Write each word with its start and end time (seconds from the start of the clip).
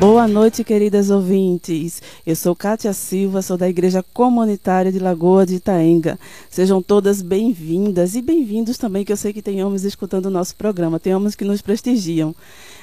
Boa 0.00 0.26
noite, 0.26 0.64
queridas 0.64 1.10
ouvintes. 1.10 2.02
Eu 2.26 2.34
sou 2.34 2.56
Kátia 2.56 2.90
Silva, 2.94 3.42
sou 3.42 3.58
da 3.58 3.68
Igreja 3.68 4.02
Comunitária 4.14 4.90
de 4.90 4.98
Lagoa 4.98 5.44
de 5.44 5.56
Itaenga. 5.56 6.18
Sejam 6.48 6.80
todas 6.80 7.20
bem-vindas 7.20 8.14
e 8.14 8.22
bem-vindos 8.22 8.78
também, 8.78 9.04
que 9.04 9.12
eu 9.12 9.16
sei 9.18 9.30
que 9.30 9.42
tem 9.42 9.62
homens 9.62 9.84
escutando 9.84 10.24
o 10.24 10.30
nosso 10.30 10.56
programa, 10.56 10.98
tem 10.98 11.14
homens 11.14 11.34
que 11.34 11.44
nos 11.44 11.60
prestigiam. 11.60 12.34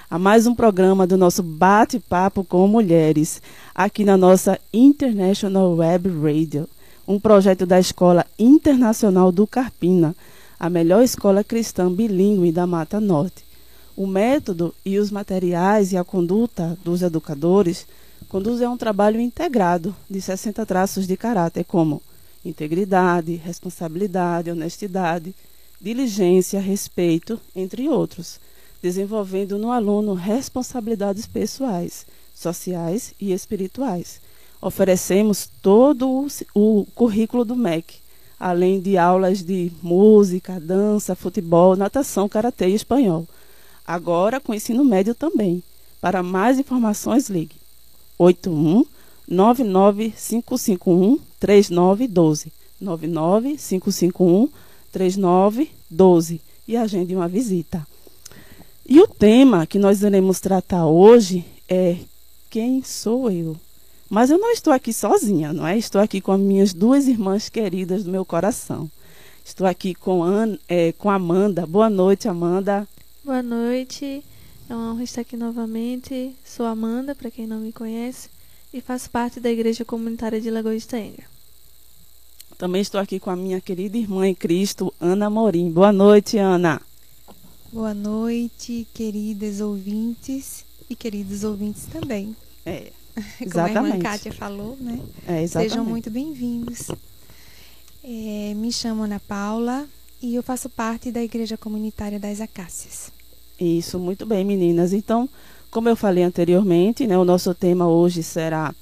A 0.08 0.20
mais 0.20 0.46
um 0.46 0.54
programa 0.54 1.08
do 1.08 1.18
nosso 1.18 1.42
Bate-Papo 1.42 2.44
com 2.44 2.68
Mulheres, 2.68 3.42
aqui 3.74 4.06
na 4.06 4.16
nossa 4.16 4.60
International 4.72 5.76
Web 5.76 6.10
Radio, 6.22 6.70
um 7.08 7.20
projeto 7.20 7.66
da 7.66 7.80
Escola 7.80 8.28
Internacional 8.38 9.32
do 9.32 9.48
Carpina, 9.48 10.16
a 10.60 10.70
melhor 10.70 11.02
escola 11.02 11.44
cristã 11.44 11.92
bilíngue 11.92 12.52
da 12.52 12.68
Mata 12.68 13.00
Norte. 13.00 13.47
O 13.98 14.06
método 14.06 14.76
e 14.86 15.00
os 15.00 15.10
materiais 15.10 15.92
e 15.92 15.98
a 15.98 16.04
conduta 16.04 16.78
dos 16.84 17.02
educadores 17.02 17.88
conduzem 18.30 18.68
a 18.68 18.70
um 18.70 18.78
trabalho 18.78 19.20
integrado 19.20 19.96
de 20.08 20.22
60 20.22 20.64
traços 20.68 21.08
de 21.08 21.18
caráter, 21.18 21.64
como 21.64 22.00
integridade, 22.46 23.34
responsabilidade, 23.34 24.52
honestidade, 24.52 25.34
diligência, 25.82 26.60
respeito, 26.60 27.42
entre 27.56 27.90
outros, 27.90 28.40
desenvolvendo 28.84 29.58
no 29.58 29.72
aluno 29.72 30.14
responsabilidades 30.14 31.26
pessoais, 31.26 32.06
sociais 32.36 33.16
e 33.20 33.34
espirituais. 33.34 34.22
Oferecemos 34.62 35.50
todo 35.60 36.28
o 36.54 36.86
currículo 36.94 37.44
do 37.44 37.56
MEC, 37.56 37.96
além 38.40 38.80
de 38.80 38.96
aulas 38.96 39.42
de 39.42 39.72
música, 39.82 40.60
dança, 40.60 41.16
futebol, 41.16 41.76
natação, 41.76 42.30
karatê 42.30 42.68
e 42.68 42.76
espanhol 42.76 43.28
agora 43.88 44.40
com 44.42 44.54
ensino 44.54 44.84
médio 44.84 45.16
também. 45.16 45.64
Para 46.02 46.22
mais 46.22 46.60
informações, 46.60 47.30
ligue 47.30 47.56
81 48.20 48.84
99551 49.28 51.20
3912 51.40 52.52
99551 52.80 54.50
3912 54.92 56.42
e 56.68 56.76
agende 56.76 57.16
uma 57.16 57.28
visita. 57.28 57.88
E 58.86 59.00
o 59.00 59.08
tema 59.08 59.66
que 59.66 59.80
nós 59.80 60.02
iremos 60.02 60.40
tratar 60.40 60.86
hoje 60.86 61.46
é 61.68 61.98
Quem 62.50 62.84
sou 62.84 63.30
eu? 63.32 63.56
Mas 64.10 64.30
eu 64.30 64.38
não 64.38 64.52
estou 64.52 64.72
aqui 64.72 64.94
sozinha, 64.94 65.52
não 65.52 65.68
é? 65.68 65.78
Estou 65.78 66.00
aqui 66.00 66.22
com 66.22 66.32
as 66.32 66.40
minhas 66.40 66.74
duas 66.74 67.08
irmãs 67.08 67.50
queridas 67.50 68.06
do 68.06 68.12
meu 68.12 68.24
coração. 68.24 68.90
Estou 69.44 69.68
aqui 69.68 69.94
com, 69.94 70.24
An, 70.24 70.58
é, 70.68 70.94
com 70.94 71.10
Amanda. 71.10 71.66
Boa 71.66 71.90
noite, 71.90 72.28
Amanda. 72.30 72.88
Boa 73.28 73.44
noite, 73.44 74.24
é 74.70 74.74
uma 74.74 74.94
honra 74.94 75.04
estar 75.04 75.20
aqui 75.20 75.36
novamente. 75.36 76.34
Sou 76.46 76.66
Amanda, 76.66 77.14
para 77.14 77.30
quem 77.30 77.46
não 77.46 77.60
me 77.60 77.74
conhece, 77.74 78.30
e 78.74 78.80
faço 78.80 79.10
parte 79.10 79.42
da 79.42 79.52
Igreja 79.52 79.84
Comunitária 79.84 80.40
de 80.40 80.50
Lagoa 80.50 80.74
de. 80.74 81.26
Também 82.58 82.82
estou 82.82 83.02
aqui 83.02 83.20
com 83.20 83.30
a 83.30 83.36
minha 83.36 83.60
querida 83.60 83.98
irmã 83.98 84.26
em 84.26 84.34
Cristo, 84.34 84.94
Ana 84.98 85.30
Morim. 85.30 85.70
Boa 85.70 85.92
noite, 85.92 86.38
Ana. 86.38 86.82
Boa 87.70 87.94
noite, 87.94 88.88
queridas 88.94 89.60
ouvintes 89.60 90.64
e 90.90 90.96
queridos 90.96 91.44
ouvintes 91.44 91.86
também. 91.88 92.34
É, 92.66 92.94
exatamente. 93.42 93.52
Como 93.52 93.86
a 93.88 93.90
irmã 93.90 94.00
Kátia 94.00 94.32
falou, 94.32 94.78
né? 94.80 95.02
É, 95.28 95.44
exatamente. 95.44 95.70
Sejam 95.72 95.84
muito 95.84 96.10
bem-vindos. 96.10 96.88
É, 98.02 98.54
me 98.56 98.72
chamo 98.72 99.04
Ana 99.04 99.20
Paula 99.20 99.86
e 100.22 100.34
eu 100.34 100.42
faço 100.42 100.70
parte 100.70 101.12
da 101.12 101.22
Igreja 101.22 101.58
Comunitária 101.58 102.18
das 102.18 102.40
Acácias. 102.40 103.17
Isso, 103.60 103.98
muito 103.98 104.26
bem, 104.26 104.46
meninas. 104.46 104.94
Então, 104.94 105.28
como 105.72 105.90
eu 105.90 105.96
falei 105.96 106.24
anteriormente, 106.24 107.08
né, 107.08 107.18
o 107.18 107.26
nosso 107.26 107.54
tema 107.54 107.88
hoje 107.88 108.22
será 108.22 108.74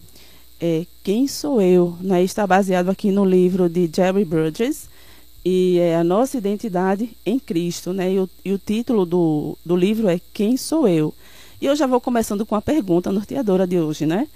é, 0.60 0.86
Quem 1.04 1.28
sou 1.28 1.62
eu? 1.62 1.96
Né? 2.02 2.24
Está 2.24 2.46
baseado 2.46 2.90
aqui 2.90 3.12
no 3.12 3.26
livro 3.26 3.70
de 3.70 3.90
Jerry 3.94 4.26
Burgess 4.26 4.90
e 5.44 5.78
é 5.80 5.96
a 5.96 6.04
nossa 6.04 6.38
identidade 6.38 7.10
em 7.26 7.40
Cristo. 7.40 7.94
Né? 7.94 8.14
E, 8.14 8.20
o, 8.20 8.30
e 8.44 8.54
o 8.54 8.58
título 8.58 9.06
do, 9.06 9.58
do 9.66 9.76
livro 9.76 10.10
é 10.10 10.20
Quem 10.34 10.58
sou 10.58 10.88
eu? 10.88 11.14
E 11.62 11.66
eu 11.66 11.76
já 11.76 11.88
vou 11.88 12.02
começando 12.02 12.46
com 12.46 12.56
a 12.56 12.62
pergunta 12.62 13.12
norteadora 13.12 13.66
de 13.66 13.80
hoje, 13.80 14.06
né? 14.06 14.28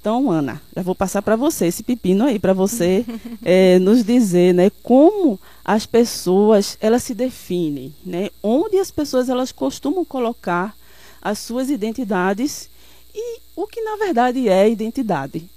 Então, 0.00 0.30
Ana, 0.30 0.62
já 0.74 0.82
vou 0.82 0.94
passar 0.94 1.22
para 1.22 1.36
você 1.36 1.66
esse 1.66 1.82
pepino 1.82 2.24
aí, 2.24 2.38
para 2.38 2.52
você 2.52 3.04
é, 3.42 3.78
nos 3.80 4.04
dizer, 4.04 4.54
né, 4.54 4.70
como 4.82 5.38
as 5.64 5.86
pessoas 5.86 6.78
elas 6.80 7.02
se 7.02 7.14
definem, 7.14 7.92
né, 8.06 8.30
onde 8.42 8.78
as 8.78 8.90
pessoas 8.90 9.28
elas 9.28 9.50
costumam 9.50 10.04
colocar 10.04 10.76
as 11.20 11.40
suas 11.40 11.68
identidades 11.68 12.70
e 13.12 13.40
o 13.56 13.66
que 13.66 13.82
na 13.82 13.96
verdade 13.96 14.48
é 14.48 14.70
identidade. 14.70 15.48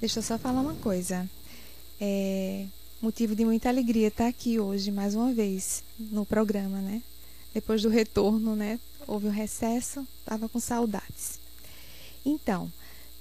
Deixa 0.00 0.18
eu 0.18 0.22
só 0.22 0.36
falar 0.36 0.60
uma 0.60 0.74
coisa. 0.74 1.28
É 2.00 2.66
motivo 3.02 3.34
de 3.34 3.44
muita 3.44 3.68
alegria 3.68 4.06
estar 4.06 4.28
aqui 4.28 4.60
hoje 4.60 4.92
mais 4.92 5.16
uma 5.16 5.32
vez 5.32 5.82
no 5.98 6.24
programa, 6.24 6.78
né? 6.78 7.02
Depois 7.52 7.82
do 7.82 7.88
retorno, 7.88 8.54
né? 8.54 8.78
Houve 9.08 9.26
um 9.26 9.32
recesso, 9.32 10.06
estava 10.20 10.48
com 10.48 10.60
saudades. 10.60 11.40
Então, 12.24 12.70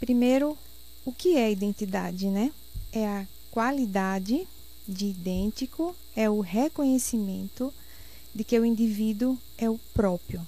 Primeiro, 0.02 0.58
o 1.06 1.14
que 1.14 1.38
é 1.38 1.52
identidade, 1.52 2.26
né? 2.26 2.52
É 2.92 3.08
a 3.08 3.28
qualidade 3.52 4.48
de 4.88 5.06
idêntico, 5.06 5.96
é 6.16 6.28
o 6.28 6.40
reconhecimento 6.40 7.72
de 8.34 8.44
que 8.44 8.60
o 8.60 8.66
indivíduo 8.66 9.38
é 9.60 9.70
o 9.70 9.78
próprio. 9.94 10.46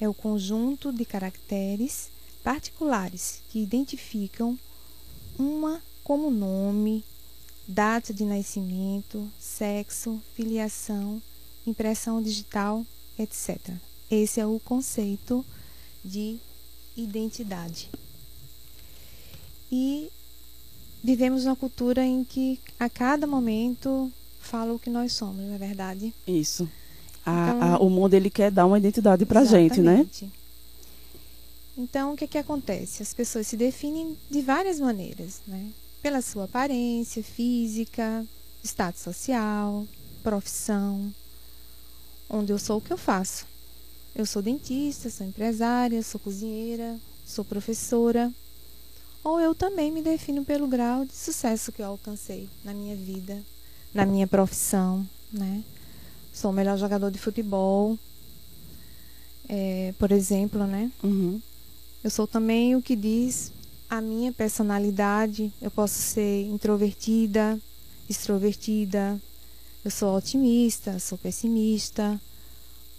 É 0.00 0.08
o 0.08 0.12
conjunto 0.12 0.92
de 0.92 1.04
caracteres 1.04 2.10
particulares 2.42 3.42
que 3.48 3.62
identificam 3.62 4.58
uma 5.38 5.80
como 6.02 6.28
nome, 6.28 7.04
data 7.68 8.12
de 8.12 8.24
nascimento, 8.24 9.30
sexo, 9.38 10.20
filiação, 10.34 11.22
impressão 11.64 12.20
digital, 12.20 12.84
etc. 13.16 13.56
Esse 14.10 14.40
é 14.40 14.46
o 14.46 14.58
conceito 14.58 15.46
de 16.04 16.40
identidade. 16.96 17.88
E 19.70 20.10
vivemos 21.02 21.44
uma 21.44 21.56
cultura 21.56 22.04
em 22.04 22.24
que 22.24 22.58
a 22.78 22.88
cada 22.88 23.26
momento 23.26 24.10
fala 24.40 24.72
o 24.72 24.78
que 24.78 24.90
nós 24.90 25.12
somos, 25.12 25.44
não 25.44 25.54
é 25.54 25.58
verdade? 25.58 26.12
Isso. 26.26 26.68
A, 27.24 27.50
então, 27.50 27.62
a, 27.62 27.78
o 27.78 27.90
mundo 27.90 28.14
ele 28.14 28.30
quer 28.30 28.50
dar 28.50 28.66
uma 28.66 28.78
identidade 28.78 29.24
para 29.26 29.44
gente, 29.44 29.80
né? 29.80 30.06
Então, 31.76 32.12
o 32.12 32.16
que, 32.16 32.26
que 32.26 32.38
acontece? 32.38 33.02
As 33.02 33.14
pessoas 33.14 33.46
se 33.46 33.56
definem 33.56 34.16
de 34.30 34.42
várias 34.42 34.80
maneiras, 34.80 35.40
né? 35.46 35.70
Pela 36.02 36.20
sua 36.20 36.44
aparência 36.44 37.22
física, 37.22 38.26
status 38.64 39.02
social, 39.02 39.86
profissão, 40.22 41.12
onde 42.28 42.52
eu 42.52 42.58
sou 42.58 42.78
o 42.78 42.80
que 42.80 42.92
eu 42.92 42.98
faço. 42.98 43.46
Eu 44.14 44.26
sou 44.26 44.42
dentista, 44.42 45.08
sou 45.08 45.26
empresária, 45.26 46.02
sou 46.02 46.20
cozinheira, 46.20 46.98
sou 47.24 47.44
professora 47.44 48.32
ou 49.22 49.40
eu 49.40 49.54
também 49.54 49.90
me 49.90 50.02
defino 50.02 50.44
pelo 50.44 50.66
grau 50.66 51.04
de 51.04 51.14
sucesso 51.14 51.72
que 51.72 51.82
eu 51.82 51.86
alcancei 51.86 52.48
na 52.64 52.72
minha 52.72 52.96
vida, 52.96 53.42
na 53.92 54.06
minha 54.06 54.26
profissão, 54.26 55.06
né? 55.32 55.62
Sou 56.32 56.50
o 56.50 56.54
melhor 56.54 56.78
jogador 56.78 57.10
de 57.10 57.18
futebol, 57.18 57.98
é, 59.48 59.92
por 59.98 60.12
exemplo, 60.12 60.66
né? 60.66 60.90
Uhum. 61.02 61.40
Eu 62.02 62.10
sou 62.10 62.26
também 62.26 62.74
o 62.76 62.80
que 62.80 62.96
diz 62.96 63.52
a 63.90 64.00
minha 64.00 64.32
personalidade. 64.32 65.52
Eu 65.60 65.70
posso 65.70 65.94
ser 65.94 66.46
introvertida, 66.46 67.60
extrovertida. 68.08 69.20
Eu 69.84 69.90
sou 69.90 70.16
otimista, 70.16 70.98
sou 70.98 71.18
pessimista. 71.18 72.18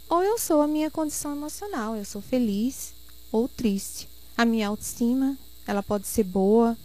Ou 0.10 0.22
eu 0.22 0.38
sou 0.38 0.62
a 0.62 0.68
minha 0.68 0.92
condição 0.92 1.32
emocional. 1.32 1.96
Eu 1.96 2.06
sou 2.06 2.22
feliz 2.22 2.94
ou 3.32 3.48
triste. 3.48 4.10
A 4.38 4.44
minha 4.44 4.68
autoestima 4.68 5.38
ela 5.68 5.84
pode 5.84 6.08
ser 6.08 6.24
boa 6.24 6.78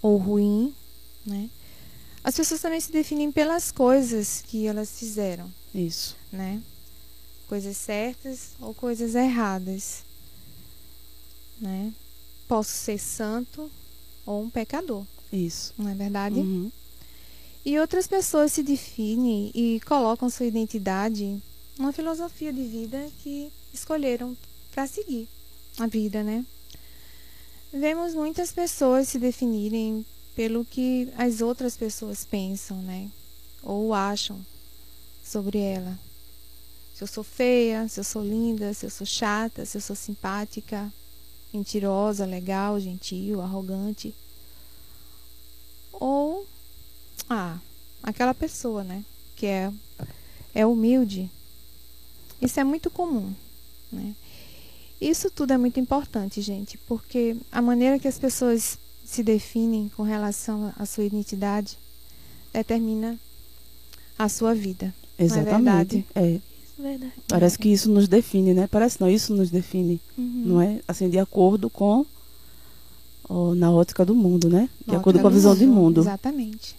ou 0.00 0.16
ruim, 0.16 0.74
né? 1.24 1.48
As 2.24 2.36
pessoas 2.36 2.60
também 2.60 2.80
se 2.80 2.92
definem 2.92 3.32
pelas 3.32 3.72
coisas 3.72 4.44
que 4.46 4.66
elas 4.66 4.98
fizeram. 4.98 5.50
Isso. 5.74 6.16
Né? 6.30 6.62
Coisas 7.48 7.76
certas 7.76 8.50
ou 8.60 8.72
coisas 8.72 9.14
erradas. 9.14 10.04
Né? 11.60 11.92
Posso 12.46 12.70
ser 12.70 12.98
santo 12.98 13.70
ou 14.24 14.42
um 14.42 14.50
pecador. 14.50 15.04
Isso. 15.32 15.74
Não 15.76 15.88
é 15.88 15.94
verdade? 15.94 16.38
Uhum. 16.38 16.70
E 17.64 17.78
outras 17.78 18.06
pessoas 18.06 18.52
se 18.52 18.62
definem 18.62 19.50
e 19.54 19.80
colocam 19.86 20.30
sua 20.30 20.46
identidade 20.46 21.42
numa 21.78 21.92
filosofia 21.92 22.52
de 22.52 22.62
vida 22.62 23.08
que 23.22 23.50
escolheram 23.72 24.36
para 24.72 24.86
seguir 24.86 25.28
a 25.78 25.86
vida, 25.86 26.22
né? 26.22 26.44
Vemos 27.72 28.14
muitas 28.14 28.52
pessoas 28.52 29.08
se 29.08 29.18
definirem 29.18 30.04
pelo 30.36 30.62
que 30.62 31.08
as 31.16 31.40
outras 31.40 31.74
pessoas 31.74 32.22
pensam, 32.22 32.76
né? 32.82 33.10
Ou 33.62 33.94
acham 33.94 34.44
sobre 35.24 35.58
ela. 35.58 35.98
Se 36.94 37.02
eu 37.02 37.06
sou 37.06 37.24
feia, 37.24 37.88
se 37.88 37.98
eu 37.98 38.04
sou 38.04 38.22
linda, 38.22 38.74
se 38.74 38.84
eu 38.84 38.90
sou 38.90 39.06
chata, 39.06 39.64
se 39.64 39.76
eu 39.78 39.80
sou 39.80 39.96
simpática. 39.96 40.92
mentirosa, 41.52 42.24
legal, 42.26 42.78
gentil, 42.78 43.40
arrogante. 43.40 44.14
Ou, 45.92 46.46
ah, 47.28 47.58
aquela 48.02 48.34
pessoa, 48.34 48.84
né? 48.84 49.04
Que 49.36 49.46
é, 49.46 49.72
é 50.54 50.66
humilde. 50.66 51.30
Isso 52.40 52.58
é 52.60 52.64
muito 52.64 52.90
comum, 52.90 53.34
né? 53.90 54.14
Isso 55.02 55.28
tudo 55.28 55.52
é 55.52 55.58
muito 55.58 55.80
importante, 55.80 56.40
gente, 56.40 56.78
porque 56.86 57.36
a 57.50 57.60
maneira 57.60 57.98
que 57.98 58.06
as 58.06 58.20
pessoas 58.20 58.78
se 59.04 59.20
definem 59.24 59.90
com 59.96 60.04
relação 60.04 60.72
à 60.78 60.86
sua 60.86 61.02
identidade 61.02 61.76
determina 62.52 63.18
a 64.16 64.28
sua 64.28 64.54
vida. 64.54 64.94
Exatamente. 65.18 66.06
Não 66.14 66.22
é 66.22 66.34
é. 66.34 66.40
Verdade. 66.78 67.12
Parece 67.26 67.58
que 67.58 67.68
isso 67.68 67.90
nos 67.90 68.06
define, 68.06 68.54
né? 68.54 68.68
Parece 68.68 69.00
não, 69.00 69.10
isso 69.10 69.34
nos 69.34 69.50
define, 69.50 70.00
uhum. 70.16 70.42
não 70.46 70.60
é? 70.60 70.80
Assim, 70.86 71.10
de 71.10 71.18
acordo 71.18 71.68
com 71.68 72.06
ou, 73.28 73.56
na 73.56 73.72
ótica 73.72 74.04
do 74.04 74.14
mundo, 74.14 74.48
né? 74.48 74.68
De 74.86 74.94
acordo 74.94 75.18
com 75.18 75.26
a 75.26 75.30
visão 75.30 75.56
do 75.56 75.66
mundo. 75.66 76.00
Exatamente. 76.00 76.76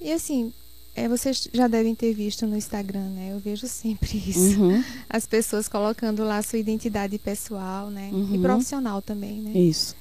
E 0.00 0.10
assim, 0.12 0.52
é, 0.94 1.08
vocês 1.08 1.48
já 1.52 1.68
devem 1.68 1.94
ter 1.94 2.12
visto 2.12 2.46
no 2.46 2.56
Instagram, 2.56 3.08
né? 3.10 3.32
Eu 3.32 3.38
vejo 3.38 3.66
sempre 3.66 4.16
isso. 4.26 4.60
Uhum. 4.60 4.82
As 5.08 5.26
pessoas 5.26 5.68
colocando 5.68 6.24
lá 6.24 6.42
sua 6.42 6.58
identidade 6.58 7.18
pessoal, 7.18 7.90
né? 7.90 8.10
Uhum. 8.12 8.34
E 8.34 8.38
profissional 8.38 9.00
também, 9.00 9.40
né? 9.40 9.58
Isso. 9.58 9.94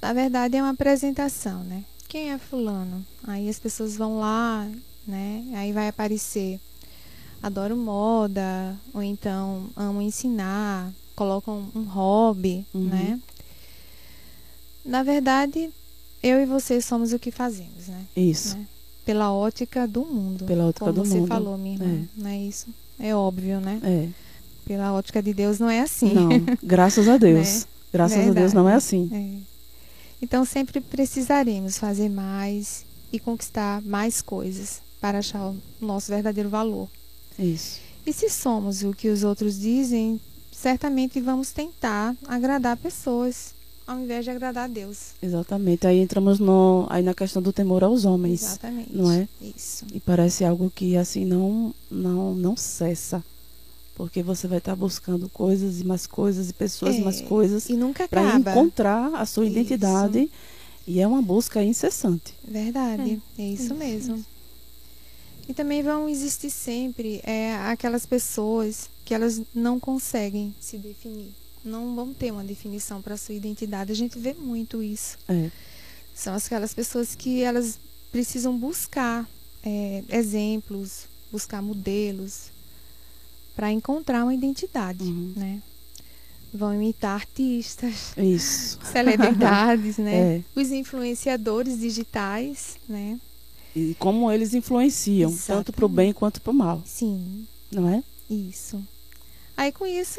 Na 0.00 0.12
verdade, 0.12 0.56
é 0.56 0.62
uma 0.62 0.70
apresentação, 0.70 1.62
né? 1.64 1.84
Quem 2.08 2.32
é 2.32 2.38
fulano? 2.38 3.04
Aí 3.24 3.48
as 3.48 3.58
pessoas 3.58 3.96
vão 3.96 4.18
lá, 4.18 4.68
né? 5.06 5.44
Aí 5.54 5.72
vai 5.72 5.88
aparecer 5.88 6.58
adoro 7.42 7.76
moda, 7.76 8.78
ou 8.92 9.02
então 9.02 9.70
amo 9.74 10.00
ensinar, 10.02 10.92
colocam 11.14 11.68
um 11.74 11.82
hobby, 11.82 12.66
uhum. 12.72 12.84
né? 12.84 13.20
Na 14.84 15.02
verdade, 15.02 15.70
eu 16.22 16.40
e 16.40 16.46
você 16.46 16.80
somos 16.80 17.12
o 17.12 17.18
que 17.18 17.30
fazemos, 17.30 17.88
né? 17.88 18.04
Isso. 18.16 18.56
Né? 18.56 18.66
Pela 19.10 19.32
ótica 19.32 19.88
do 19.88 20.04
mundo. 20.04 20.44
Pela 20.44 20.66
ótica 20.66 20.84
como 20.84 20.92
do 21.02 21.04
você 21.04 21.16
mundo. 21.16 21.26
falou, 21.26 21.58
minha 21.58 21.74
irmã. 21.74 21.86
É. 22.16 22.20
Não 22.20 22.30
é 22.30 22.38
isso? 22.38 22.68
É 22.98 23.12
óbvio, 23.12 23.60
né? 23.60 23.80
É. 23.82 24.08
Pela 24.64 24.92
ótica 24.92 25.20
de 25.20 25.34
Deus 25.34 25.58
não 25.58 25.68
é 25.68 25.80
assim. 25.80 26.14
Não, 26.14 26.28
graças 26.62 27.08
a 27.08 27.16
Deus. 27.16 27.48
né? 27.48 27.64
Graças 27.92 28.16
Verdade. 28.16 28.38
a 28.38 28.40
Deus 28.40 28.52
não 28.52 28.68
é 28.68 28.74
assim. 28.74 29.10
É. 29.12 29.42
Então 30.22 30.44
sempre 30.44 30.80
precisaremos 30.80 31.76
fazer 31.76 32.08
mais 32.08 32.84
e 33.12 33.18
conquistar 33.18 33.82
mais 33.82 34.22
coisas 34.22 34.80
para 35.00 35.18
achar 35.18 35.48
o 35.50 35.56
nosso 35.80 36.08
verdadeiro 36.12 36.48
valor. 36.48 36.88
Isso. 37.36 37.80
E 38.06 38.12
se 38.12 38.30
somos 38.30 38.84
o 38.84 38.92
que 38.92 39.08
os 39.08 39.24
outros 39.24 39.58
dizem, 39.58 40.20
certamente 40.52 41.20
vamos 41.20 41.50
tentar 41.50 42.14
agradar 42.28 42.76
pessoas 42.76 43.54
ao 43.90 43.98
invés 43.98 44.24
de 44.24 44.30
agradar 44.30 44.64
a 44.64 44.68
Deus. 44.68 45.14
Exatamente. 45.20 45.84
Aí 45.84 45.98
entramos 45.98 46.38
no, 46.38 46.86
aí 46.88 47.02
na 47.02 47.12
questão 47.12 47.42
do 47.42 47.52
temor 47.52 47.82
aos 47.82 48.04
homens. 48.04 48.42
Exatamente. 48.42 48.96
Não 48.96 49.10
é? 49.10 49.28
Isso. 49.42 49.84
E 49.92 49.98
parece 49.98 50.44
algo 50.44 50.70
que 50.72 50.96
assim 50.96 51.24
não 51.24 51.74
não 51.90 52.32
não 52.34 52.56
cessa. 52.56 53.22
Porque 53.96 54.22
você 54.22 54.46
vai 54.46 54.58
estar 54.58 54.76
buscando 54.76 55.28
coisas 55.28 55.80
e 55.80 55.84
mais 55.84 56.06
coisas 56.06 56.48
e 56.48 56.52
pessoas 56.52 56.94
é, 56.94 56.98
e 56.98 57.02
mais 57.02 57.20
coisas 57.20 57.68
e 57.68 57.74
nunca 57.74 58.06
para 58.06 58.36
encontrar 58.36 59.12
a 59.14 59.26
sua 59.26 59.44
isso. 59.44 59.52
identidade. 59.52 60.30
E 60.86 61.00
é 61.00 61.06
uma 61.06 61.20
busca 61.20 61.62
incessante. 61.62 62.32
Verdade. 62.46 63.20
É, 63.36 63.42
é 63.42 63.46
isso, 63.48 63.64
isso 63.64 63.74
mesmo. 63.74 64.24
E 65.48 65.52
também 65.52 65.82
vão 65.82 66.08
existir 66.08 66.50
sempre 66.50 67.20
é, 67.24 67.56
aquelas 67.56 68.06
pessoas 68.06 68.88
que 69.04 69.12
elas 69.12 69.42
não 69.52 69.80
conseguem 69.80 70.54
se 70.60 70.78
definir. 70.78 71.39
Não 71.64 71.94
vão 71.94 72.12
ter 72.14 72.30
uma 72.32 72.44
definição 72.44 73.02
para 73.02 73.16
sua 73.16 73.34
identidade. 73.34 73.92
A 73.92 73.94
gente 73.94 74.18
vê 74.18 74.34
muito 74.34 74.82
isso. 74.82 75.18
É. 75.28 75.50
São 76.14 76.34
aquelas 76.34 76.74
pessoas 76.74 77.14
que 77.14 77.42
elas 77.42 77.78
precisam 78.10 78.56
buscar 78.58 79.28
é, 79.62 80.02
exemplos, 80.08 81.06
buscar 81.30 81.62
modelos 81.62 82.50
para 83.54 83.70
encontrar 83.70 84.24
uma 84.24 84.34
identidade, 84.34 85.04
uhum. 85.04 85.32
né? 85.36 85.62
Vão 86.52 86.74
imitar 86.74 87.14
artistas, 87.14 88.12
Isso. 88.16 88.78
celebridades, 88.90 89.98
né? 89.98 90.36
É. 90.36 90.42
Os 90.54 90.70
influenciadores 90.70 91.78
digitais, 91.78 92.76
né? 92.88 93.20
E 93.76 93.94
como 93.98 94.30
eles 94.32 94.52
influenciam, 94.52 95.30
Exatamente. 95.30 95.66
tanto 95.66 95.72
para 95.72 95.86
o 95.86 95.88
bem 95.88 96.12
quanto 96.12 96.40
para 96.40 96.50
o 96.50 96.54
mal. 96.54 96.82
Sim. 96.84 97.46
Não 97.70 97.88
é? 97.88 98.02
Isso. 98.28 98.82
Aí 99.60 99.70
com 99.72 99.84
isso, 99.84 100.18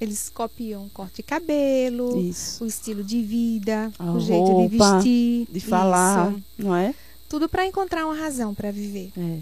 eles 0.00 0.30
copiam 0.30 0.86
o 0.86 0.88
corte 0.88 1.16
de 1.16 1.22
cabelo, 1.22 2.18
isso. 2.22 2.64
o 2.64 2.66
estilo 2.66 3.04
de 3.04 3.20
vida, 3.20 3.92
a 3.98 4.12
o 4.12 4.18
jeito 4.18 4.62
de 4.62 4.78
vestir, 4.78 5.46
de 5.52 5.60
falar, 5.60 6.32
isso. 6.32 6.42
não 6.56 6.74
é? 6.74 6.94
Tudo 7.28 7.50
para 7.50 7.66
encontrar 7.66 8.06
uma 8.06 8.14
razão 8.14 8.54
para 8.54 8.70
viver. 8.70 9.12
É. 9.14 9.40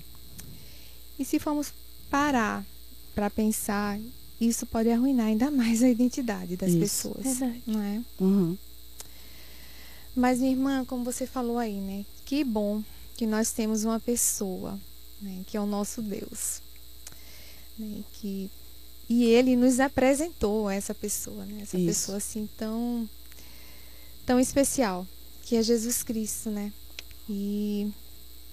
E 1.17 1.25
se 1.25 1.39
formos 1.39 1.73
parar 2.11 2.67
para 3.15 3.31
pensar, 3.31 4.01
isso 4.41 4.67
pode 4.67 4.91
arruinar 4.91 5.27
ainda 5.27 5.49
mais 5.49 5.81
a 5.81 5.89
identidade 5.89 6.57
das 6.57 6.71
isso. 6.71 6.81
pessoas, 6.81 7.39
Verdade. 7.39 7.63
não 7.69 7.81
é? 7.81 8.03
Uhum. 8.19 8.59
Mas 10.17 10.41
minha 10.41 10.51
irmã, 10.51 10.85
como 10.85 11.05
você 11.05 11.25
falou 11.25 11.59
aí, 11.59 11.77
né? 11.77 12.05
Que 12.25 12.43
bom 12.43 12.83
que 13.17 13.25
nós 13.25 13.53
temos 13.53 13.85
uma 13.85 14.01
pessoa, 14.01 14.77
né, 15.23 15.45
que 15.47 15.57
é 15.57 15.61
o 15.61 15.67
nosso 15.67 16.03
Deus. 16.03 16.61
Né, 17.79 18.03
que, 18.15 18.51
e 19.09 19.25
ele 19.25 19.55
nos 19.57 19.79
apresentou 19.79 20.69
essa 20.69 20.95
pessoa, 20.95 21.45
né, 21.45 21.61
essa 21.63 21.79
Isso. 21.79 21.87
pessoa 21.87 22.19
assim 22.19 22.49
tão, 22.57 23.09
tão 24.25 24.41
especial, 24.41 25.07
que 25.43 25.57
é 25.57 25.63
Jesus 25.63 26.03
Cristo, 26.03 26.51
né? 26.51 26.73
E 27.29 27.91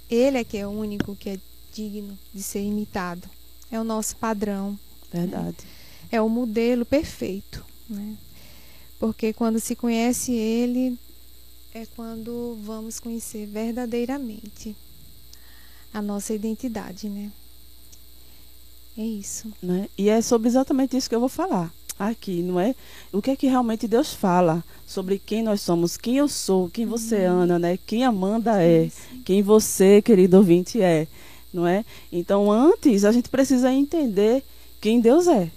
ele 0.09 0.37
é 0.37 0.43
que 0.43 0.57
é 0.57 0.67
o 0.67 0.71
único 0.71 1.15
que 1.15 1.31
é 1.31 1.39
digno 1.73 2.17
de 2.33 2.43
ser 2.43 2.61
imitado. 2.61 3.27
É 3.71 3.79
o 3.79 3.83
nosso 3.83 4.15
padrão. 4.17 4.77
Verdade. 5.11 5.57
Né? 5.57 5.69
É 6.11 6.21
o 6.21 6.29
modelo 6.29 6.85
perfeito, 6.85 7.65
né? 7.89 8.15
Porque 8.99 9.33
quando 9.33 9.59
se 9.59 9.75
conhece 9.75 10.31
ele, 10.31 10.97
é 11.73 11.85
quando 11.95 12.57
vamos 12.63 12.99
conhecer 12.99 13.47
verdadeiramente 13.47 14.75
a 15.91 16.01
nossa 16.01 16.33
identidade, 16.33 17.09
né? 17.09 17.31
É 18.97 19.03
isso. 19.03 19.51
Né? 19.61 19.87
E 19.97 20.09
é 20.09 20.21
sobre 20.21 20.47
exatamente 20.47 20.95
isso 20.95 21.09
que 21.09 21.15
eu 21.15 21.19
vou 21.19 21.29
falar 21.29 21.71
aqui, 21.97 22.41
não 22.41 22.59
é? 22.59 22.75
O 23.11 23.21
que 23.21 23.31
é 23.31 23.35
que 23.35 23.47
realmente 23.47 23.87
Deus 23.87 24.13
fala 24.13 24.63
sobre 24.85 25.19
quem 25.19 25.43
nós 25.43 25.61
somos, 25.61 25.95
quem 25.95 26.17
eu 26.17 26.27
sou, 26.27 26.69
quem 26.69 26.85
você, 26.85 27.27
uhum. 27.27 27.41
Ana, 27.41 27.59
né? 27.59 27.77
Quem 27.85 28.03
Amanda 28.03 28.61
é, 28.61 28.89
sim. 28.89 29.21
quem 29.23 29.41
você, 29.43 30.01
querido 30.01 30.37
ouvinte, 30.37 30.81
é, 30.81 31.07
não 31.53 31.67
é? 31.67 31.85
Então, 32.11 32.51
antes 32.51 33.05
a 33.05 33.11
gente 33.11 33.29
precisa 33.29 33.71
entender 33.71 34.43
quem 34.81 34.99
Deus 34.99 35.27
é, 35.27 35.41
uhum. 35.41 35.49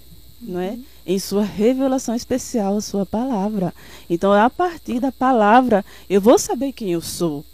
não 0.42 0.60
é? 0.60 0.70
Uhum 0.70 0.84
em 1.06 1.20
sua 1.20 1.44
revelação 1.44 2.16
especial, 2.16 2.76
a 2.76 2.80
sua 2.80 3.06
palavra. 3.06 3.72
Então, 4.10 4.34
é 4.34 4.40
a 4.40 4.50
partir 4.50 4.98
da 4.98 5.12
palavra, 5.12 5.84
eu 6.10 6.20
vou 6.20 6.36
saber 6.36 6.72
quem 6.72 6.92
eu 6.92 7.00
sou. 7.00 7.44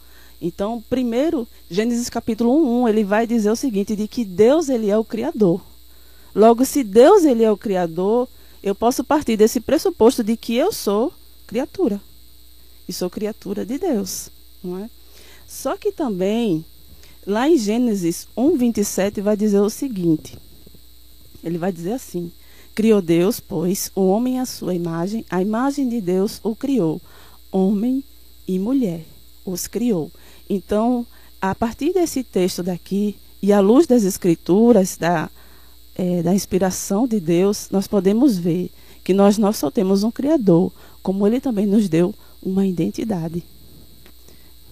Então, 0.41 0.83
primeiro, 0.89 1.47
Gênesis 1.71 2.09
capítulo 2.09 2.83
1, 2.83 2.89
ele 2.89 3.05
vai 3.05 3.27
dizer 3.27 3.51
o 3.51 3.57
seguinte, 3.57 3.95
de 3.95 4.09
que 4.09 4.25
Deus 4.25 4.71
ele 4.71 4.89
é 4.91 4.97
o 4.97 5.05
criador. 5.05 5.61
Logo, 6.35 6.65
se 6.65 6.83
Deus 6.83 7.25
ele 7.25 7.43
é 7.43 7.51
o 7.51 7.57
criador, 7.57 8.29
eu 8.63 8.75
posso 8.75 9.05
partir 9.05 9.37
desse 9.37 9.61
pressuposto 9.61 10.23
de 10.23 10.37
que 10.37 10.55
eu 10.55 10.73
sou 10.73 11.13
criatura. 11.47 12.01
E 12.89 12.93
sou 12.93 13.11
criatura 13.11 13.65
de 13.67 13.79
Deus, 13.79 14.31
não 14.63 14.79
é? 14.79 14.91
Só 15.47 15.77
que 15.77 15.93
também 15.93 16.65
lá 17.27 17.49
em 17.49 17.59
Gênesis 17.59 18.27
1:27 18.37 19.21
vai 19.21 19.37
dizer 19.37 19.61
o 19.61 19.71
seguinte. 19.71 20.39
Ele 21.45 21.59
vai 21.59 21.73
dizer 21.73 21.93
assim: 21.93 22.33
Criou 22.75 23.03
Deus, 23.03 23.39
pois, 23.39 23.91
o 23.95 24.07
homem 24.07 24.41
à 24.41 24.47
sua 24.47 24.75
imagem, 24.75 25.25
a 25.29 25.43
imagem 25.43 25.89
de 25.89 26.01
Deus 26.01 26.41
o 26.43 26.57
criou. 26.57 27.01
Homem 27.51 28.03
e 28.49 28.59
mulher 28.59 29.05
os 29.45 29.67
criou. 29.67 30.11
Então, 30.49 31.07
a 31.41 31.55
partir 31.55 31.93
desse 31.93 32.23
texto 32.23 32.63
daqui, 32.63 33.17
e 33.43 33.53
à 33.53 33.61
luz 33.61 33.87
das 33.87 34.05
escrituras, 34.05 34.97
da, 34.97 35.29
é, 35.97 36.23
da 36.23 36.35
inspiração 36.35 37.07
de 37.07 37.21
Deus, 37.21 37.69
nós 37.71 37.87
podemos 37.87 38.39
ver 38.39 38.71
que 39.05 39.13
nós, 39.13 39.39
nós 39.39 39.57
só 39.57 39.71
temos 39.71 40.03
um 40.03 40.11
Criador, 40.11 40.73
como 41.03 41.27
Ele 41.27 41.41
também 41.41 41.67
nos 41.67 41.89
deu 41.89 42.15
uma 42.43 42.67
identidade. 42.67 43.45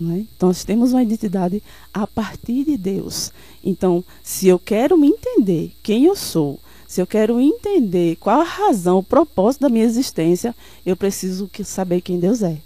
É? 0.00 0.25
Então, 0.35 0.49
nós 0.49 0.65
temos 0.65 0.93
uma 0.93 1.03
identidade 1.03 1.62
a 1.93 2.07
partir 2.07 2.65
de 2.65 2.77
Deus. 2.77 3.33
Então, 3.62 4.03
se 4.23 4.49
eu 4.49 4.59
quero 4.59 4.97
me 4.97 5.09
entender 5.09 5.73
quem 5.83 6.05
eu 6.05 6.17
sou, 6.17 6.59
se 6.89 7.03
eu 7.03 7.07
quero 7.07 7.39
entender 7.39 8.17
qual 8.17 8.41
a 8.41 8.45
razão, 8.45 8.99
o 8.99 9.03
propósito 9.03 9.62
da 9.62 9.69
minha 9.69 9.85
existência, 9.85 10.55
eu 10.87 10.97
preciso 10.97 11.50
saber 11.65 12.00
quem 12.00 12.19
Deus 12.19 12.43
é. 12.43 12.57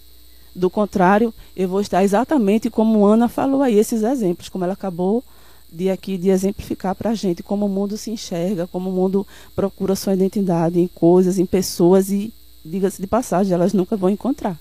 Do 0.55 0.71
contrário, 0.71 1.35
eu 1.57 1.69
vou 1.69 1.81
estar 1.81 2.05
exatamente 2.05 2.71
como 2.71 3.05
Ana 3.05 3.29
falou 3.29 3.61
aí, 3.63 3.75
esses 3.77 4.05
exemplos, 4.05 4.49
como 4.49 4.63
ela 4.63 4.75
acabou 4.75 5.25
de 5.75 5.91
aqui 5.91 6.17
de 6.17 6.29
exemplificar 6.29 6.95
para 6.95 7.11
a 7.11 7.15
gente 7.15 7.43
como 7.43 7.67
o 7.67 7.69
mundo 7.69 7.97
se 7.97 8.11
enxerga, 8.11 8.67
como 8.67 8.91
o 8.91 8.93
mundo 8.93 9.27
procura 9.55 9.97
sua 9.97 10.15
identidade 10.15 10.79
em 10.79 10.87
coisas, 10.87 11.39
em 11.39 11.47
pessoas 11.47 12.11
e 12.11 12.33
diga-se 12.65 13.01
de 13.01 13.07
passagem, 13.07 13.53
elas 13.53 13.73
nunca 13.73 13.97
vão 13.97 14.09
encontrar. 14.09 14.59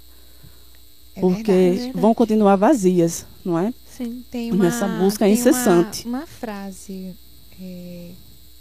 É 1.16 1.22
porque 1.22 1.52
verdade. 1.52 1.92
vão 1.94 2.14
continuar 2.14 2.56
vazias, 2.56 3.26
não 3.46 3.58
é? 3.58 3.72
Sim. 3.96 4.24
Tem 4.32 4.52
uma, 4.52 4.66
nessa 4.66 4.88
busca 4.88 5.26
tem 5.26 5.34
incessante. 5.34 6.08
Uma, 6.08 6.20
uma 6.20 6.28
frase, 6.28 7.16
é, 7.62 8.10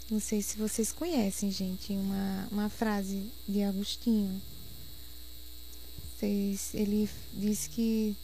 não 0.09 0.19
sei 0.19 0.41
se 0.41 0.57
vocês 0.57 0.91
conhecem, 0.91 1.49
gente, 1.49 1.93
uma, 1.93 2.47
uma 2.51 2.69
frase 2.69 3.23
de 3.49 3.63
Agostinho. 3.63 4.39
Vocês, 6.15 6.69
ele 6.75 7.09
diz 7.33 7.67
que 7.67 8.15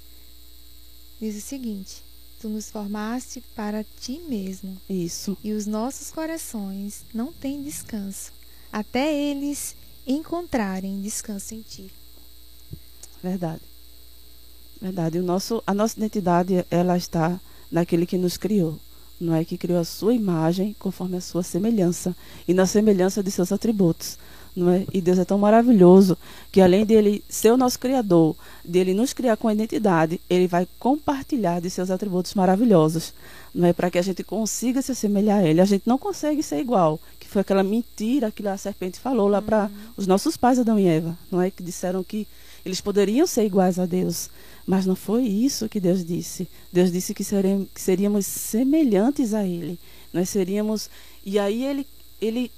diz 1.19 1.36
o 1.36 1.41
seguinte: 1.41 2.03
Tu 2.39 2.48
nos 2.48 2.72
formaste 2.72 3.43
para 3.53 3.84
ti 3.84 4.22
mesmo, 4.27 4.77
Isso. 4.89 5.38
e 5.43 5.51
os 5.51 5.65
nossos 5.65 6.10
corações 6.10 7.03
não 7.13 7.34
têm 7.34 7.62
descanso, 7.62 8.31
até 8.72 9.13
eles 9.13 9.75
encontrarem 10.08 11.01
descanso 11.01 11.53
em 11.53 11.62
ti. 11.62 11.91
Verdade. 13.22 13.62
Verdade. 14.81 15.19
O 15.19 15.24
nosso, 15.24 15.62
a 15.67 15.74
nossa 15.74 15.98
identidade, 15.98 16.65
ela 16.72 16.96
está 16.98 17.39
naquele 17.69 18.05
que 18.05 18.17
nos 18.17 18.38
criou. 18.38 18.79
Não 19.19 19.36
é 19.36 19.43
que 19.43 19.58
criou 19.58 19.79
a 19.81 19.84
sua 19.84 20.13
imagem 20.13 20.74
conforme 20.79 21.17
a 21.17 21.22
sua 21.22 21.43
semelhança 21.43 22.15
e 22.48 22.53
na 22.53 22.65
semelhança 22.65 23.22
de 23.22 23.29
seus 23.29 23.51
atributos. 23.51 24.17
Não 24.60 24.72
é? 24.72 24.86
E 24.94 25.00
Deus 25.00 25.18
é 25.18 25.24
tão 25.24 25.38
maravilhoso 25.38 26.18
que 26.51 26.60
além 26.60 26.86
dele 26.86 27.24
ser 27.30 27.51
o 27.51 27.58
nosso 27.58 27.80
criador, 27.80 28.36
dele 28.63 28.94
nos 28.94 29.13
criar 29.13 29.38
com 29.38 29.50
identidade, 29.50 30.20
ele 30.30 30.48
vai 30.48 30.68
compartilhar 30.78 31.62
de 31.62 31.70
seus 31.70 31.89
atributos 31.89 32.34
maravilhosos, 32.34 33.13
não 33.56 33.68
é 33.68 33.74
para 33.74 33.89
que 33.89 33.98
a 33.98 34.01
gente 34.01 34.24
consiga 34.24 34.82
se 34.82 34.92
assemelhar 34.92 35.39
a 35.39 35.48
ele. 35.48 35.62
A 35.62 35.66
gente 35.66 35.84
não 35.86 35.98
consegue 35.98 36.44
ser 36.44 36.60
igual, 36.60 37.00
que 37.20 37.28
foi 37.28 37.42
aquela 37.42 37.63
mentira 37.63 38.32
que 38.32 38.46
a 38.46 38.58
serpente 38.58 39.00
falou 39.00 39.30
lá 39.30 39.42
para 39.42 39.72
os 39.96 40.06
nossos 40.06 40.36
pais 40.36 40.60
Adão 40.60 40.78
e 40.78 40.88
Eva, 40.88 41.18
não 41.32 41.42
é 41.42 41.50
que 41.50 41.63
disseram 41.63 42.04
que 42.04 42.28
eles 42.66 42.82
poderiam 42.82 43.25
ser 43.25 43.46
iguais 43.46 43.80
a 43.80 43.86
Deus, 43.86 44.30
mas 44.68 44.86
não 44.86 44.96
foi 44.96 45.24
isso 45.24 45.70
que 45.70 45.80
Deus 45.80 46.04
disse. 46.04 46.48
Deus 46.72 46.92
disse 46.92 47.13
que, 47.13 47.24
seremos, 47.24 47.68
que 47.74 47.82
seríamos 47.82 48.25
semelhantes 48.25 49.34
a 49.34 49.46
Ele. 49.46 49.80
Nós 50.13 50.30
seríamos. 50.30 50.89
E 51.25 51.39
aí 51.39 51.63
ele, 51.63 51.88
ele, 52.22 52.51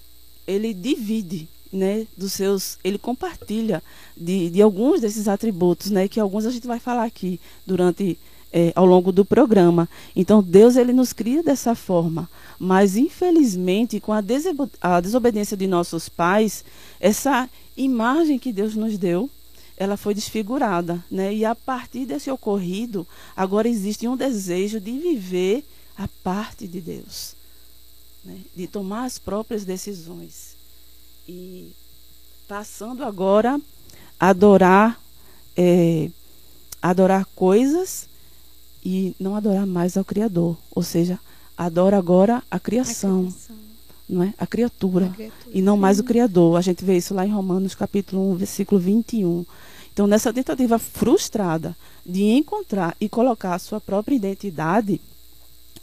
ele 0.48 0.74
divide, 0.74 1.48
né, 1.72 2.06
dos 2.18 2.34
seus. 2.34 2.78
Ele 2.84 2.98
compartilha 2.98 3.82
de, 4.16 4.50
de 4.50 4.62
alguns 4.62 5.02
desses 5.02 5.28
atributos, 5.28 5.90
né, 5.90 6.08
que 6.08 6.20
alguns 6.20 6.46
a 6.46 6.52
gente 6.52 6.68
vai 6.68 6.80
falar 6.80 7.06
aqui 7.06 7.40
durante. 7.66 8.18
É, 8.54 8.74
ao 8.76 8.86
longo 8.86 9.14
do 9.14 9.24
programa. 9.24 9.88
Então, 10.14 10.44
Deus 10.44 10.76
ele 10.76 10.92
nos 10.92 11.14
cria 11.14 11.42
dessa 11.42 11.74
forma. 11.74 12.30
Mas, 12.60 12.98
infelizmente, 12.98 13.98
com 14.02 14.12
a, 14.12 14.20
desebo- 14.20 14.70
a 14.82 15.00
desobediência 15.00 15.56
de 15.56 15.66
nossos 15.68 16.10
pais, 16.10 16.66
essa 17.00 17.50
imagem 17.78 18.38
que 18.38 18.52
Deus 18.52 18.76
nos 18.76 18.98
deu, 18.98 19.30
ela 19.78 19.96
foi 19.96 20.14
desfigurada, 20.14 21.02
né? 21.10 21.34
E 21.34 21.46
a 21.46 21.56
partir 21.56 22.06
desse 22.06 22.30
ocorrido, 22.30 23.08
agora 23.38 23.70
existe 23.70 24.06
um 24.06 24.18
desejo 24.18 24.82
de 24.82 24.92
viver 25.00 25.64
a 25.98 26.10
parte 26.22 26.68
de 26.68 26.82
Deus, 26.82 27.36
né? 28.24 28.38
de 28.56 28.68
tomar 28.68 29.06
as 29.06 29.18
próprias 29.18 29.64
decisões 29.64 30.51
e 31.32 31.72
passando 32.48 33.04
agora 33.06 33.60
a 34.20 34.30
adorar, 34.30 35.00
é, 35.56 36.10
adorar 36.82 37.26
coisas 37.34 38.08
e 38.84 39.16
não 39.20 39.36
adorar 39.36 39.66
mais 39.66 39.96
ao 39.96 40.04
Criador, 40.04 40.58
ou 40.76 40.84
seja, 40.84 41.18
adora 41.58 41.98
agora 41.98 42.44
a 42.52 42.60
criação, 42.60 43.20
A 43.20 43.32
criação, 43.32 43.56
não 44.10 44.24
é? 44.24 44.34
A 44.38 44.46
criatura 44.46 45.06
a 45.06 45.10
criatura. 45.10 45.52
e 45.58 45.62
não 45.62 45.78
mais 45.78 46.00
o 46.00 46.04
Criador. 46.04 46.58
A 46.58 46.62
gente 46.62 46.84
vê 46.84 46.98
isso 46.98 47.14
lá 47.14 47.26
em 47.26 47.32
Romanos 47.32 47.76
capítulo 47.76 48.32
1, 48.34 48.36
versículo 48.36 48.82
21. 48.82 49.46
Então, 49.94 50.08
nessa 50.08 50.34
tentativa 50.34 50.78
frustrada 50.80 51.76
de 52.06 52.24
encontrar 52.24 52.96
e 53.00 53.08
colocar 53.08 53.56
a 53.56 53.60
sua 53.60 53.80
própria 53.80 54.16
identidade, 54.16 55.00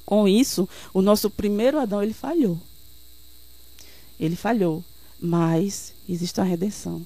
com 0.05 0.27
isso, 0.27 0.69
o 0.93 1.01
nosso 1.01 1.31
primeiro 1.31 1.79
Adão, 1.79 2.03
ele 2.03 2.15
falhou. 2.15 2.59
Ele 4.19 4.35
falhou, 4.37 4.83
mas 5.21 5.93
existe 6.09 6.39
uma 6.41 6.47
redenção. 6.47 7.03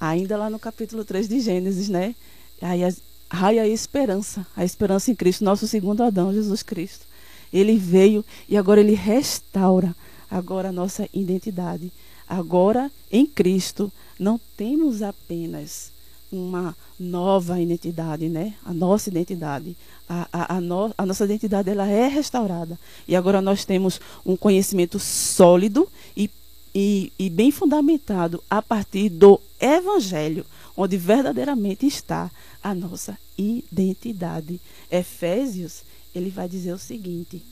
Ainda 0.00 0.36
lá 0.36 0.50
no 0.50 0.58
capítulo 0.58 1.04
3 1.04 1.28
de 1.28 1.40
Gênesis, 1.40 1.88
né? 1.88 2.14
Aí 2.60 2.84
as- 2.84 3.00
raia 3.30 3.62
a 3.62 3.68
esperança, 3.68 4.46
a 4.56 4.64
esperança 4.64 5.10
em 5.10 5.14
Cristo, 5.14 5.44
nosso 5.44 5.66
segundo 5.66 6.02
Adão, 6.02 6.32
Jesus 6.32 6.62
Cristo. 6.62 7.06
Ele 7.52 7.76
veio 7.76 8.24
e 8.48 8.56
agora 8.56 8.80
ele 8.80 8.94
restaura 8.94 9.94
agora 10.30 10.68
a 10.68 10.72
nossa 10.72 11.08
identidade. 11.14 11.92
Agora, 12.28 12.90
em 13.10 13.24
Cristo, 13.24 13.90
não 14.18 14.40
temos 14.56 15.00
apenas 15.02 15.90
uma 16.30 16.76
nova 16.98 17.60
identidade, 17.60 18.28
né? 18.28 18.54
A 18.64 18.74
nossa 18.74 19.08
identidade. 19.08 19.76
A, 20.08 20.28
a, 20.32 20.56
a, 20.56 20.60
no- 20.60 20.92
a 20.98 21.06
nossa 21.06 21.24
identidade 21.24 21.70
ela 21.70 21.86
é 21.88 22.08
restaurada. 22.08 22.78
E 23.06 23.14
agora 23.14 23.40
nós 23.40 23.64
temos 23.64 24.00
um 24.24 24.36
conhecimento 24.36 24.98
sólido 24.98 25.88
e, 26.16 26.28
e, 26.78 27.10
e 27.18 27.30
bem 27.30 27.50
fundamentado 27.50 28.44
a 28.50 28.60
partir 28.60 29.08
do 29.08 29.40
Evangelho, 29.58 30.44
onde 30.76 30.98
verdadeiramente 30.98 31.86
está 31.86 32.30
a 32.62 32.74
nossa 32.74 33.16
identidade. 33.38 34.60
Efésios, 34.90 35.84
ele 36.14 36.28
vai 36.28 36.46
dizer 36.46 36.74
o 36.74 36.78
seguinte. 36.78 37.42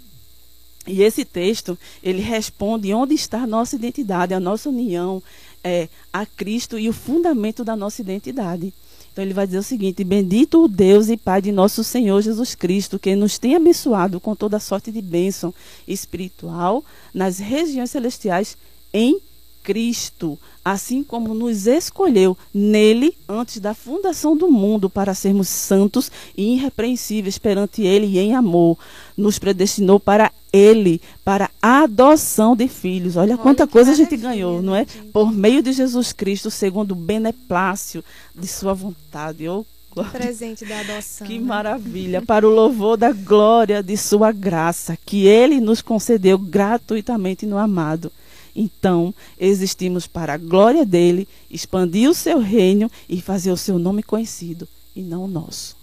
E 0.86 1.00
esse 1.00 1.24
texto, 1.24 1.78
ele 2.02 2.20
responde 2.20 2.92
onde 2.92 3.14
está 3.14 3.44
a 3.44 3.46
nossa 3.46 3.76
identidade, 3.76 4.34
a 4.34 4.40
nossa 4.40 4.68
união 4.68 5.22
é, 5.64 5.88
a 6.12 6.26
Cristo 6.26 6.78
e 6.78 6.90
o 6.90 6.92
fundamento 6.92 7.64
da 7.64 7.74
nossa 7.74 8.02
identidade. 8.02 8.74
Então 9.10 9.24
ele 9.24 9.32
vai 9.32 9.46
dizer 9.46 9.58
o 9.58 9.62
seguinte: 9.62 10.04
Bendito 10.04 10.62
o 10.62 10.68
Deus 10.68 11.08
e 11.08 11.16
Pai 11.16 11.40
de 11.40 11.50
nosso 11.50 11.82
Senhor 11.82 12.20
Jesus 12.20 12.54
Cristo, 12.54 12.98
que 12.98 13.16
nos 13.16 13.38
tem 13.38 13.56
abençoado 13.56 14.20
com 14.20 14.36
toda 14.36 14.60
sorte 14.60 14.92
de 14.92 15.00
bênção 15.00 15.54
espiritual 15.88 16.84
nas 17.14 17.38
regiões 17.38 17.90
celestiais 17.90 18.54
em 18.94 19.20
Cristo, 19.64 20.38
assim 20.62 21.02
como 21.02 21.34
nos 21.34 21.66
escolheu 21.66 22.36
nele 22.52 23.16
antes 23.26 23.58
da 23.58 23.74
fundação 23.74 24.36
do 24.36 24.50
mundo 24.50 24.90
para 24.90 25.14
sermos 25.14 25.48
santos 25.48 26.10
e 26.36 26.54
irrepreensíveis 26.54 27.38
perante 27.38 27.82
ele 27.82 28.06
e 28.06 28.18
em 28.18 28.34
amor, 28.34 28.78
nos 29.16 29.38
predestinou 29.38 29.98
para 29.98 30.30
ele, 30.52 31.00
para 31.24 31.50
a 31.60 31.82
adoção 31.82 32.54
de 32.54 32.68
filhos. 32.68 33.16
Olha, 33.16 33.34
Olha 33.34 33.42
quanta 33.42 33.66
coisa 33.66 33.92
a 33.92 33.94
gente 33.94 34.16
ganhou, 34.16 34.62
não 34.62 34.74
é? 34.74 34.80
gente? 34.80 35.10
Por 35.10 35.32
meio 35.32 35.62
de 35.62 35.72
Jesus 35.72 36.12
Cristo, 36.12 36.50
segundo 36.50 36.92
o 36.92 36.94
beneplácito 36.94 38.04
de 38.34 38.46
sua 38.46 38.74
vontade. 38.74 39.48
Oh, 39.48 39.64
glória 39.90 40.12
presente 40.12 40.64
da 40.66 40.80
adoção. 40.80 41.26
que 41.26 41.38
né? 41.38 41.46
maravilha! 41.46 42.22
Para 42.22 42.46
o 42.46 42.54
louvor 42.54 42.96
da 42.98 43.12
glória 43.12 43.82
de 43.82 43.96
Sua 43.96 44.30
graça, 44.30 44.98
que 45.06 45.26
Ele 45.26 45.60
nos 45.60 45.80
concedeu 45.80 46.38
gratuitamente 46.38 47.46
no 47.46 47.56
amado. 47.56 48.12
Então, 48.54 49.14
existimos 49.38 50.06
para 50.06 50.34
a 50.34 50.38
glória 50.38 50.86
dele, 50.86 51.26
expandir 51.50 52.08
o 52.08 52.14
seu 52.14 52.38
reino 52.38 52.90
e 53.08 53.20
fazer 53.20 53.50
o 53.50 53.56
seu 53.56 53.78
nome 53.78 54.02
conhecido, 54.02 54.68
e 54.94 55.02
não 55.02 55.24
o 55.24 55.28
nosso. 55.28 55.76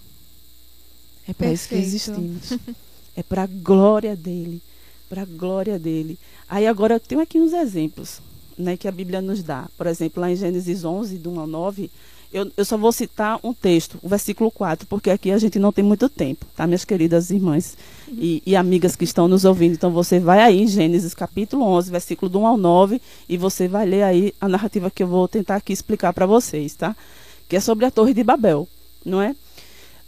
É 1.28 1.32
para 1.32 1.52
isso 1.52 1.68
que 1.68 1.74
existimos. 1.74 2.58
É 3.14 3.22
para 3.22 3.42
a 3.42 3.46
glória 3.46 4.16
dele. 4.16 4.62
Para 5.08 5.22
a 5.22 5.26
glória 5.26 5.78
dele. 5.78 6.18
Aí 6.48 6.66
agora 6.66 6.94
eu 6.94 7.00
tenho 7.00 7.20
aqui 7.20 7.38
uns 7.38 7.52
exemplos 7.52 8.22
né, 8.56 8.76
que 8.76 8.88
a 8.88 8.92
Bíblia 8.92 9.20
nos 9.20 9.42
dá. 9.42 9.68
Por 9.76 9.86
exemplo, 9.86 10.20
lá 10.20 10.30
em 10.30 10.36
Gênesis 10.36 10.84
11, 10.84 11.18
do 11.18 11.30
1 11.30 11.40
ao 11.40 11.46
9, 11.46 11.90
eu, 12.32 12.50
eu 12.56 12.64
só 12.64 12.76
vou 12.78 12.90
citar 12.92 13.38
um 13.44 13.52
texto, 13.52 13.98
o 14.02 14.08
versículo 14.08 14.50
4, 14.50 14.86
porque 14.86 15.10
aqui 15.10 15.30
a 15.30 15.38
gente 15.38 15.58
não 15.58 15.72
tem 15.72 15.84
muito 15.84 16.08
tempo, 16.08 16.46
tá, 16.56 16.66
minhas 16.66 16.84
queridas 16.84 17.30
irmãs 17.30 17.76
e, 18.08 18.42
e 18.46 18.56
amigas 18.56 18.96
que 18.96 19.04
estão 19.04 19.28
nos 19.28 19.44
ouvindo. 19.44 19.74
Então 19.74 19.90
você 19.90 20.18
vai 20.18 20.40
aí 20.40 20.62
em 20.62 20.66
Gênesis 20.66 21.14
capítulo 21.14 21.64
11, 21.64 21.90
versículo 21.90 22.28
do 22.30 22.40
1 22.40 22.46
ao 22.46 22.56
9, 22.56 23.00
e 23.28 23.36
você 23.36 23.68
vai 23.68 23.86
ler 23.86 24.02
aí 24.02 24.34
a 24.40 24.48
narrativa 24.48 24.90
que 24.90 25.02
eu 25.02 25.06
vou 25.06 25.28
tentar 25.28 25.56
aqui 25.56 25.72
explicar 25.72 26.12
para 26.12 26.26
vocês, 26.26 26.74
tá? 26.74 26.96
Que 27.48 27.56
é 27.56 27.60
sobre 27.60 27.84
a 27.84 27.90
Torre 27.90 28.14
de 28.14 28.24
Babel, 28.24 28.66
não 29.04 29.20
é? 29.20 29.36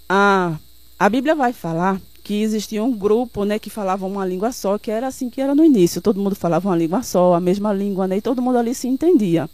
A, 0.08 0.56
a 0.98 1.08
Bíblia 1.08 1.34
vai 1.34 1.52
falar 1.52 2.00
que 2.22 2.40
existia 2.42 2.82
um 2.82 2.96
grupo, 2.96 3.44
né, 3.44 3.58
que 3.58 3.68
falava 3.68 4.06
uma 4.06 4.24
língua 4.24 4.50
só, 4.50 4.78
que 4.78 4.90
era 4.90 5.06
assim 5.08 5.28
que 5.28 5.42
era 5.42 5.54
no 5.54 5.62
início. 5.62 6.00
Todo 6.00 6.18
mundo 6.18 6.34
falava 6.34 6.70
uma 6.70 6.76
língua 6.76 7.02
só, 7.02 7.34
a 7.34 7.40
mesma 7.40 7.70
língua, 7.70 8.08
né, 8.08 8.16
e 8.16 8.22
todo 8.22 8.40
mundo 8.40 8.56
ali 8.56 8.74
se 8.74 8.88
entendia. 8.88 9.48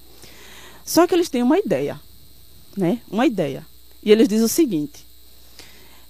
Só 0.85 1.05
que 1.07 1.15
eles 1.15 1.29
têm 1.29 1.43
uma 1.43 1.59
ideia, 1.59 2.01
né, 2.77 3.01
uma 3.11 3.27
ideia. 3.27 3.67
E 4.03 4.11
eles 4.11 4.29
dizem 4.29 4.45
o 4.45 4.49
seguinte: 4.49 5.05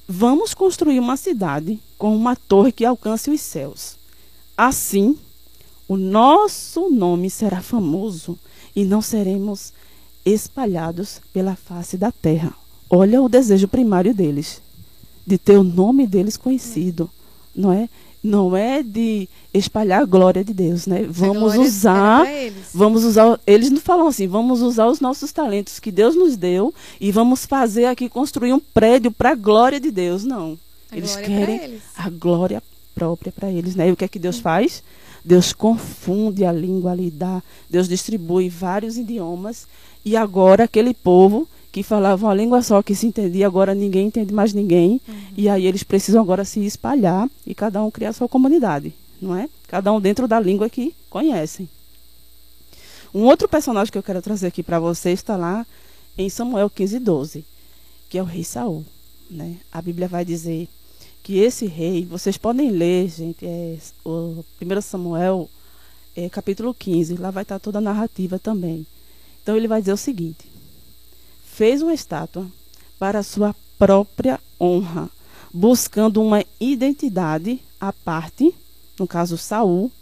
Vamos 0.09 0.55
construir 0.55 0.99
uma 0.99 1.17
cidade 1.17 1.79
com 1.97 2.17
uma 2.17 2.35
torre 2.35 2.73
que 2.73 2.85
alcance 2.85 3.31
os 3.31 3.41
céus. 3.41 3.97
Assim, 4.57 5.17
o 5.87 5.97
nosso 5.97 6.91
nome 6.91 7.31
será 7.31 7.61
famoso 7.61 8.39
e 8.75 8.85
não 8.85 9.01
seremos 9.01 9.73
espalhados 10.25 11.21
pela 11.33 11.57
face 11.57 11.97
da 11.97 12.13
terra. 12.13 12.55
Olha 12.89 13.23
o 13.23 13.29
desejo 13.29 13.69
primário 13.69 14.15
deles, 14.15 14.61
de 15.27 15.39
ter 15.39 15.57
o 15.57 15.63
nome 15.63 16.07
deles 16.07 16.37
conhecido, 16.37 17.09
não 17.55 17.73
é? 17.73 17.89
Não 18.23 18.57
é 18.57 18.83
de 18.83 19.29
espalhar 19.53 20.03
a 20.03 20.05
glória 20.05 20.45
de 20.45 20.53
Deus, 20.53 20.87
né? 20.87 21.07
Vamos 21.09 21.57
usar, 21.57 22.27
eles. 22.31 22.71
vamos 22.75 23.05
usar, 23.05 23.41
eles 23.47 23.71
não 23.71 23.81
falam 23.81 24.07
assim, 24.07 24.27
vamos 24.27 24.61
usar 24.61 24.87
os 24.87 25.01
nossos 25.01 25.33
talentos 25.33 25.79
que 25.79 25.91
Deus 25.91 26.15
nos 26.15 26.37
deu 26.37 26.75
e 27.01 27.11
vamos 27.11 27.47
fazer 27.47 27.87
aqui 27.87 28.09
construir 28.09 28.53
um 28.53 28.61
prédio 28.61 29.11
para 29.11 29.31
a 29.31 29.35
glória 29.35 29.81
de 29.81 29.91
Deus, 29.91 30.25
não. 30.25 30.59
A 30.91 30.97
eles 30.97 31.17
querem 31.17 31.63
eles. 31.63 31.83
a 31.97 32.11
glória 32.11 32.63
própria 32.95 33.33
para 33.33 33.51
eles, 33.51 33.75
né? 33.75 33.89
E 33.89 33.93
o 33.93 33.97
que 33.97 34.05
é 34.05 34.09
que 34.09 34.19
Deus 34.19 34.39
faz? 34.39 34.83
Deus 35.25 35.53
confunde 35.53 36.45
a 36.45 36.53
língua 36.53 36.93
ali, 36.93 37.11
dá, 37.11 37.43
Deus 37.69 37.89
distribui 37.89 38.49
vários 38.49 38.97
idiomas 38.97 39.67
e 40.05 40.17
agora 40.17 40.65
aquele 40.65 40.95
povo 40.95 41.47
que 41.73 41.83
falavam 41.83 42.29
uma 42.29 42.35
língua 42.35 42.63
só 42.63 42.83
que 42.83 42.95
se 42.95 43.07
entendia, 43.07 43.47
agora 43.47 43.75
ninguém 43.75 44.07
entende 44.07 44.35
mais 44.35 44.53
ninguém. 44.53 45.01
Uhum. 45.07 45.15
E 45.37 45.49
aí 45.49 45.67
eles 45.67 45.83
precisam 45.83 46.21
agora 46.21 46.45
se 46.45 46.61
espalhar 46.65 47.29
e 47.47 47.55
cada 47.55 47.83
um 47.83 47.91
criar 47.91 48.13
sua 48.13 48.29
comunidade, 48.29 48.93
não 49.21 49.37
é? 49.37 49.49
Cada 49.69 49.93
um 49.93 50.01
dentro 50.01 50.27
da 50.27 50.41
língua 50.41 50.69
que 50.69 50.95
conhecem. 51.09 51.69
Um 53.15 53.25
outro 53.25 53.49
personagem 53.49 53.91
que 53.91 53.99
eu 53.99 54.03
quero 54.03 54.23
trazer 54.23 54.47
aqui 54.47 54.63
para 54.63 54.79
vocês 54.79 55.19
está 55.21 55.37
lá 55.37 55.67
em 56.17 56.29
Samuel 56.29 56.71
15, 56.71 56.99
12, 56.99 57.45
que 58.09 58.19
é 58.19 58.23
o 58.23 58.27
rei 58.27 58.45
Saul. 58.45 58.85
Né? 59.29 59.57
A 59.73 59.81
Bíblia 59.81 60.09
vai 60.09 60.25
dizer 60.25 60.69
que 61.23 61.39
esse 61.39 61.67
rei, 61.67 62.05
vocês 62.05 62.37
podem 62.37 62.71
ler, 62.71 63.09
gente, 63.09 63.45
é 63.47 63.77
o 64.05 64.45
1 64.61 64.81
Samuel 64.81 65.49
é, 66.17 66.29
capítulo 66.29 66.75
15, 66.75 67.17
lá 67.17 67.31
vai 67.31 67.43
estar 67.43 67.59
toda 67.59 67.79
a 67.79 67.83
narrativa 67.83 68.39
também. 68.39 68.87
Então 69.43 69.57
ele 69.57 69.69
vai 69.69 69.81
dizer 69.81 69.93
o 69.93 69.97
seguinte: 69.97 70.50
fez 71.61 71.83
uma 71.83 71.93
estátua 71.93 72.47
para 72.99 73.23
sua 73.23 73.55
própria 73.79 74.41
honra, 74.59 75.11
buscando 75.53 76.23
uma 76.23 76.43
identidade 76.59 77.61
à 77.79 77.93
parte, 77.93 78.55
no 78.99 79.07
caso 79.07 79.37
Saul, 79.37 79.93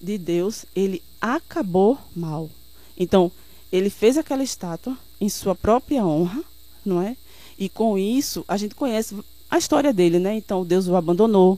de 0.00 0.18
Deus, 0.18 0.66
ele 0.74 1.00
acabou 1.20 1.96
mal. 2.12 2.50
Então, 2.98 3.30
ele 3.70 3.88
fez 3.88 4.18
aquela 4.18 4.42
estátua 4.42 4.98
em 5.20 5.28
sua 5.28 5.54
própria 5.54 6.04
honra, 6.04 6.42
não 6.84 7.00
é? 7.00 7.16
E 7.56 7.68
com 7.68 7.96
isso, 7.96 8.44
a 8.48 8.56
gente 8.56 8.74
conhece 8.74 9.14
a 9.48 9.58
história 9.58 9.92
dele, 9.92 10.18
né? 10.18 10.34
Então, 10.34 10.66
Deus 10.66 10.88
o 10.88 10.96
abandonou, 10.96 11.56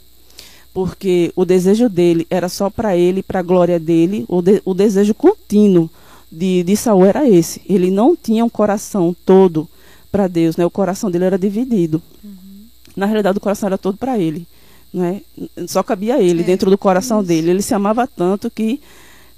porque 0.75 1.33
o 1.35 1.47
desejo 1.47 1.89
dele 1.89 2.27
era 2.29 2.51
só 2.51 2.69
para 2.69 2.99
ele, 2.99 3.23
para 3.23 3.41
a 3.41 3.43
glória 3.43 3.81
dele, 3.81 4.27
o, 4.29 4.43
de, 4.43 4.61
o 4.63 4.75
desejo 4.75 5.15
contínuo 5.15 5.89
de, 6.31 6.63
de 6.63 6.77
Saul 6.77 7.05
era 7.05 7.29
esse. 7.29 7.61
Ele 7.69 7.91
não 7.91 8.15
tinha 8.17 8.45
um 8.45 8.49
coração 8.49 9.15
todo 9.25 9.69
para 10.11 10.27
Deus, 10.27 10.57
né? 10.57 10.65
O 10.65 10.71
coração 10.71 11.11
dele 11.11 11.25
era 11.25 11.39
dividido. 11.39 12.03
Uhum. 12.23 12.67
Na 12.97 13.07
realidade, 13.07 13.39
o 13.39 13.41
coração 13.41 13.69
era 13.69 13.79
todo 13.79 13.97
para 13.97 14.19
ele, 14.19 14.47
né? 14.93 15.23
Só 15.67 15.83
cabia 15.83 16.21
ele 16.23 16.43
é, 16.43 16.45
dentro 16.45 16.71
do 16.71 16.79
coração 16.79 17.19
isso. 17.19 17.29
dele. 17.29 17.51
Ele 17.51 17.63
se 17.63 17.75
amava 17.75 18.07
tanto 18.07 18.51
que 18.51 18.81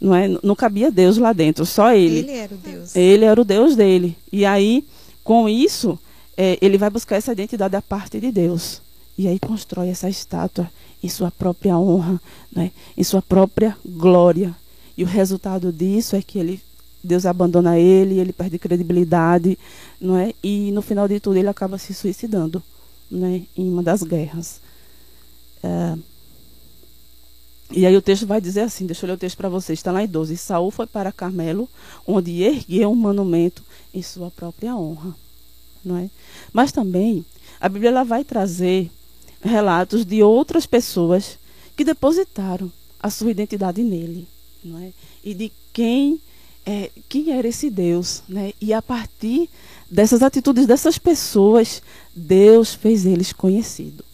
não 0.00 0.14
é, 0.14 0.28
não 0.42 0.56
cabia 0.56 0.90
Deus 0.90 1.18
lá 1.18 1.32
dentro, 1.32 1.66
só 1.66 1.92
ele. 1.94 2.20
Ele 2.20 2.32
era 2.32 2.54
o 2.54 2.58
Deus. 2.58 2.96
Ele 2.96 3.24
era 3.24 3.40
o 3.40 3.44
Deus 3.44 3.76
dele. 3.76 4.16
E 4.32 4.44
aí, 4.44 4.84
com 5.22 5.48
isso, 5.48 5.98
é, 6.36 6.58
ele 6.60 6.78
vai 6.78 6.88
buscar 6.88 7.16
essa 7.16 7.32
identidade 7.32 7.72
da 7.72 7.82
parte 7.82 8.18
de 8.18 8.32
Deus. 8.32 8.80
E 9.18 9.28
aí 9.28 9.38
constrói 9.38 9.90
essa 9.90 10.08
estátua 10.08 10.70
em 11.02 11.08
sua 11.08 11.30
própria 11.30 11.76
honra, 11.76 12.20
né? 12.54 12.70
em 12.96 13.04
sua 13.04 13.20
própria 13.20 13.76
glória. 13.84 14.54
E 14.96 15.04
o 15.04 15.06
resultado 15.06 15.70
disso 15.72 16.16
é 16.16 16.22
que 16.22 16.38
ele 16.38 16.60
Deus 17.02 17.24
abandona 17.26 17.78
ele, 17.78 18.18
ele 18.18 18.32
perde 18.32 18.58
credibilidade, 18.58 19.58
não 20.00 20.16
é? 20.16 20.34
E 20.42 20.70
no 20.72 20.82
final 20.82 21.08
de 21.08 21.18
tudo 21.18 21.36
ele 21.36 21.48
acaba 21.48 21.78
se 21.78 21.94
suicidando, 21.94 22.62
né? 23.10 23.42
Em 23.56 23.68
uma 23.68 23.82
das 23.82 24.02
guerras. 24.02 24.60
É... 25.62 25.96
E 27.72 27.86
aí 27.86 27.96
o 27.96 28.02
texto 28.02 28.26
vai 28.26 28.40
dizer 28.40 28.62
assim, 28.62 28.84
deixa 28.84 29.04
eu 29.04 29.08
ler 29.08 29.14
o 29.14 29.18
texto 29.18 29.36
para 29.36 29.48
vocês, 29.48 29.78
está 29.78 29.92
lá 29.92 30.02
em 30.02 30.08
12. 30.08 30.36
Saul 30.36 30.70
foi 30.70 30.86
para 30.86 31.12
Carmelo, 31.12 31.68
onde 32.06 32.42
ergueu 32.42 32.90
um 32.90 32.96
monumento 32.96 33.62
em 33.94 34.02
sua 34.02 34.30
própria 34.30 34.74
honra, 34.74 35.14
não 35.84 35.96
é? 35.96 36.10
Mas 36.52 36.72
também 36.72 37.24
a 37.60 37.68
Bíblia 37.68 37.90
ela 37.90 38.04
vai 38.04 38.24
trazer 38.24 38.90
relatos 39.40 40.04
de 40.04 40.22
outras 40.22 40.66
pessoas 40.66 41.38
que 41.76 41.84
depositaram 41.84 42.70
a 43.00 43.08
sua 43.08 43.30
identidade 43.30 43.82
nele, 43.82 44.26
não 44.64 44.78
é? 44.78 44.92
E 45.24 45.32
de 45.32 45.52
quem 45.72 46.20
é, 46.70 46.90
quem 47.08 47.32
era 47.32 47.48
esse 47.48 47.68
Deus, 47.68 48.22
né? 48.28 48.52
E 48.60 48.72
a 48.72 48.80
partir 48.80 49.50
dessas 49.90 50.22
atitudes 50.22 50.66
dessas 50.66 50.98
pessoas, 50.98 51.82
Deus 52.14 52.74
fez 52.74 53.04
eles 53.04 53.32
conhecidos. 53.32 54.06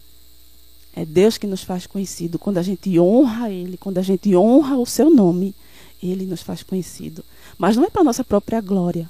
É 0.95 1.05
Deus 1.05 1.37
que 1.37 1.45
nos 1.45 1.61
faz 1.61 1.85
conhecido. 1.85 2.39
Quando 2.39 2.57
a 2.57 2.63
gente 2.63 2.99
honra 2.99 3.51
Ele, 3.51 3.77
quando 3.77 3.99
a 3.99 4.01
gente 4.01 4.35
honra 4.35 4.75
o 4.75 4.87
seu 4.87 5.11
nome, 5.11 5.53
Ele 6.01 6.25
nos 6.25 6.41
faz 6.41 6.63
conhecido. 6.63 7.23
Mas 7.59 7.75
não 7.75 7.83
é 7.85 7.91
para 7.91 8.03
nossa 8.03 8.23
própria 8.23 8.59
glória, 8.59 9.07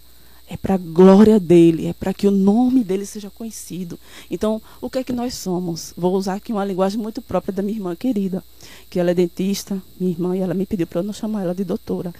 é 0.49 0.57
para 0.57 0.73
a 0.73 0.77
glória 0.77 1.39
dele, 1.39 1.87
é 1.87 1.93
para 1.93 2.13
que 2.13 2.27
o 2.27 2.31
nome 2.31 2.83
dele 2.83 3.05
seja 3.05 3.29
conhecido. 3.29 3.97
Então, 4.29 4.61
o 4.81 4.89
que 4.89 4.99
é 4.99 5.03
que 5.05 5.13
nós 5.13 5.35
somos? 5.35 5.93
Vou 5.95 6.13
usar 6.13 6.35
aqui 6.35 6.51
uma 6.51 6.65
linguagem 6.65 6.99
muito 6.99 7.21
própria 7.21 7.53
da 7.53 7.63
minha 7.63 7.77
irmã 7.77 7.95
querida, 7.95 8.43
que 8.89 8.99
ela 8.99 9.11
é 9.11 9.13
dentista, 9.13 9.81
minha 9.99 10.11
irmã, 10.11 10.35
e 10.35 10.39
ela 10.39 10.53
me 10.53 10.65
pediu 10.65 10.87
para 10.87 10.99
eu 10.99 11.03
não 11.03 11.13
chamar 11.13 11.43
ela 11.43 11.53
de 11.53 11.63
doutora. 11.63 12.13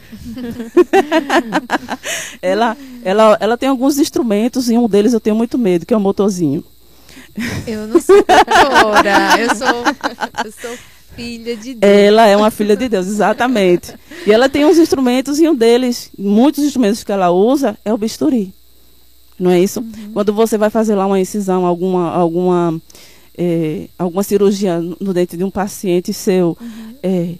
ela, 2.41 2.75
ela, 3.03 3.37
ela 3.39 3.57
tem 3.57 3.69
alguns 3.69 3.97
instrumentos 3.97 4.69
e 4.69 4.77
um 4.77 4.87
deles 4.87 5.13
eu 5.13 5.19
tenho 5.19 5.35
muito 5.35 5.57
medo, 5.57 5.85
que 5.85 5.93
é 5.93 5.97
o 5.97 6.01
motorzinho. 6.01 6.63
Eu 7.65 7.87
não 7.87 8.01
sou 8.01 8.15
doutora, 8.15 9.39
eu 9.39 9.55
sou, 9.55 10.45
eu 10.45 10.51
sou 10.51 10.77
filha 11.15 11.55
de 11.55 11.73
Deus. 11.75 11.93
Ela 11.93 12.27
é 12.27 12.35
uma 12.35 12.51
filha 12.51 12.75
de 12.75 12.89
Deus, 12.89 13.07
exatamente. 13.07 13.93
E 14.25 14.31
ela 14.31 14.49
tem 14.49 14.65
uns 14.65 14.77
instrumentos 14.77 15.39
e 15.39 15.47
um 15.47 15.55
deles, 15.55 16.11
muitos 16.17 16.63
instrumentos 16.63 17.03
que 17.03 17.11
ela 17.11 17.31
usa 17.31 17.77
é 17.83 17.93
o 17.93 17.97
bisturi. 17.97 18.53
Não 19.39 19.51
é 19.51 19.59
isso? 19.59 19.79
Uhum. 19.79 20.11
Quando 20.13 20.33
você 20.33 20.57
vai 20.57 20.69
fazer 20.69 20.95
lá 20.95 21.05
uma 21.05 21.19
incisão, 21.19 21.65
alguma 21.65 22.09
alguma 22.09 22.81
é, 23.37 23.87
alguma 23.97 24.23
cirurgia 24.23 24.79
no 24.79 25.13
dente 25.13 25.37
de 25.37 25.43
um 25.43 25.51
paciente 25.51 26.13
seu, 26.13 26.57
uhum. 26.59 26.95
é, 27.03 27.35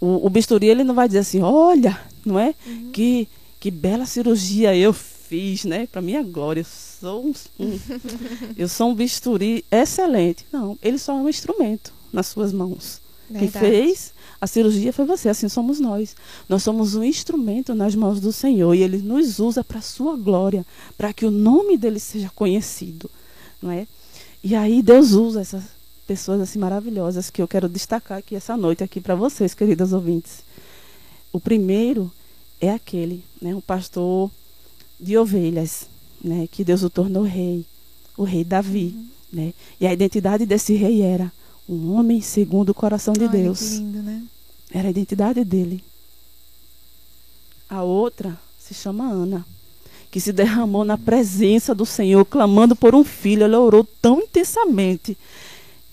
o, 0.00 0.26
o, 0.26 0.30
bisturi 0.30 0.66
ele 0.66 0.84
não 0.84 0.94
vai 0.94 1.06
dizer 1.06 1.20
assim, 1.20 1.40
olha, 1.40 2.00
não 2.24 2.38
é? 2.38 2.54
Uhum. 2.66 2.90
Que 2.92 3.28
que 3.58 3.70
bela 3.70 4.06
cirurgia 4.06 4.76
eu 4.76 4.92
fiz, 4.92 5.64
né? 5.64 5.88
Para 5.90 6.02
minha 6.02 6.22
glória, 6.22 6.60
eu 6.60 6.64
sou 6.64 7.26
um, 7.26 7.32
eu 8.56 8.68
sou 8.68 8.90
um 8.90 8.94
bisturi 8.94 9.64
excelente. 9.70 10.46
Não, 10.52 10.78
ele 10.82 10.98
só 10.98 11.12
é 11.12 11.20
um 11.20 11.28
instrumento 11.28 11.92
nas 12.12 12.26
suas 12.26 12.52
mãos. 12.52 13.00
Verdade. 13.28 13.52
Quem 13.52 13.60
fez 13.60 14.12
a 14.40 14.46
cirurgia 14.46 14.92
foi 14.92 15.04
você, 15.04 15.28
assim 15.28 15.48
somos 15.48 15.80
nós. 15.80 16.14
Nós 16.48 16.62
somos 16.62 16.94
um 16.94 17.02
instrumento 17.02 17.74
nas 17.74 17.94
mãos 17.94 18.20
do 18.20 18.32
Senhor 18.32 18.74
e 18.74 18.82
Ele 18.82 18.98
nos 18.98 19.38
usa 19.38 19.64
para 19.64 19.78
a 19.78 19.82
sua 19.82 20.16
glória, 20.16 20.64
para 20.96 21.12
que 21.12 21.24
o 21.24 21.30
nome 21.30 21.76
dele 21.76 21.98
seja 21.98 22.30
conhecido, 22.34 23.10
não 23.62 23.70
é? 23.70 23.86
E 24.42 24.54
aí 24.54 24.82
Deus 24.82 25.12
usa 25.12 25.40
essas 25.40 25.64
pessoas 26.06 26.40
assim 26.40 26.58
maravilhosas 26.58 27.30
que 27.30 27.42
eu 27.42 27.48
quero 27.48 27.68
destacar 27.68 28.18
aqui 28.18 28.36
essa 28.36 28.56
noite 28.56 28.84
aqui 28.84 29.00
para 29.00 29.14
vocês, 29.14 29.54
queridas 29.54 29.92
ouvintes. 29.92 30.44
O 31.32 31.40
primeiro 31.40 32.10
é 32.60 32.70
aquele, 32.70 33.24
né, 33.42 33.54
um 33.54 33.60
pastor 33.60 34.30
de 34.98 35.18
ovelhas, 35.18 35.88
né, 36.22 36.48
que 36.50 36.64
Deus 36.64 36.82
o 36.82 36.90
tornou 36.90 37.24
rei, 37.24 37.66
o 38.16 38.24
rei 38.24 38.44
Davi, 38.44 38.94
uhum. 38.96 39.08
né? 39.32 39.54
E 39.80 39.86
a 39.86 39.92
identidade 39.92 40.46
desse 40.46 40.74
rei 40.74 41.02
era 41.02 41.30
um 41.68 41.92
homem 41.92 42.20
segundo 42.22 42.70
o 42.70 42.74
coração 42.74 43.12
de 43.12 43.28
Deus. 43.28 43.60
Que 43.60 43.76
lindo, 43.76 44.02
né? 44.02 44.22
Era 44.70 44.88
a 44.88 44.90
identidade 44.90 45.44
dele. 45.44 45.84
A 47.68 47.82
outra 47.82 48.38
se 48.58 48.72
chama 48.72 49.10
Ana, 49.10 49.44
que 50.10 50.20
se 50.20 50.32
derramou 50.32 50.84
na 50.84 50.96
presença 50.96 51.74
do 51.74 51.84
Senhor, 51.84 52.24
clamando 52.24 52.74
por 52.74 52.94
um 52.94 53.04
filho. 53.04 53.44
Ela 53.44 53.60
orou 53.60 53.86
tão 54.00 54.20
intensamente 54.20 55.16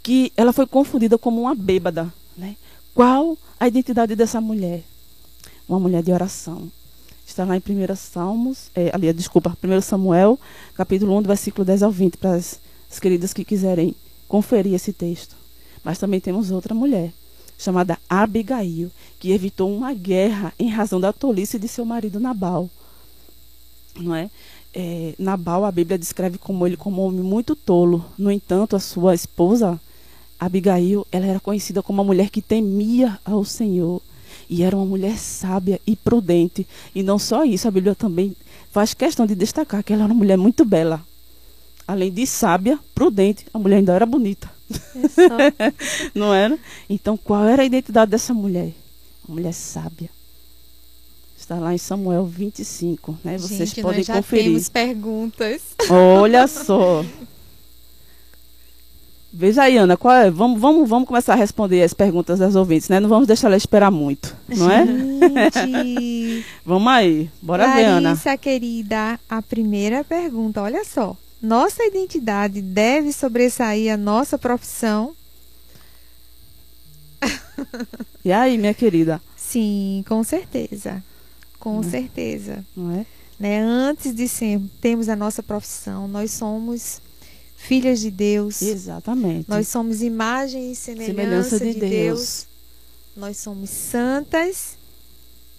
que 0.02 0.32
ela 0.36 0.54
foi 0.54 0.67
confundida 0.67 1.17
como 1.17 1.41
uma 1.41 1.56
bêbada. 1.56 2.13
Né? 2.38 2.56
Qual 2.93 3.38
a 3.60 3.67
identidade 3.67 4.15
dessa 4.15 4.41
mulher? 4.41 4.84
Uma 5.67 5.80
mulher 5.80 6.04
de 6.04 6.12
oração. 6.12 6.69
Está 7.26 7.45
lá 7.45 7.56
em 7.56 7.60
1 7.60 7.95
Salmos, 7.95 8.69
é, 8.76 8.91
ali, 8.93 9.12
desculpa, 9.13 9.58
1 9.63 9.82
Samuel, 9.82 10.38
capítulo 10.76 11.17
1, 11.17 11.21
do 11.23 11.28
versículo 11.28 11.65
10 11.65 11.84
ao 11.84 11.91
20, 11.91 12.17
para 12.17 12.36
as, 12.36 12.60
as 12.91 12.99
queridas 12.99 13.34
que 13.34 13.45
quiserem 13.45 13.95
conferir 14.28 14.73
esse 14.73 14.91
texto. 14.91 15.36
Mas 15.84 15.97
também 15.97 16.19
temos 16.19 16.52
outra 16.52 16.76
mulher, 16.76 17.12
chamada 17.58 17.97
Abigail, 18.10 18.91
que 19.19 19.32
evitou 19.32 19.76
uma 19.76 19.93
guerra 19.93 20.54
em 20.60 20.69
razão 20.69 20.99
da 20.99 21.13
tolice 21.13 21.58
de 21.58 21.67
seu 21.67 21.86
marido 21.86 22.19
Nabal. 22.19 22.69
Não 23.95 24.15
é? 24.15 24.29
é 24.73 25.13
Nabal, 25.19 25.65
a 25.65 25.71
Bíblia 25.71 25.97
descreve 25.97 26.38
como 26.38 26.65
ele 26.65 26.77
como 26.77 27.01
um 27.01 27.06
homem 27.06 27.21
muito 27.21 27.56
tolo. 27.56 28.06
No 28.17 28.32
entanto, 28.32 28.75
a 28.75 28.79
sua 28.79 29.13
esposa, 29.13 29.79
Abigail, 30.39 31.06
ela 31.12 31.25
era 31.25 31.39
conhecida 31.39 31.84
como 31.84 32.01
uma 32.01 32.08
mulher 32.08 32.29
que 32.29 32.41
temia 32.41 33.19
ao 33.23 33.45
Senhor. 33.45 34.01
E 34.49 34.63
era 34.63 34.75
uma 34.75 34.86
mulher 34.86 35.17
sábia 35.17 35.79
e 35.86 35.95
prudente. 35.95 36.67
E 36.93 37.01
não 37.03 37.17
só 37.17 37.43
isso, 37.43 37.67
a 37.67 37.71
Bíblia 37.71 37.95
também 37.95 38.36
faz 38.71 38.93
questão 38.93 39.25
de 39.25 39.36
destacar 39.36 39.84
que 39.84 39.93
ela 39.93 40.03
era 40.03 40.13
uma 40.13 40.19
mulher 40.19 40.38
muito 40.38 40.65
bela. 40.65 41.01
Além 41.88 42.12
de 42.12 42.25
sábia, 42.25 42.79
prudente, 42.95 43.45
a 43.53 43.60
mulher 43.60 43.77
ainda 43.77 43.93
era 43.93 44.06
bonita. 44.06 44.49
É 44.71 45.73
não 46.15 46.34
era? 46.34 46.58
Então, 46.89 47.17
qual 47.17 47.45
era 47.45 47.62
a 47.62 47.65
identidade 47.65 48.12
dessa 48.12 48.34
mulher? 48.34 48.73
Uma 49.27 49.36
mulher 49.36 49.53
sábia. 49.53 50.10
Está 51.43 51.60
lá 51.60 51.73
em 51.73 51.77
Samuel 51.77 52.25
25, 52.25 53.17
né? 53.21 53.38
Vocês 53.38 53.67
Gente, 53.67 53.82
podem 53.82 53.97
nós 53.97 54.08
já 54.08 54.15
conferir. 54.15 54.45
temos 54.45 54.69
perguntas. 54.69 55.62
Olha 55.89 56.47
só. 56.47 57.03
Veja 59.34 59.63
aí, 59.63 59.75
Ana, 59.75 59.97
qual 59.97 60.15
é? 60.15 60.32
Vamos, 60.32 60.62
vamos, 60.62 60.88
vamos 60.88 61.06
começar 61.06 61.34
a 61.34 61.36
responder 61.36 61.84
as 61.84 61.93
perguntas 61.93 62.39
das 62.39 62.56
ouvintes, 62.56 62.88
né? 62.88 62.97
Não 63.01 63.10
vamos 63.10 63.27
deixar 63.27 63.47
ela 63.47 63.58
esperar 63.58 63.91
muito, 63.91 64.34
não 64.47 64.71
é? 64.71 64.86
Gente, 64.86 66.45
Vamos 66.65 66.88
aí, 66.88 67.29
bora 67.41 67.75
ver, 67.75 67.84
Ana. 67.84 68.10
Larissa, 68.12 68.38
querida, 68.38 69.19
a 69.29 69.41
primeira 69.41 70.01
pergunta, 70.06 70.62
olha 70.62 70.86
só. 70.86 71.17
Nossa 71.41 71.84
identidade 71.84 72.62
deve 72.62 73.12
sobressair 73.12 73.93
a 73.93 73.97
nossa 73.97 74.38
profissão? 74.38 75.13
E 78.23 78.32
aí, 78.32 78.58
minha 78.58 78.73
querida, 78.73 79.21
Sim, 79.36 80.06
com 80.08 80.23
certeza. 80.23 81.03
Com 81.63 81.80
Hum. 81.80 81.84
certeza. 81.84 82.65
não 82.76 82.91
é? 82.91 83.06
Né? 83.39 83.62
Antes 83.62 84.13
de 84.13 84.28
ser, 84.28 84.60
termos 84.82 85.08
a 85.08 85.15
nossa 85.15 85.41
profissão, 85.41 86.08
nós 86.10 86.32
somos 86.32 87.02
filhas 87.56 87.99
de 88.02 88.12
Deus. 88.12 88.62
Exatamente. 88.62 89.49
Nós 89.49 89.67
somos 89.69 90.02
imagem 90.02 90.71
e 90.71 90.76
semelhança, 90.76 91.58
de, 91.58 91.73
Deus. 91.73 92.45
Nós 93.15 93.38
somos 93.38 93.69
santas 93.69 94.78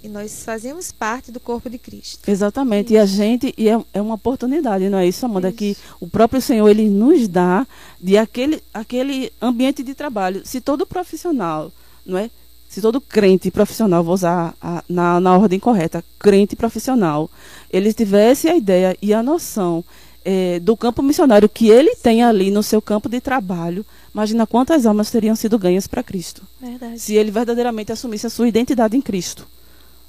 e 0.03 0.09
nós 0.09 0.45
fazemos 0.45 0.93
parte 0.93 1.33
do 1.33 1.40
corpo 1.40 1.71
de 1.71 1.79
Cristo. 1.79 2.29
Exatamente. 2.31 2.93
E 2.93 2.99
a 2.99 3.07
gente, 3.07 3.55
e 3.57 3.69
é, 3.71 3.83
é 3.95 4.03
uma 4.03 4.14
oportunidade, 4.17 4.88
não 4.90 4.99
é 4.99 5.07
isso, 5.07 5.25
Amanda? 5.25 5.49
Isso. 5.49 5.57
Que 5.57 5.77
o 5.99 6.07
próprio 6.07 6.43
Senhor, 6.43 6.69
ele 6.69 6.88
nos 6.90 7.27
dá 7.27 7.67
de 7.99 8.19
aquele, 8.19 8.62
aquele 8.75 9.33
ambiente 9.40 9.83
de 9.83 9.95
trabalho. 9.95 10.43
Se 10.45 10.61
todo 10.61 10.87
profissional, 10.87 11.73
não 12.05 12.19
é? 12.19 12.31
Se 12.75 12.81
todo 12.81 13.01
crente 13.01 13.53
profissional, 13.53 14.03
vou 14.03 14.15
usar 14.15 14.53
a- 14.61 14.83
na, 14.89 15.21
na 15.21 15.39
ordem 15.39 15.61
correta, 15.61 16.03
crente 16.19 16.57
profissional, 16.57 17.31
ele 17.71 17.93
tivesse 17.93 18.49
a 18.49 18.57
ideia 18.57 18.97
e 19.01 19.15
a 19.15 19.23
noção 19.23 19.85
eh, 20.25 20.59
do 20.59 20.77
campo 20.77 21.01
missionário 21.01 21.49
que 21.49 21.69
ele 21.69 21.95
tem 21.95 22.25
ali 22.25 22.51
no 22.51 22.65
seu 22.65 22.83
campo 22.83 23.09
de 23.09 23.21
trabalho, 23.21 23.87
imagina 24.13 24.45
quantas 24.45 24.87
almas 24.87 25.09
teriam 25.09 25.37
sido 25.37 25.57
ganhas 25.57 25.87
para 25.87 26.03
Cristo 26.03 26.43
Verdade. 26.61 26.99
se 26.99 27.15
ele 27.15 27.31
verdadeiramente 27.31 27.93
assumisse 27.93 28.27
a 28.27 28.31
sua 28.31 28.49
identidade 28.49 28.97
em 28.97 29.01
Cristo. 29.01 29.47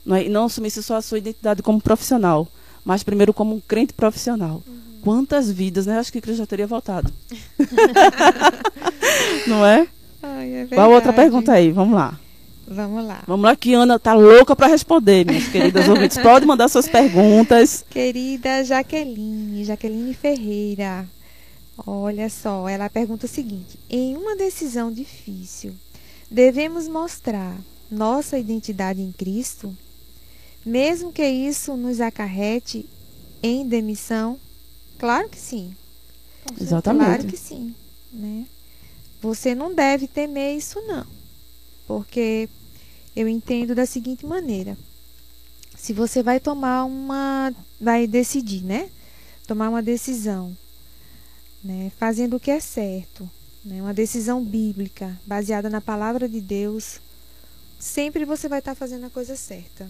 Não 0.03 0.15
é? 0.15 0.25
E 0.25 0.29
não 0.29 0.45
assumisse 0.45 0.81
só 0.81 0.95
a 0.95 1.03
sua 1.03 1.19
identidade 1.19 1.61
como 1.61 1.79
profissional, 1.79 2.47
mas 2.83 3.03
primeiro 3.03 3.31
como 3.31 3.53
um 3.55 3.59
crente 3.59 3.93
profissional. 3.93 4.63
Quantas 5.03 5.51
vidas, 5.51 5.85
né? 5.85 5.99
Acho 5.99 6.11
que 6.11 6.19
Cristo 6.19 6.39
já 6.39 6.47
teria 6.47 6.65
voltado. 6.65 7.13
não 9.45 9.63
é? 9.63 9.87
Ai, 10.23 10.53
é 10.55 10.65
Qual 10.65 10.89
outra 10.91 11.13
pergunta 11.13 11.51
aí? 11.51 11.71
Vamos 11.71 11.93
lá. 11.93 12.19
Vamos 12.67 13.05
lá. 13.05 13.23
Vamos 13.27 13.43
lá, 13.43 13.55
que 13.55 13.73
Ana 13.73 13.99
tá 13.99 14.13
louca 14.13 14.55
para 14.55 14.67
responder, 14.67 15.25
minhas 15.25 15.47
queridas 15.47 15.87
ouvintes. 15.87 16.17
Pode 16.17 16.45
mandar 16.45 16.67
suas 16.67 16.87
perguntas. 16.87 17.85
Querida 17.89 18.63
Jaqueline, 18.63 19.63
Jaqueline 19.63 20.13
Ferreira. 20.13 21.07
Olha 21.85 22.29
só, 22.29 22.67
ela 22.67 22.89
pergunta 22.89 23.25
o 23.25 23.29
seguinte: 23.29 23.77
em 23.89 24.15
uma 24.15 24.35
decisão 24.35 24.91
difícil, 24.91 25.75
devemos 26.31 26.87
mostrar 26.87 27.55
nossa 27.91 28.37
identidade 28.37 29.01
em 29.01 29.11
Cristo, 29.11 29.75
mesmo 30.65 31.11
que 31.11 31.27
isso 31.27 31.75
nos 31.77 32.01
acarrete 32.01 32.87
em 33.43 33.67
demissão? 33.67 34.39
Claro 34.97 35.29
que 35.29 35.39
sim. 35.39 35.75
Exatamente. 36.59 37.05
Claro 37.05 37.23
que 37.25 37.37
sim, 37.37 37.75
né? 38.11 38.45
Você 39.21 39.53
não 39.53 39.73
deve 39.73 40.07
temer 40.07 40.57
isso 40.57 40.81
não. 40.81 41.14
Porque 41.87 42.49
eu 43.15 43.27
entendo 43.27 43.75
da 43.75 43.85
seguinte 43.85 44.25
maneira. 44.25 44.77
Se 45.77 45.93
você 45.93 46.23
vai 46.23 46.39
tomar 46.39 46.85
uma 46.85 47.53
vai 47.79 48.07
decidir, 48.07 48.63
né? 48.63 48.89
Tomar 49.47 49.69
uma 49.69 49.83
decisão, 49.83 50.57
né, 51.63 51.91
fazendo 51.99 52.37
o 52.37 52.39
que 52.39 52.49
é 52.49 52.59
certo, 52.59 53.29
né? 53.63 53.81
Uma 53.81 53.93
decisão 53.93 54.43
bíblica, 54.43 55.19
baseada 55.25 55.69
na 55.69 55.79
palavra 55.79 56.27
de 56.27 56.41
Deus, 56.41 56.99
sempre 57.79 58.25
você 58.25 58.47
vai 58.47 58.59
estar 58.59 58.73
fazendo 58.73 59.05
a 59.05 59.09
coisa 59.09 59.35
certa. 59.35 59.87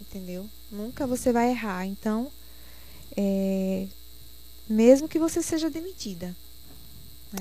Entendeu? 0.00 0.48
Nunca 0.70 1.06
você 1.06 1.32
vai 1.32 1.50
errar. 1.50 1.84
Então, 1.86 2.30
é, 3.16 3.86
mesmo 4.68 5.08
que 5.08 5.18
você 5.18 5.42
seja 5.42 5.68
demitida. 5.68 6.34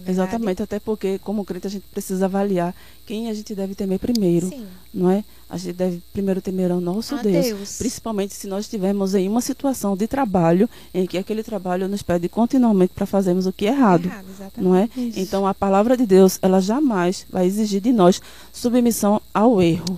É? 0.05 0.11
Exatamente, 0.11 0.61
até 0.61 0.79
porque, 0.79 1.17
como 1.19 1.45
crente, 1.45 1.67
a 1.67 1.69
gente 1.69 1.85
precisa 1.91 2.25
avaliar 2.25 2.75
quem 3.05 3.29
a 3.29 3.33
gente 3.33 3.55
deve 3.55 3.73
temer 3.73 3.99
primeiro, 3.99 4.49
Sim. 4.49 4.65
não 4.93 5.09
é? 5.09 5.23
A 5.49 5.57
gente 5.57 5.75
deve 5.75 6.01
primeiro 6.11 6.41
temer 6.41 6.71
ao 6.71 6.81
nosso 6.81 7.15
A 7.15 7.21
Deus. 7.21 7.45
Deus. 7.45 7.77
Principalmente 7.77 8.33
se 8.33 8.47
nós 8.47 8.65
estivermos 8.65 9.15
em 9.15 9.29
uma 9.29 9.39
situação 9.39 9.95
de 9.95 10.05
trabalho 10.05 10.69
em 10.93 11.05
que 11.07 11.17
aquele 11.17 11.41
trabalho 11.41 11.87
nos 11.87 12.01
pede 12.01 12.27
continuamente 12.27 12.91
para 12.93 13.05
fazermos 13.05 13.45
o 13.45 13.53
que 13.53 13.65
é 13.65 13.69
errado, 13.69 14.05
Errado, 14.07 14.25
não 14.57 14.75
é? 14.75 14.89
Isso. 14.97 15.19
Então 15.19 15.47
a 15.47 15.53
palavra 15.53 15.95
de 15.95 16.05
Deus, 16.05 16.37
ela 16.41 16.59
jamais 16.59 17.25
vai 17.29 17.45
exigir 17.45 17.79
de 17.79 17.93
nós 17.93 18.21
submissão 18.51 19.21
ao 19.33 19.61
erro, 19.61 19.97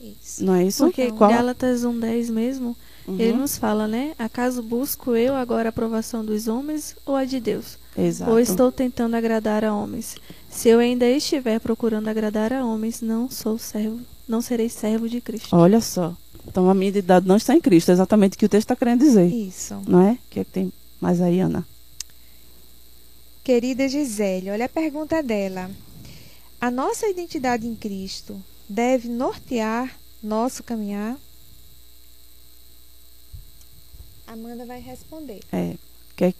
Isso. 0.00 0.42
não 0.42 0.54
é 0.54 0.64
isso? 0.64 0.84
Porque 0.84 1.10
Qual- 1.12 1.30
Gálatas 1.30 1.82
1,10 1.84 2.30
mesmo, 2.30 2.74
Uhum, 3.06 3.16
ele 3.18 3.32
nos 3.34 3.58
fala, 3.58 3.86
né? 3.88 4.12
Acaso 4.18 4.62
busco 4.62 5.14
eu 5.16 5.34
agora 5.34 5.68
a 5.68 5.70
aprovação 5.70 6.24
dos 6.24 6.48
homens 6.48 6.96
ou 7.04 7.16
a 7.16 7.24
de 7.26 7.38
Deus? 7.40 7.78
Exato. 7.96 8.30
Ou 8.30 8.38
estou 8.38 8.70
tentando 8.70 9.16
agradar 9.16 9.64
a 9.64 9.74
homens? 9.74 10.16
Se 10.48 10.68
eu 10.68 10.78
ainda 10.78 11.06
estiver 11.06 11.60
procurando 11.60 12.08
agradar 12.08 12.52
a 12.52 12.64
homens, 12.64 13.00
não 13.00 13.30
sou 13.30 13.58
servo, 13.58 14.00
não 14.28 14.40
serei 14.40 14.68
servo 14.68 15.08
de 15.08 15.20
Cristo. 15.20 15.54
Olha 15.54 15.80
só. 15.80 16.16
Então 16.46 16.70
a 16.70 16.74
minha 16.74 16.88
identidade 16.88 17.26
não 17.26 17.36
está 17.36 17.54
em 17.54 17.60
Cristo, 17.60 17.90
é 17.90 17.92
exatamente 17.92 18.34
o 18.34 18.38
que 18.38 18.46
o 18.46 18.48
texto 18.48 18.64
está 18.64 18.76
querendo 18.76 19.00
dizer, 19.00 19.26
Isso. 19.26 19.80
não 19.86 20.00
é? 20.00 20.12
O 20.12 20.18
que 20.30 20.40
é 20.40 20.44
que 20.44 20.50
tem 20.50 20.72
mais 21.00 21.20
aí, 21.20 21.40
Ana? 21.40 21.66
Querida 23.44 23.88
Gisele, 23.88 24.50
olha 24.50 24.66
a 24.66 24.68
pergunta 24.68 25.22
dela. 25.22 25.70
A 26.60 26.70
nossa 26.70 27.08
identidade 27.08 27.66
em 27.66 27.74
Cristo 27.74 28.40
deve 28.68 29.08
nortear 29.08 29.98
nosso 30.22 30.62
caminhar? 30.62 31.16
Amanda 34.26 34.64
vai 34.64 34.80
responder. 34.80 35.40
É, 35.52 35.74
quer, 36.14 36.34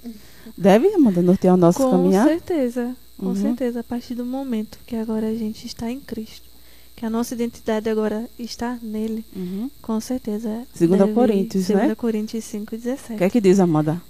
deve, 0.57 0.89
Amanda, 0.95 1.23
nortear 1.23 1.55
o 1.55 1.57
nosso 1.57 1.79
com 1.79 1.91
caminhar? 1.91 2.27
certeza, 2.27 2.95
com 3.19 3.27
Uhum. 3.27 3.35
certeza, 3.37 3.81
a 3.81 3.85
partir 3.85 4.15
do 4.15 4.25
momento 4.25 4.79
que 4.87 4.97
agora 4.97 5.29
a 5.29 5.35
gente 5.35 5.67
está 5.67 5.91
em 5.91 6.01
Cristo, 6.01 6.49
que 6.97 7.05
a 7.07 7.11
nossa 7.11 7.35
identidade 7.35 7.89
agora 7.89 8.29
está 8.39 8.79
nele, 8.83 9.25
Uhum. 9.35 9.71
com 9.83 10.01
certeza. 10.01 10.63
Segunda 10.75 11.05
deve- 11.05 11.15
Coríntios, 11.15 11.69
né? 11.69 11.75
Segunda 11.77 11.97
Coríntios 11.97 12.45
5, 12.45 12.75
O 12.75 12.79
17. 12.79 13.19
que 13.19 13.25
é 13.25 13.31
que 13.31 13.41
diz, 13.41 13.59
Amanda? 13.61 14.01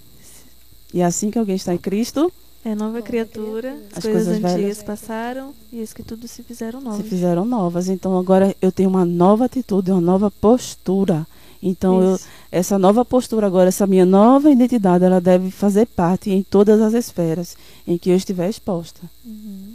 E 0.93 1.01
assim 1.03 1.31
que 1.31 1.39
alguém 1.39 1.57
está 1.57 1.73
em 1.75 1.79
Cristo, 1.79 2.33
É 2.63 2.75
nova 2.75 3.01
criatura, 3.01 3.73
as, 3.91 3.97
As 3.99 4.05
coisas, 4.05 4.25
coisas 4.39 4.45
antigas 4.55 4.83
passaram 4.83 5.55
e 5.73 5.81
as 5.81 5.95
que 5.95 6.03
tudo 6.03 6.29
se 6.29 6.43
fizeram 6.43 6.79
se 6.81 6.85
novas. 6.85 7.07
fizeram 7.07 7.45
novas. 7.47 7.89
Então 7.89 8.19
agora 8.19 8.55
eu 8.61 8.71
tenho 8.71 8.91
uma 8.91 9.03
nova 9.03 9.47
atitude, 9.47 9.91
uma 9.91 9.99
nova 10.01 10.31
postura. 10.31 11.27
Então 11.63 12.03
eu, 12.03 12.21
essa 12.51 12.79
nova 12.79 13.05
postura 13.05 13.47
agora, 13.47 13.69
essa 13.69 13.87
minha 13.87 14.07
nova 14.07 14.51
identidade, 14.51 15.05
ela 15.05 15.21
deve 15.21 15.51
fazer 15.51 15.87
parte 15.87 16.31
em 16.31 16.43
todas 16.43 16.81
as 16.81 16.95
esferas 16.95 17.57
em 17.87 17.99
que 17.99 18.11
eu 18.11 18.17
estiver 18.17 18.49
exposta. 18.49 19.01
Uhum. 19.25 19.75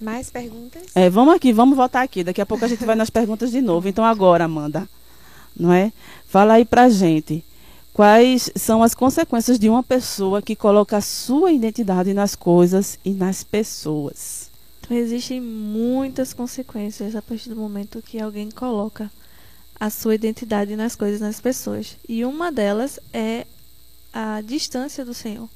Mais 0.00 0.30
perguntas? 0.30 0.82
É, 0.94 1.10
vamos 1.10 1.34
aqui, 1.34 1.52
vamos 1.52 1.76
voltar 1.76 2.02
aqui. 2.02 2.22
Daqui 2.22 2.40
a 2.40 2.46
pouco 2.46 2.64
a 2.64 2.68
gente 2.68 2.84
vai 2.84 2.94
nas 2.94 3.10
perguntas 3.10 3.50
de 3.50 3.60
novo. 3.60 3.88
Então 3.88 4.04
agora, 4.04 4.44
Amanda, 4.44 4.88
não 5.58 5.72
é? 5.72 5.92
Fala 6.26 6.54
aí 6.54 6.64
pra 6.64 6.88
gente. 6.88 7.44
Quais 7.92 8.48
são 8.54 8.80
as 8.82 8.94
consequências 8.94 9.58
de 9.58 9.68
uma 9.68 9.82
pessoa 9.82 10.40
que 10.40 10.54
coloca 10.54 10.96
a 10.96 11.00
sua 11.00 11.50
identidade 11.50 12.14
nas 12.14 12.36
coisas 12.36 12.96
e 13.04 13.10
nas 13.10 13.42
pessoas? 13.42 14.48
Então, 14.80 14.96
existem 14.96 15.40
muitas 15.40 16.32
consequências 16.32 17.16
a 17.16 17.20
partir 17.20 17.48
do 17.48 17.56
momento 17.56 18.00
que 18.00 18.20
alguém 18.20 18.50
coloca 18.50 19.10
a 19.80 19.90
sua 19.90 20.14
identidade 20.14 20.74
nas 20.76 20.96
coisas, 20.96 21.20
nas 21.20 21.40
pessoas. 21.40 21.96
E 22.08 22.24
uma 22.24 22.50
delas 22.50 22.98
é 23.12 23.46
a 24.12 24.40
distância 24.40 25.04
do 25.04 25.14
Senhor. 25.14 25.48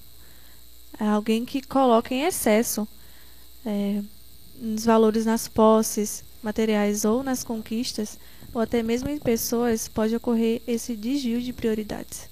É 1.01 1.07
alguém 1.07 1.45
que 1.45 1.63
coloca 1.63 2.15
em 2.15 2.23
excesso 2.25 2.87
é, 3.67 4.01
nos 4.61 4.85
valores 4.85 5.25
nas 5.25 5.49
posses 5.49 6.23
materiais 6.43 7.05
ou 7.05 7.23
nas 7.23 7.43
conquistas, 7.43 8.19
ou 8.53 8.61
até 8.61 8.83
mesmo 8.83 9.09
em 9.09 9.19
pessoas, 9.19 9.89
pode 9.89 10.15
ocorrer 10.15 10.61
esse 10.67 10.95
desvio 10.95 11.41
de 11.41 11.53
prioridades. 11.53 12.29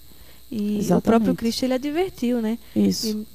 E 0.50 0.76
o 0.76 0.78
Exatamente. 0.78 1.02
próprio 1.04 1.34
Cristo 1.34 1.62
ele 1.64 1.74
advertiu, 1.74 2.40
né? 2.42 2.58
Isso. 2.74 3.06
e 3.08 3.26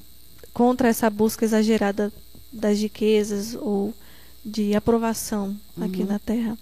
contra 0.52 0.88
essa 0.88 1.10
busca 1.10 1.44
exagerada 1.44 2.12
das 2.52 2.78
riquezas 2.78 3.54
ou 3.54 3.92
de 4.44 4.74
aprovação 4.74 5.54
aqui 5.80 6.00
Uhum. 6.02 6.06
na 6.08 6.18
Terra. 6.18 6.56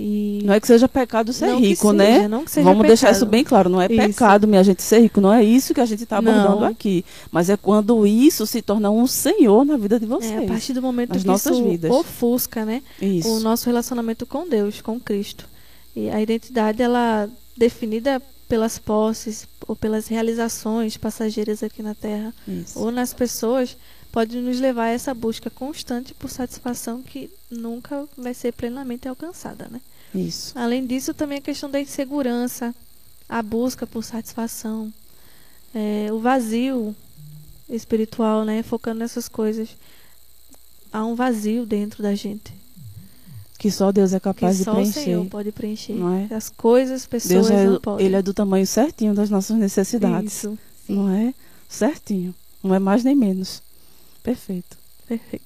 E 0.00 0.42
Não 0.44 0.54
é 0.54 0.60
que 0.60 0.66
seja 0.68 0.88
pecado 0.88 1.32
ser 1.32 1.48
Não 1.48 1.58
rico, 1.58 1.90
seja, 1.90 1.92
né? 2.28 2.44
seja 2.46 2.62
Vamos 2.62 2.86
deixar 2.86 3.08
pecado. 3.08 3.16
isso 3.16 3.26
bem 3.26 3.42
claro. 3.42 3.68
Não 3.68 3.82
é 3.82 3.86
Isso. 3.86 3.96
pecado, 3.96 4.46
minha 4.46 4.62
gente, 4.62 4.80
ser 4.80 5.00
rico. 5.00 5.20
Não 5.20 5.32
é 5.32 5.42
isso 5.42 5.74
que 5.74 5.80
a 5.80 5.84
gente 5.86 6.04
está 6.04 6.18
abordando 6.18 6.60
Não. 6.60 6.64
aqui. 6.68 7.04
Mas 7.32 7.50
é 7.50 7.56
quando 7.56 8.06
isso 8.06 8.46
se 8.46 8.62
torna 8.62 8.90
um 8.92 9.08
senhor 9.08 9.64
na 9.64 9.76
vida 9.76 9.98
de 9.98 10.06
vocês. 10.06 10.30
é, 10.30 10.44
a 10.44 10.46
partir 10.46 10.72
do 10.72 10.80
momento 10.80 11.14
nas 11.14 11.22
que 11.22 11.26
nossas 11.26 11.56
isso 11.56 11.68
vidas. 11.68 11.90
ofusca, 11.90 12.64
né? 12.64 12.80
Isso. 13.02 13.28
o 13.28 13.40
nosso 13.40 13.66
relacionamento 13.66 14.24
com 14.24 14.48
Deus, 14.48 14.80
com 14.80 15.00
Cristo. 15.00 15.46
E 15.96 16.08
a 16.10 16.20
identidade 16.22 16.80
ela 16.80 17.28
definida 17.56 18.22
pelas 18.48 18.78
posses 18.78 19.48
ou 19.66 19.74
pelas 19.74 20.06
realizações 20.06 20.96
passageiras 20.96 21.60
aqui 21.64 21.82
na 21.82 21.94
Terra 21.94 22.32
Isso. 22.46 22.78
ou 22.78 22.92
nas 22.92 23.12
pessoas 23.12 23.76
pode 24.12 24.38
nos 24.38 24.58
levar 24.60 24.84
a 24.84 24.88
essa 24.90 25.12
busca 25.12 25.50
constante 25.50 26.14
por 26.14 26.30
satisfação 26.30 27.02
que 27.02 27.28
nunca 27.50 28.06
vai 28.16 28.32
ser 28.32 28.52
plenamente 28.52 29.06
alcançada, 29.08 29.66
né? 29.70 29.80
Isso. 30.14 30.58
Além 30.58 30.86
disso, 30.86 31.12
também 31.14 31.38
a 31.38 31.42
questão 31.42 31.70
da 31.70 31.80
insegurança, 31.80 32.74
a 33.28 33.42
busca 33.42 33.86
por 33.86 34.02
satisfação, 34.02 34.92
é, 35.74 36.08
o 36.12 36.18
vazio 36.18 36.94
espiritual, 37.68 38.44
né? 38.44 38.62
Focando 38.62 39.00
nessas 39.00 39.28
coisas. 39.28 39.68
Há 40.90 41.04
um 41.04 41.14
vazio 41.14 41.66
dentro 41.66 42.02
da 42.02 42.14
gente 42.14 42.50
Que 43.58 43.70
só 43.70 43.92
Deus 43.92 44.14
é 44.14 44.18
que 44.18 44.24
capaz 44.24 44.56
de 44.56 44.64
só 44.64 44.70
o 44.72 44.74
preencher. 44.76 45.00
Senhor 45.04 45.26
pode 45.26 45.52
preencher. 45.52 45.92
Não 45.92 46.14
é? 46.14 46.34
As 46.34 46.48
coisas, 46.48 47.06
pessoas 47.06 47.48
Deus 47.48 47.50
é, 47.50 47.66
não 47.66 47.80
podem. 47.80 48.06
ele 48.06 48.16
é 48.16 48.22
do 48.22 48.32
tamanho 48.32 48.66
certinho 48.66 49.12
das 49.12 49.28
nossas 49.28 49.56
necessidades. 49.58 50.32
Isso, 50.32 50.58
Não 50.88 51.10
é? 51.10 51.34
Certinho. 51.68 52.34
Não 52.62 52.74
é 52.74 52.78
mais 52.78 53.04
nem 53.04 53.14
menos. 53.14 53.62
Perfeito. 54.22 54.78
perfeito. 55.06 55.44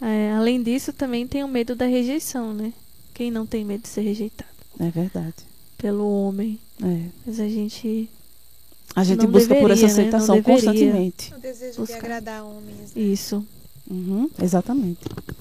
É, 0.00 0.32
além 0.32 0.62
disso, 0.62 0.92
também 0.92 1.26
tem 1.26 1.42
o 1.42 1.48
medo 1.48 1.74
da 1.74 1.86
rejeição, 1.86 2.54
né? 2.54 2.72
Quem 3.16 3.30
não 3.30 3.46
tem 3.46 3.64
medo 3.64 3.80
de 3.82 3.88
ser 3.88 4.02
rejeitado 4.02 4.50
É 4.78 4.90
verdade. 4.90 5.36
pelo 5.78 6.06
homem? 6.06 6.58
É. 6.82 7.06
Mas 7.26 7.40
a 7.40 7.48
gente 7.48 8.10
A 8.94 9.02
gente 9.02 9.22
Não 9.24 9.30
busca 9.30 9.54
por 9.54 9.70
essa 9.70 9.86
deveria, 9.86 10.04
né? 10.04 10.10
Não 10.10 10.18
aceitação 10.18 10.34
deveria. 10.36 10.54
constantemente. 10.54 11.34
O 11.34 11.38
desejo 11.38 11.86
de 11.86 11.92
agradar 11.94 12.44
homens. 12.44 12.94
né? 12.94 13.02
isso, 13.02 13.42
Uhum, 13.90 14.28
exatamente. 14.42 15.00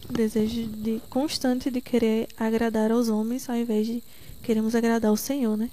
o 0.10 0.14
desejo 0.14 0.68
de 0.68 1.02
constante 1.10 1.70
de 1.70 1.82
querer 1.82 2.30
agradar 2.38 2.92
aos 2.92 3.10
homens 3.10 3.50
ao 3.50 3.56
invés 3.58 3.86
de 3.88 4.02
queremos 4.42 4.74
agradar 4.76 5.10
ao 5.10 5.18
Senhor, 5.18 5.58
né? 5.58 5.70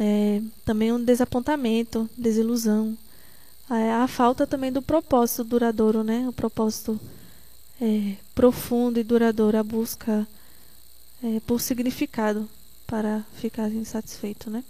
É, 0.00 0.40
também 0.64 0.92
um 0.92 1.02
desapontamento, 1.04 2.08
desilusão, 2.16 2.96
a, 3.68 4.04
a 4.04 4.08
falta 4.08 4.46
também 4.46 4.70
do 4.72 4.80
propósito 4.80 5.44
duradouro, 5.44 6.02
né? 6.04 6.26
O 6.28 6.32
propósito 6.32 6.98
é, 7.80 8.14
profundo 8.34 8.98
e 8.98 9.04
duradouro, 9.04 9.58
a 9.58 9.62
busca 9.64 10.26
é, 11.22 11.40
por 11.40 11.60
significado 11.60 12.48
para 12.86 13.24
ficar 13.34 13.70
insatisfeito, 13.70 14.50
né? 14.50 14.64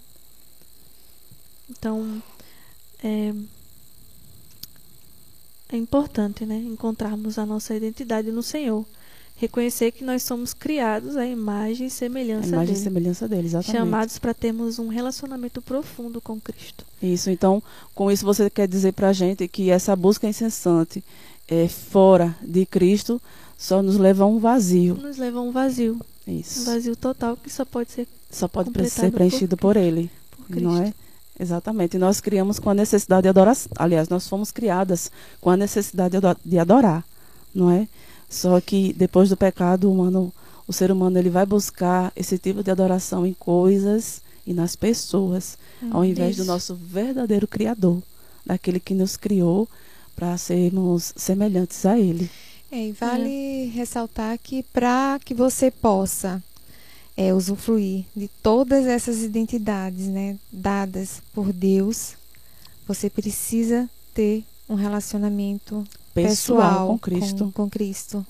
Então, 1.71 2.23
é, 3.03 3.33
é 5.69 5.77
importante, 5.77 6.47
né, 6.47 6.57
encontrarmos 6.57 7.39
a 7.39 7.45
nossa 7.45 7.75
identidade 7.75 8.31
no 8.31 8.43
Senhor, 8.43 8.85
reconhecer 9.37 9.93
que 9.93 10.03
nós 10.03 10.23
somos 10.23 10.53
criados 10.53 11.17
à 11.17 11.25
imagem 11.27 11.87
e 11.87 11.91
A 11.91 11.91
semelhança 11.91 12.49
imagem 12.49 12.65
e 12.65 12.75
dele, 12.75 12.85
semelhança 12.85 13.29
dele, 13.29 13.47
exatamente. 13.47 13.77
chamados 13.77 14.19
para 14.19 14.35
termos 14.35 14.79
um 14.79 14.89
relacionamento 14.89 15.63
profundo 15.63 16.21
com 16.21 16.41
Cristo. 16.41 16.85
Isso, 17.01 17.31
então, 17.31 17.63
com 17.95 18.11
isso 18.11 18.25
você 18.25 18.51
quer 18.51 18.67
dizer 18.67 18.93
pra 18.93 19.13
gente 19.13 19.47
que 19.47 19.71
essa 19.71 19.95
busca 19.95 20.27
incessante 20.27 21.05
é, 21.47 21.69
fora 21.69 22.37
de 22.43 22.67
Cristo 22.67 23.21
só 23.57 23.83
nos 23.83 23.97
leva 23.97 24.25
a 24.25 24.27
um 24.27 24.39
vazio. 24.39 24.95
Nos 24.95 25.19
leva 25.19 25.39
a 25.39 25.43
um 25.43 25.53
vazio, 25.53 26.01
um 26.29 26.41
Isso. 26.41 26.65
vazio 26.65 26.95
total 26.97 27.37
que 27.37 27.51
só 27.51 27.65
pode 27.65 27.91
ser 27.93 28.07
Só 28.31 28.47
pode 28.49 28.71
ser 28.91 29.11
preenchido 29.11 29.57
por 29.57 29.75
por 29.75 29.77
Ele. 29.77 30.11
por. 30.49 30.61
Não 30.61 30.77
é? 30.83 30.93
Exatamente. 31.41 31.97
E 31.97 31.99
nós 32.01 32.21
criamos 32.21 32.59
com 32.59 32.69
a 32.71 32.75
necessidade 32.75 33.23
de 33.23 33.29
adoração. 33.29 33.71
Aliás, 33.77 34.09
nós 34.09 34.29
fomos 34.29 34.51
criadas 34.51 35.11
com 35.41 35.51
a 35.51 35.57
necessidade 35.57 36.19
de 36.19 36.27
ado- 36.27 36.41
de 36.45 36.59
adorar, 36.59 37.05
não 37.55 37.71
é? 37.71 37.87
Só 38.29 38.61
que 38.61 38.93
depois 38.93 39.29
do 39.29 39.37
pecado, 39.37 39.89
o 39.89 39.93
humano, 39.95 40.33
o 40.67 40.73
ser 40.73 40.91
humano, 40.91 41.19
ele 41.19 41.31
vai 41.31 41.47
buscar 41.47 42.13
esse 42.17 42.39
tipo 42.39 42.63
de 42.63 42.71
adoração 42.71 43.25
em 43.27 43.33
coisas 43.35 44.21
e 44.47 44.53
nas 44.53 44.75
pessoas, 44.77 45.57
ao 45.91 46.05
invés 46.05 46.37
do 46.37 46.43
Isso. 46.43 46.51
nosso 46.51 46.75
verdadeiro 46.75 47.47
Criador, 47.47 48.03
daquele 48.45 48.81
que 48.81 48.93
nos 48.95 49.17
criou 49.17 49.69
para 50.17 50.37
sermos 50.37 51.13
semelhantes 51.17 51.87
a 51.87 51.99
Ele. 51.99 52.29
É, 52.71 52.89
e 52.89 52.93
vale 52.93 53.67
ressaltar 53.75 54.39
que 54.39 54.63
para 54.63 55.19
que 55.25 55.33
você 55.33 55.71
possa 55.71 56.43
é, 57.17 57.33
usufruir 57.33 58.05
de 58.15 58.29
todas 58.43 58.87
essas 58.87 59.23
identidades 59.23 60.07
né, 60.07 60.37
dadas 60.53 61.23
por 61.33 61.53
Deus, 61.53 62.13
você 62.87 63.09
precisa 63.09 63.89
ter 64.15 64.45
um 64.69 64.75
relacionamento 64.75 65.85
Pessoal, 66.15 66.59
pessoal 66.59 66.87
com 66.89 66.99
Cristo. 66.99 67.45
Com, 67.47 67.53
com 67.53 67.71
Cristo. 67.71 68.27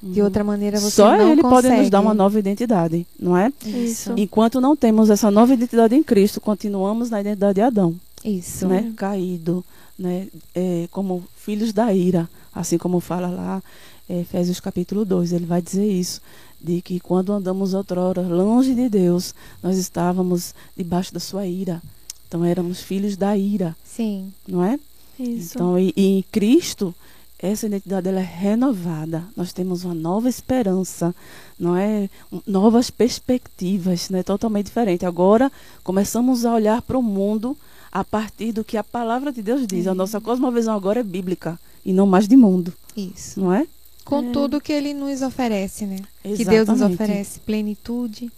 De 0.00 0.20
Uhum. 0.20 0.26
outra 0.26 0.44
maneira 0.44 0.78
você 0.78 0.92
Só 0.94 1.16
não 1.16 1.32
Ele 1.32 1.42
pode 1.42 1.54
nos 1.66 1.72
consegue. 1.76 1.90
dar 1.90 2.00
uma 2.00 2.14
nova 2.14 2.38
identidade, 2.38 3.04
não 3.18 3.36
é? 3.36 3.52
Isso. 3.66 4.12
Enquanto 4.16 4.60
não 4.60 4.76
temos 4.76 5.10
essa 5.10 5.28
nova 5.28 5.52
identidade 5.52 5.96
em 5.96 6.04
Cristo, 6.04 6.40
continuamos 6.40 7.10
na 7.10 7.20
identidade 7.20 7.54
de 7.56 7.62
Adão, 7.62 7.96
Isso. 8.24 8.68
né? 8.68 8.92
Caído, 8.96 9.64
né? 9.98 10.28
É, 10.54 10.86
como 10.92 11.24
filhos 11.36 11.72
da 11.72 11.92
ira, 11.92 12.30
assim 12.58 12.76
como 12.76 12.98
fala 12.98 13.28
lá 13.28 13.62
é, 14.08 14.20
Efésios 14.20 14.58
capítulo 14.58 15.04
2, 15.04 15.32
ele 15.32 15.46
vai 15.46 15.62
dizer 15.62 15.86
isso, 15.86 16.20
de 16.60 16.82
que 16.82 16.98
quando 16.98 17.32
andamos 17.32 17.72
outrora 17.72 18.22
longe 18.22 18.74
de 18.74 18.88
Deus, 18.88 19.34
nós 19.62 19.76
estávamos 19.76 20.54
debaixo 20.76 21.14
da 21.14 21.20
sua 21.20 21.46
ira. 21.46 21.80
Então 22.26 22.44
éramos 22.44 22.80
filhos 22.80 23.16
da 23.16 23.36
ira, 23.36 23.76
Sim. 23.84 24.32
não 24.46 24.64
é? 24.64 24.78
Isso. 25.20 25.56
Então, 25.56 25.78
e, 25.78 25.92
e 25.96 26.18
em 26.18 26.22
Cristo, 26.32 26.94
essa 27.38 27.66
identidade 27.66 28.08
ela 28.08 28.20
é 28.20 28.24
renovada. 28.24 29.24
Nós 29.36 29.52
temos 29.52 29.84
uma 29.84 29.94
nova 29.94 30.28
esperança, 30.28 31.14
não 31.58 31.76
é? 31.76 32.10
Novas 32.46 32.90
perspectivas, 32.90 34.10
né? 34.10 34.22
Totalmente 34.22 34.66
diferente. 34.66 35.06
Agora 35.06 35.50
começamos 35.84 36.44
a 36.44 36.54
olhar 36.54 36.82
para 36.82 36.98
o 36.98 37.02
mundo 37.02 37.56
a 37.90 38.02
partir 38.04 38.52
do 38.52 38.64
que 38.64 38.76
a 38.76 38.84
palavra 38.84 39.32
de 39.32 39.42
Deus 39.42 39.66
diz. 39.66 39.86
A 39.86 39.94
nossa 39.94 40.20
cosmovisão 40.20 40.74
agora 40.74 41.00
é 41.00 41.04
bíblica 41.04 41.58
e 41.84 41.92
não 41.92 42.06
mais 42.06 42.26
de 42.28 42.36
mundo, 42.36 42.72
Isso. 42.96 43.40
não 43.40 43.52
é? 43.52 43.66
Com 44.04 44.30
É. 44.30 44.32
tudo 44.32 44.60
que 44.60 44.72
ele 44.72 44.94
nos 44.94 45.22
oferece, 45.22 45.84
né? 45.86 45.98
Que 46.22 46.44
Deus 46.44 46.66
nos 46.68 46.78
Exatamente. 46.78 46.94
oferece 47.02 47.40
plenitude, 47.40 48.30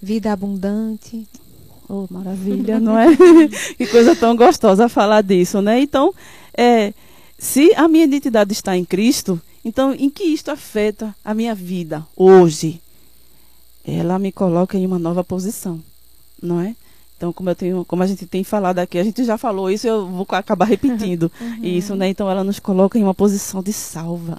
vida 0.00 0.32
abundante. 0.32 1.26
Oh, 1.88 2.06
maravilha, 2.10 2.80
não 2.80 2.98
é? 2.98 3.06
que 3.76 3.86
coisa 3.86 4.16
tão 4.16 4.34
gostosa 4.34 4.88
falar 4.88 5.22
disso, 5.22 5.60
né? 5.60 5.80
Então, 5.80 6.14
é, 6.56 6.94
se 7.38 7.74
a 7.74 7.86
minha 7.86 8.04
identidade 8.04 8.52
está 8.52 8.74
em 8.76 8.84
Cristo, 8.84 9.38
então 9.64 9.92
em 9.92 10.08
que 10.08 10.24
isto 10.24 10.50
afeta 10.50 11.14
a 11.24 11.34
minha 11.34 11.54
vida 11.54 12.06
hoje? 12.16 12.80
Ela 13.86 14.18
me 14.18 14.32
coloca 14.32 14.78
em 14.78 14.86
uma 14.86 14.98
nova 14.98 15.22
posição, 15.22 15.78
não 16.42 16.58
é? 16.58 16.74
Então, 17.24 17.32
como 17.32 17.48
eu 17.48 17.56
tenho, 17.56 17.84
como 17.86 18.02
a 18.02 18.06
gente 18.06 18.26
tem 18.26 18.44
falado 18.44 18.80
aqui, 18.80 18.98
a 18.98 19.04
gente 19.04 19.24
já 19.24 19.38
falou 19.38 19.70
isso, 19.70 19.86
eu 19.86 20.06
vou 20.06 20.26
acabar 20.32 20.66
repetindo 20.66 21.32
isso, 21.62 21.96
né? 21.96 22.08
Então, 22.08 22.30
ela 22.30 22.44
nos 22.44 22.58
coloca 22.58 22.98
em 22.98 23.02
uma 23.02 23.14
posição 23.14 23.62
de 23.62 23.72
salva. 23.72 24.38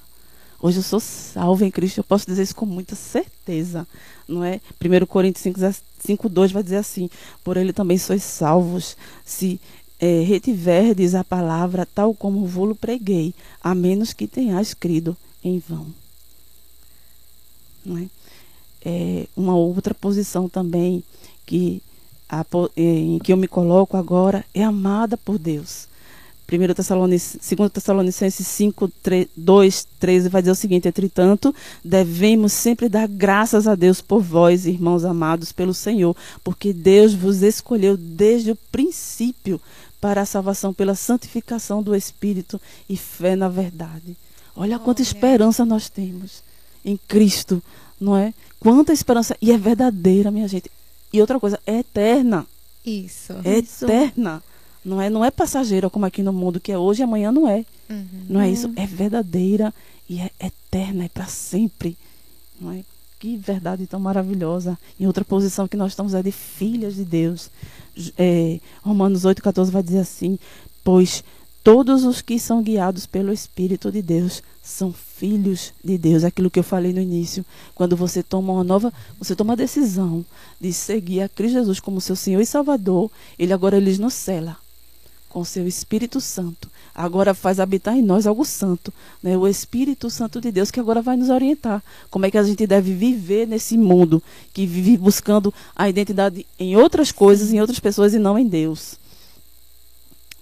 Hoje 0.62 0.78
eu 0.78 0.84
sou 0.84 1.00
salva 1.00 1.66
em 1.66 1.72
Cristo, 1.72 1.98
eu 1.98 2.04
posso 2.04 2.28
dizer 2.28 2.44
isso 2.44 2.56
com 2.56 2.66
muita 2.66 2.94
certeza, 2.96 3.88
não 4.28 4.44
é? 4.44 4.62
1 4.80 5.06
Coríntios 5.08 5.42
5, 5.42 5.60
5 6.00 6.30
2 6.30 6.52
vai 6.52 6.62
dizer 6.62 6.78
assim: 6.78 7.10
Por 7.44 7.58
ele 7.58 7.74
também 7.74 7.98
sois 7.98 8.22
salvos, 8.22 8.96
se 9.26 9.60
eh, 10.00 10.22
retiverdes 10.22 11.16
a 11.16 11.24
palavra 11.24 11.88
tal 11.88 12.14
como 12.14 12.46
vou-lo 12.46 12.76
preguei, 12.76 13.34
a 13.64 13.74
menos 13.74 14.14
que 14.14 14.28
tenhais 14.28 14.76
crido 14.76 15.18
em 15.44 15.58
vão. 15.58 15.88
Não 17.84 17.98
é? 17.98 18.06
É, 18.88 19.28
uma 19.36 19.56
outra 19.56 19.96
posição 19.96 20.48
também 20.48 21.04
que 21.46 21.82
a 22.30 22.46
em 22.76 23.20
que 23.20 23.32
eu 23.32 23.38
me 23.38 23.48
coloco 23.48 23.98
agora 23.98 24.46
é 24.54 24.64
amada 24.64 25.18
por 25.18 25.38
Deus. 25.38 25.88
1 26.48 26.74
Tessalonicenses, 26.76 27.58
2 27.58 27.72
Tessalonicenses 27.72 28.48
5, 28.48 28.88
3, 29.02 29.28
2, 29.36 29.88
13 30.00 30.30
vai 30.30 30.42
dizer 30.42 30.52
o 30.52 30.56
seguinte: 30.56 30.88
Entretanto, 30.88 31.54
devemos 31.84 32.54
sempre 32.54 32.88
dar 32.88 33.08
graças 33.08 33.68
a 33.68 33.74
Deus 33.74 34.00
por 34.00 34.22
vós, 34.22 34.68
irmãos 34.68 35.04
amados, 35.04 35.52
pelo 35.52 35.74
Senhor, 35.74 36.16
porque 36.44 36.72
Deus 36.72 37.16
vos 37.16 37.42
escolheu 37.42 37.98
desde 37.98 38.52
o 38.52 38.56
princípio 38.72 39.60
para 40.00 40.22
a 40.22 40.26
salvação 40.26 40.72
pela 40.72 40.94
santificação 40.94 41.82
do 41.82 41.96
Espírito 41.96 42.62
e 42.88 42.96
fé 42.96 43.36
na 43.36 43.50
verdade. 43.50 44.16
Olha 44.56 44.78
quanta 44.78 45.02
esperança 45.02 45.66
nós 45.66 45.90
temos 45.90 46.44
em 46.86 46.96
Cristo, 46.96 47.62
não 48.00 48.16
é? 48.16 48.34
Quanta 48.60 48.94
esperança. 48.94 49.36
E 49.42 49.52
é 49.52 49.58
verdadeira, 49.58 50.30
minha 50.30 50.48
gente. 50.48 50.70
E 51.16 51.22
outra 51.22 51.40
coisa, 51.40 51.60
é 51.66 51.80
eterna. 51.80 52.46
Isso. 52.86 53.34
É 53.44 53.60
Isso. 53.60 53.86
eterna. 53.86 54.44
Não 54.84 55.02
é, 55.02 55.10
não 55.10 55.26
é 55.26 55.32
passageira 55.32 55.90
como 55.90 56.06
aqui 56.06 56.22
no 56.22 56.32
mundo, 56.32 56.60
que 56.60 56.72
é 56.72 56.78
hoje 56.78 57.02
e 57.02 57.04
amanhã 57.04 57.32
não 57.32 57.48
é. 57.48 57.66
Uhum. 57.90 58.06
Não 58.30 58.42
é 58.42 58.48
É. 58.48 58.52
isso? 58.52 58.72
É 58.76 58.86
verdadeira 58.86 59.74
e 60.10 60.20
é 60.20 60.30
eterna, 60.40 61.06
é 61.06 61.10
para 61.10 61.26
sempre. 61.26 61.98
Não 62.60 62.72
é? 62.72 62.82
que 63.18 63.38
verdade 63.38 63.88
tão 63.88 64.00
maravilhosa. 64.00 64.78
Em 65.00 65.08
outra 65.08 65.26
posição 65.26 65.68
que 65.68 65.78
nós 65.78 65.94
estamos 65.94 66.14
é 66.14 66.22
de 66.22 66.32
filhas 66.32 66.96
de 66.96 67.06
Deus. 67.06 67.50
É, 68.18 68.60
Romanos 68.84 69.24
8,14 69.24 69.72
vai 69.72 69.82
dizer 69.82 70.00
assim: 70.00 70.38
Pois 70.84 71.24
todos 71.64 72.04
os 72.04 72.22
que 72.22 72.38
são 72.38 72.62
guiados 72.62 73.06
pelo 73.06 73.34
Espírito 73.34 73.92
de 73.92 74.02
Deus 74.02 74.44
são 74.66 74.92
filhos 74.92 75.72
de 75.84 75.98
Deus. 75.98 76.24
Aquilo 76.24 76.50
que 76.50 76.60
eu 76.60 76.64
falei 76.64 76.92
no 76.92 77.00
início, 77.00 77.46
quando 77.76 77.96
você 77.96 78.24
toma 78.24 78.52
uma 78.52 78.64
nova, 78.64 78.92
você 79.20 79.36
toma 79.36 79.54
a 79.54 79.56
decisão 79.56 80.26
de 80.60 80.74
seguir 80.74 81.22
a 81.22 81.30
Cristo 81.30 81.54
Jesus 81.54 81.80
como 81.80 82.02
seu 82.02 82.16
Senhor 82.16 82.42
e 82.42 82.46
Salvador, 82.46 83.12
ele 83.38 83.54
agora 83.54 83.80
lhes 83.80 84.00
nos 84.00 84.16
cela 84.16 84.58
com 85.30 85.44
seu 85.44 85.68
Espírito 85.68 86.20
Santo. 86.20 86.70
Agora 86.94 87.34
faz 87.34 87.60
habitar 87.60 87.96
em 87.96 88.02
nós 88.02 88.26
algo 88.26 88.46
santo, 88.46 88.94
né? 89.22 89.38
O 89.38 89.46
Espírito 89.46 90.10
Santo 90.10 90.40
de 90.40 90.50
Deus 90.50 90.72
que 90.72 90.80
agora 90.80 91.02
vai 91.02 91.18
nos 91.18 91.30
orientar. 91.30 91.84
Como 92.10 92.26
é 92.26 92.32
que 92.32 92.38
a 92.38 92.44
gente 92.44 92.66
deve 92.66 92.94
viver 92.94 93.46
nesse 93.46 93.78
mundo 93.78 94.24
que 94.54 94.66
vive 94.66 94.98
buscando 94.98 95.54
a 95.76 95.90
identidade 95.90 96.46
em 96.58 96.78
outras 96.78 97.12
coisas, 97.12 97.52
em 97.52 97.60
outras 97.60 97.80
pessoas 97.80 98.14
e 98.14 98.18
não 98.18 98.40
em 98.40 98.48
Deus. 98.48 98.98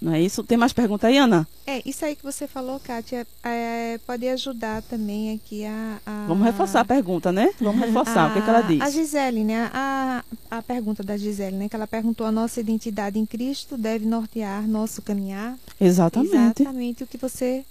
Não 0.04 0.13
é 0.13 0.20
isso? 0.20 0.44
Tem 0.44 0.58
mais 0.58 0.74
pergunta 0.74 1.08
aí, 1.08 1.18
Ana? 1.18 1.48
É, 1.66 1.82
isso 1.86 2.04
aí 2.04 2.13
que 2.13 2.24
você 2.24 2.46
falou, 2.46 2.78
Kátia, 2.78 3.26
é, 3.42 3.98
pode 4.06 4.28
ajudar 4.28 4.82
também 4.82 5.34
aqui 5.34 5.63
a, 5.63 5.98
a, 6.06 6.26
Vamos 6.28 6.44
reforçar 6.44 6.82
a 6.82 6.86
pergunta, 6.86 7.32
né? 7.32 7.54
Vamos 7.58 7.80
reforçar. 7.80 8.26
A, 8.26 8.28
o 8.28 8.34
que, 8.34 8.39
é 8.39 8.42
que, 8.42 8.50
ela 8.50 8.62
diz? 8.63 8.82
A 8.82 8.89
Gisele, 8.89 9.46
né? 9.46 9.72
A, 9.74 10.22
a 10.52 10.62
pergunta 10.62 11.04
da 11.04 11.16
Gisele, 11.16 11.56
né? 11.56 11.70
Que 11.70 11.76
ela 11.78 11.88
perguntou: 11.88 12.28
a 12.28 12.34
nossa 12.34 12.60
identidade 12.60 13.18
em 13.18 13.26
Cristo 13.26 13.78
deve 13.78 14.06
nortear 14.06 14.68
nosso 14.68 15.02
caminhar? 15.02 15.58
Exatamente. 15.80 16.63
Exatamente 16.63 17.04
o 17.06 17.08
que 17.08 17.18
você 17.18 17.63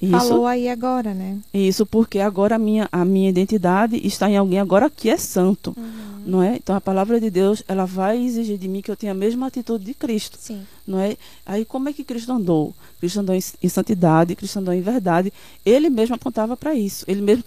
isso, 0.00 0.12
falou 0.12 0.46
aí 0.46 0.68
agora, 0.68 1.12
né? 1.12 1.38
Isso, 1.52 1.84
porque 1.84 2.20
agora 2.20 2.56
a 2.56 2.58
minha, 2.58 2.88
a 2.90 3.04
minha 3.04 3.28
identidade 3.28 4.00
está 4.06 4.30
em 4.30 4.36
alguém 4.36 4.58
agora 4.58 4.88
que 4.88 5.10
é 5.10 5.16
santo, 5.18 5.74
uhum. 5.76 6.22
não 6.24 6.42
é? 6.42 6.56
Então 6.56 6.74
a 6.74 6.80
palavra 6.80 7.20
de 7.20 7.28
Deus, 7.28 7.62
ela 7.68 7.84
vai 7.84 8.18
exigir 8.22 8.56
de 8.56 8.66
mim 8.66 8.80
que 8.80 8.90
eu 8.90 8.96
tenha 8.96 9.12
a 9.12 9.14
mesma 9.14 9.46
atitude 9.46 9.84
de 9.84 9.92
Cristo, 9.92 10.38
Sim. 10.40 10.62
não 10.86 10.98
é? 10.98 11.18
Aí 11.44 11.66
como 11.66 11.90
é 11.90 11.92
que 11.92 12.02
Cristo 12.02 12.32
andou? 12.32 12.74
Cristo 12.98 13.20
andou 13.20 13.34
em, 13.34 13.42
em 13.62 13.68
santidade, 13.68 14.34
Cristo 14.34 14.58
andou 14.58 14.72
em 14.72 14.80
verdade. 14.80 15.32
Ele 15.66 15.90
mesmo 15.90 16.14
apontava 16.14 16.56
para 16.56 16.74
isso. 16.74 17.04
Ele 17.06 17.20
mesmo 17.20 17.44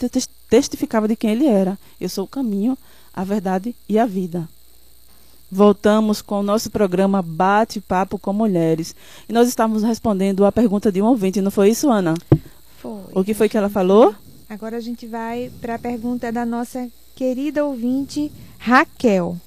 testificava 0.47 1.07
de 1.07 1.15
quem 1.15 1.31
ele 1.31 1.47
era. 1.47 1.77
Eu 1.99 2.09
sou 2.09 2.25
o 2.25 2.27
caminho, 2.27 2.77
a 3.13 3.23
verdade 3.23 3.75
e 3.89 3.97
a 3.97 4.05
vida 4.05 4.47
voltamos 5.53 6.21
com 6.21 6.39
o 6.39 6.43
nosso 6.43 6.69
programa 6.71 7.21
Bate-Papo 7.21 8.17
com 8.17 8.33
Mulheres. 8.33 8.95
E 9.29 9.33
nós 9.33 9.47
estávamos 9.47 9.83
respondendo 9.83 10.45
a 10.45 10.51
pergunta 10.51 10.91
de 10.91 11.01
um 11.01 11.05
ouvinte, 11.05 11.41
não 11.41 11.51
foi 11.51 11.69
isso, 11.69 11.89
Ana? 11.89 12.15
Foi. 12.83 13.13
O 13.15 13.23
que 13.23 13.33
foi 13.33 13.47
que 13.47 13.57
ela 13.57 13.69
falou? 13.69 14.13
Agora 14.49 14.75
a 14.75 14.81
gente 14.81 15.07
vai 15.07 15.49
para 15.61 15.75
a 15.75 15.79
pergunta 15.79 16.31
da 16.31 16.45
nossa 16.45 16.89
querida 17.15 17.63
ouvinte 17.63 18.29
Raquel. 18.59 19.37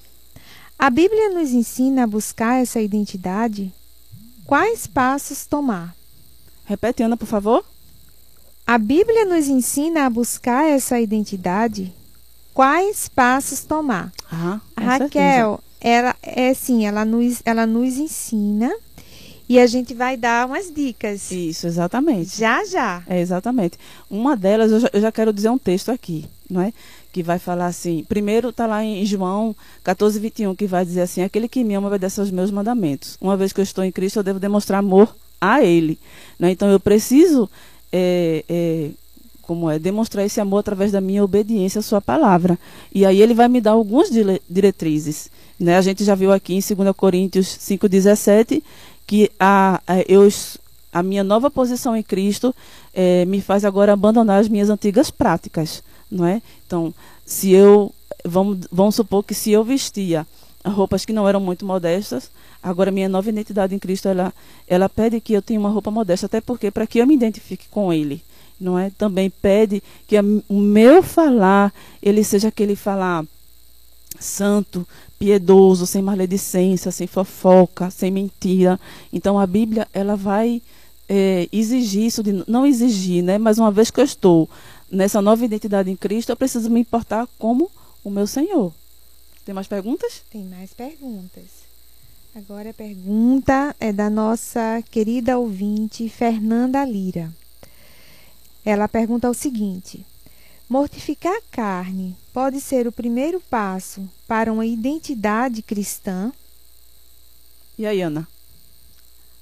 A 0.77 0.89
Bíblia 0.89 1.29
nos 1.29 1.51
ensina 1.51 2.03
a 2.03 2.07
buscar 2.07 2.59
essa 2.61 2.81
identidade? 2.81 3.71
Quais 4.43 4.87
passos 4.87 5.45
tomar? 5.45 5.95
Repete, 6.65 7.03
Ana, 7.03 7.15
por 7.15 7.27
favor. 7.27 7.63
A 8.65 8.77
Bíblia 8.77 9.23
nos 9.25 9.47
ensina 9.47 10.07
a 10.07 10.09
buscar 10.09 10.65
essa 10.65 10.99
identidade? 10.99 11.93
Quais 12.53 13.07
passos 13.07 13.63
tomar? 13.63 14.11
Ah, 14.31 14.59
Raquel, 14.75 15.09
certeza 15.09 15.67
ela 15.79 16.15
é 16.21 16.53
sim, 16.53 16.85
ela 16.85 17.05
nos, 17.05 17.41
ela 17.45 17.65
nos 17.67 17.97
ensina 17.97 18.73
e 19.49 19.59
a 19.59 19.65
gente 19.65 19.93
vai 19.93 20.17
dar 20.17 20.45
umas 20.45 20.71
dicas. 20.73 21.31
Isso, 21.31 21.67
exatamente. 21.67 22.37
Já, 22.37 22.65
já. 22.65 23.03
É, 23.07 23.19
exatamente. 23.19 23.77
Uma 24.09 24.35
delas, 24.35 24.71
eu 24.71 24.79
já, 24.79 24.89
eu 24.91 25.01
já 25.01 25.11
quero 25.11 25.31
dizer 25.31 25.49
um 25.49 25.57
texto 25.57 25.89
aqui, 25.89 26.25
não 26.49 26.61
é? 26.61 26.73
Que 27.11 27.23
vai 27.23 27.39
falar 27.39 27.67
assim, 27.67 28.05
primeiro 28.07 28.49
está 28.49 28.67
lá 28.67 28.83
em 28.83 29.05
João 29.05 29.55
14, 29.83 30.19
21, 30.19 30.55
que 30.55 30.67
vai 30.67 30.85
dizer 30.85 31.01
assim, 31.01 31.21
aquele 31.21 31.47
que 31.47 31.63
me 31.63 31.75
ama 31.75 31.87
obedece 31.87 32.19
aos 32.19 32.29
meus 32.29 32.51
mandamentos. 32.51 33.17
Uma 33.21 33.37
vez 33.37 33.53
que 33.53 33.61
eu 33.61 33.63
estou 33.63 33.83
em 33.83 33.91
Cristo, 33.91 34.19
eu 34.19 34.23
devo 34.23 34.39
demonstrar 34.39 34.79
amor 34.79 35.15
a 35.39 35.63
Ele. 35.63 35.97
Né? 36.37 36.51
Então, 36.51 36.69
eu 36.69 36.79
preciso 36.79 37.49
é, 37.91 38.43
é, 38.49 38.89
como 39.41 39.71
é 39.71 39.79
demonstrar 39.79 40.25
esse 40.25 40.41
amor 40.41 40.59
através 40.59 40.91
da 40.91 40.99
minha 40.99 41.23
obediência 41.23 41.79
à 41.79 41.81
sua 41.81 42.01
palavra. 42.01 42.59
E 42.93 43.05
aí 43.05 43.21
ele 43.21 43.33
vai 43.33 43.47
me 43.47 43.61
dar 43.61 43.71
algumas 43.71 44.09
diretrizes. 44.49 45.31
Né? 45.57 45.77
A 45.77 45.81
gente 45.81 46.03
já 46.03 46.13
viu 46.15 46.33
aqui 46.33 46.53
em 46.53 46.59
2 46.59 46.95
Coríntios 46.95 47.47
5,17 47.47 48.61
que 49.07 49.31
a, 49.39 49.81
a, 49.87 50.01
eu, 50.07 50.27
a 50.91 51.01
minha 51.01 51.23
nova 51.23 51.49
posição 51.49 51.95
em 51.95 52.03
Cristo 52.03 52.53
é, 52.93 53.25
me 53.25 53.41
faz 53.41 53.65
agora 53.65 53.93
abandonar 53.93 54.39
as 54.39 54.47
minhas 54.47 54.69
antigas 54.69 55.09
práticas. 55.09 55.81
Não 56.11 56.25
é? 56.25 56.41
Então, 56.65 56.93
se 57.25 57.51
eu. 57.51 57.93
Vamos, 58.23 58.67
vamos 58.71 58.95
supor 58.95 59.23
que 59.23 59.33
se 59.33 59.51
eu 59.51 59.63
vestia 59.63 60.27
roupas 60.65 61.05
que 61.05 61.13
não 61.13 61.27
eram 61.27 61.39
muito 61.39 61.65
modestas, 61.65 62.29
agora 62.61 62.91
minha 62.91 63.07
nova 63.07 63.29
identidade 63.29 63.73
em 63.73 63.79
Cristo 63.79 64.09
ela, 64.09 64.33
ela 64.67 64.89
pede 64.89 65.21
que 65.21 65.33
eu 65.33 65.41
tenha 65.41 65.59
uma 65.59 65.69
roupa 65.69 65.89
modesta, 65.91 66.25
até 66.25 66.41
porque 66.41 66.69
para 66.69 66.85
que 66.85 66.99
eu 66.99 67.07
me 67.07 67.13
identifique 67.13 67.67
com 67.69 67.93
Ele 67.93 68.21
não 68.59 68.77
é? 68.77 68.91
Também 68.97 69.29
pede 69.29 69.81
que 70.07 70.15
o 70.49 70.59
meu 70.59 71.03
falar 71.03 71.73
ele 72.01 72.23
seja 72.23 72.47
aquele 72.47 72.75
falar 72.75 73.23
santo, 74.19 74.87
piedoso, 75.17 75.85
sem 75.85 76.01
maledicência, 76.01 76.91
sem 76.91 77.07
fofoca, 77.07 77.89
sem 77.89 78.11
mentira. 78.11 78.79
Então 79.11 79.39
a 79.39 79.47
Bíblia 79.47 79.87
ela 79.93 80.15
vai 80.15 80.61
é, 81.07 81.47
exigir 81.51 82.03
isso 82.03 82.21
de 82.21 82.43
não 82.47 82.65
exigir, 82.65 83.23
né? 83.23 83.37
Mas 83.37 83.57
uma 83.57 83.71
vez 83.71 83.89
que 83.89 83.99
eu 83.99 84.05
estou 84.05 84.49
nessa 84.91 85.21
nova 85.21 85.43
identidade 85.43 85.89
em 85.89 85.95
Cristo, 85.95 86.31
eu 86.31 86.37
preciso 86.37 86.69
me 86.69 86.79
importar 86.79 87.27
como 87.37 87.71
o 88.03 88.09
meu 88.09 88.27
Senhor. 88.27 88.73
Tem 89.45 89.55
mais 89.55 89.67
perguntas? 89.67 90.23
Tem 90.29 90.43
mais 90.43 90.73
perguntas. 90.73 91.67
Agora 92.35 92.69
a 92.69 92.73
pergunta 92.73 93.75
é 93.79 93.91
da 93.91 94.09
nossa 94.09 94.83
querida 94.91 95.39
ouvinte 95.39 96.07
Fernanda 96.07 96.83
Lira. 96.85 97.33
Ela 98.63 98.87
pergunta 98.87 99.29
o 99.29 99.33
seguinte: 99.33 100.05
Mortificar 100.69 101.33
a 101.33 101.41
carne 101.49 102.15
pode 102.37 102.61
ser 102.61 102.87
o 102.87 102.91
primeiro 102.91 103.41
passo 103.41 104.07
para 104.27 104.53
uma 104.53 104.63
identidade 104.63 105.63
cristã? 105.63 106.31
E 107.75 107.83
aí, 107.83 107.99
Ana? 107.99 108.27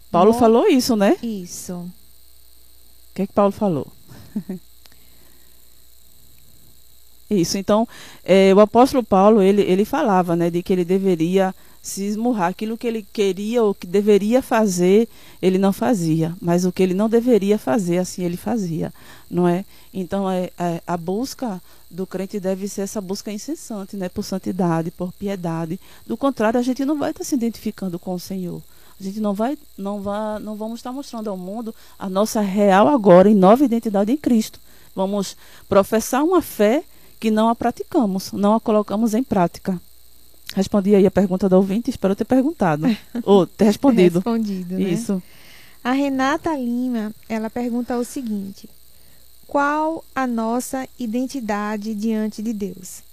Paulo 0.09 0.31
Mor 0.31 0.39
falou 0.39 0.67
isso, 0.69 0.95
né? 0.95 1.17
Isso. 1.21 1.73
O 1.73 1.91
que 3.13 3.23
é 3.23 3.27
que 3.27 3.33
Paulo 3.33 3.51
falou? 3.51 3.91
isso. 7.29 7.57
Então, 7.57 7.87
é, 8.23 8.53
o 8.53 8.59
apóstolo 8.59 9.03
Paulo 9.03 9.41
ele, 9.41 9.61
ele 9.61 9.85
falava, 9.85 10.35
né, 10.35 10.49
de 10.49 10.61
que 10.61 10.73
ele 10.73 10.85
deveria 10.85 11.53
se 11.81 12.03
esmurrar. 12.03 12.49
Aquilo 12.49 12.77
que 12.77 12.87
ele 12.87 13.05
queria 13.13 13.63
ou 13.63 13.73
que 13.73 13.85
deveria 13.85 14.41
fazer, 14.41 15.07
ele 15.41 15.57
não 15.57 15.71
fazia. 15.71 16.35
Mas 16.41 16.65
o 16.65 16.71
que 16.71 16.81
ele 16.81 16.93
não 16.93 17.07
deveria 17.07 17.57
fazer, 17.57 17.99
assim 17.99 18.23
ele 18.23 18.37
fazia. 18.37 18.91
Não 19.29 19.47
é? 19.47 19.63
Então, 19.93 20.29
é, 20.29 20.49
é 20.57 20.81
a 20.85 20.97
busca 20.97 21.61
do 21.89 22.05
crente 22.07 22.39
deve 22.39 22.67
ser 22.67 22.81
essa 22.81 22.99
busca 22.99 23.31
incessante, 23.31 23.95
né? 23.95 24.09
Por 24.09 24.23
santidade, 24.23 24.91
por 24.91 25.13
piedade. 25.13 25.79
Do 26.05 26.17
contrário, 26.17 26.59
a 26.59 26.63
gente 26.63 26.83
não 26.83 26.97
vai 26.97 27.11
estar 27.11 27.23
se 27.23 27.35
identificando 27.35 27.99
com 27.99 28.13
o 28.13 28.19
Senhor. 28.19 28.61
A 28.99 29.03
gente 29.03 29.19
não 29.19 29.33
vai, 29.33 29.57
não 29.77 30.01
vai, 30.01 30.39
não 30.39 30.55
vamos 30.55 30.79
estar 30.79 30.91
mostrando 30.91 31.29
ao 31.29 31.37
mundo 31.37 31.75
a 31.99 32.09
nossa 32.09 32.41
real 32.41 32.87
agora 32.87 33.29
e 33.29 33.35
nova 33.35 33.63
identidade 33.63 34.11
em 34.11 34.17
Cristo. 34.17 34.59
Vamos 34.95 35.35
professar 35.67 36.23
uma 36.23 36.41
fé 36.41 36.83
que 37.19 37.31
não 37.31 37.49
a 37.49 37.55
praticamos, 37.55 38.31
não 38.31 38.55
a 38.55 38.59
colocamos 38.59 39.13
em 39.13 39.23
prática. 39.23 39.79
Respondi 40.53 40.95
aí 40.95 41.05
a 41.05 41.11
pergunta 41.11 41.49
da 41.49 41.57
ouvinte, 41.57 41.89
espero 41.89 42.15
ter 42.15 42.25
perguntado. 42.25 42.85
Ou 43.23 43.47
ter 43.47 43.65
respondido. 43.65 44.19
respondido, 44.19 44.75
né? 44.75 44.89
Isso. 44.89 45.21
A 45.83 45.91
Renata 45.91 46.55
Lima, 46.55 47.13
ela 47.27 47.49
pergunta 47.49 47.97
o 47.97 48.03
seguinte: 48.03 48.69
Qual 49.47 50.03
a 50.13 50.25
nossa 50.25 50.87
identidade 50.99 51.93
diante 51.93 52.41
de 52.41 52.53
Deus? 52.53 53.03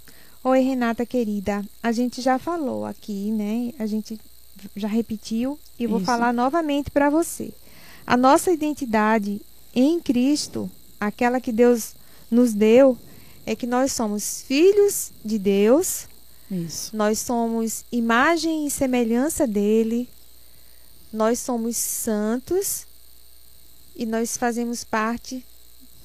Oi, 0.45 0.61
Renata 0.61 1.07
querida, 1.07 1.65
a 1.83 1.93
gente 1.93 2.21
já 2.21 2.39
falou 2.39 2.85
aqui, 2.85 3.31
né? 3.31 3.73
A 3.79 3.87
gente 3.87 4.19
já 4.75 4.89
repetiu 4.89 5.59
e 5.79 5.87
vou 5.87 5.99
Isso. 5.99 6.07
falar 6.07 6.33
novamente 6.33 6.91
para 6.91 7.09
você. 7.09 7.53
A 8.07 8.17
nossa 8.17 8.51
identidade 8.51 9.41
em 9.75 10.01
Cristo, 10.01 10.71
aquela 10.99 11.41
que 11.41 11.53
Deus 11.53 11.95
nos 12.31 12.53
deu, 12.53 12.99
é 13.45 13.57
que 13.57 13.67
nós 13.67 13.93
somos 13.93 14.43
filhos 14.43 15.11
de 15.25 15.39
Deus, 15.39 16.07
isso. 16.53 16.95
Nós 16.95 17.19
somos 17.19 17.85
imagem 17.91 18.67
e 18.67 18.71
semelhança 18.71 19.47
dele. 19.47 20.07
Nós 21.11 21.39
somos 21.39 21.77
santos 21.77 22.87
e 23.97 24.05
nós 24.05 24.37
fazemos 24.37 24.85
parte 24.85 25.45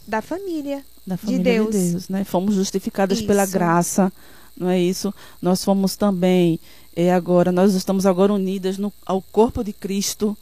da 0.07 0.21
família, 0.21 0.85
da 1.05 1.17
família 1.17 1.37
de 1.39 1.43
Deus. 1.43 1.75
De 1.75 1.91
Deus 1.91 2.09
né? 2.09 2.23
Fomos 2.23 2.55
justificadas 2.55 3.17
isso. 3.17 3.27
pela 3.27 3.45
graça, 3.45 4.11
não 4.55 4.69
é 4.69 4.79
isso? 4.79 5.13
Nós 5.41 5.63
fomos 5.63 5.97
também 5.97 6.59
é, 6.95 7.13
agora, 7.13 7.51
nós 7.51 7.73
estamos 7.73 8.05
agora 8.05 8.33
unidas 8.33 8.77
no, 8.77 8.91
ao 9.05 9.21
corpo 9.21 9.63
de 9.63 9.73
Cristo, 9.73 10.37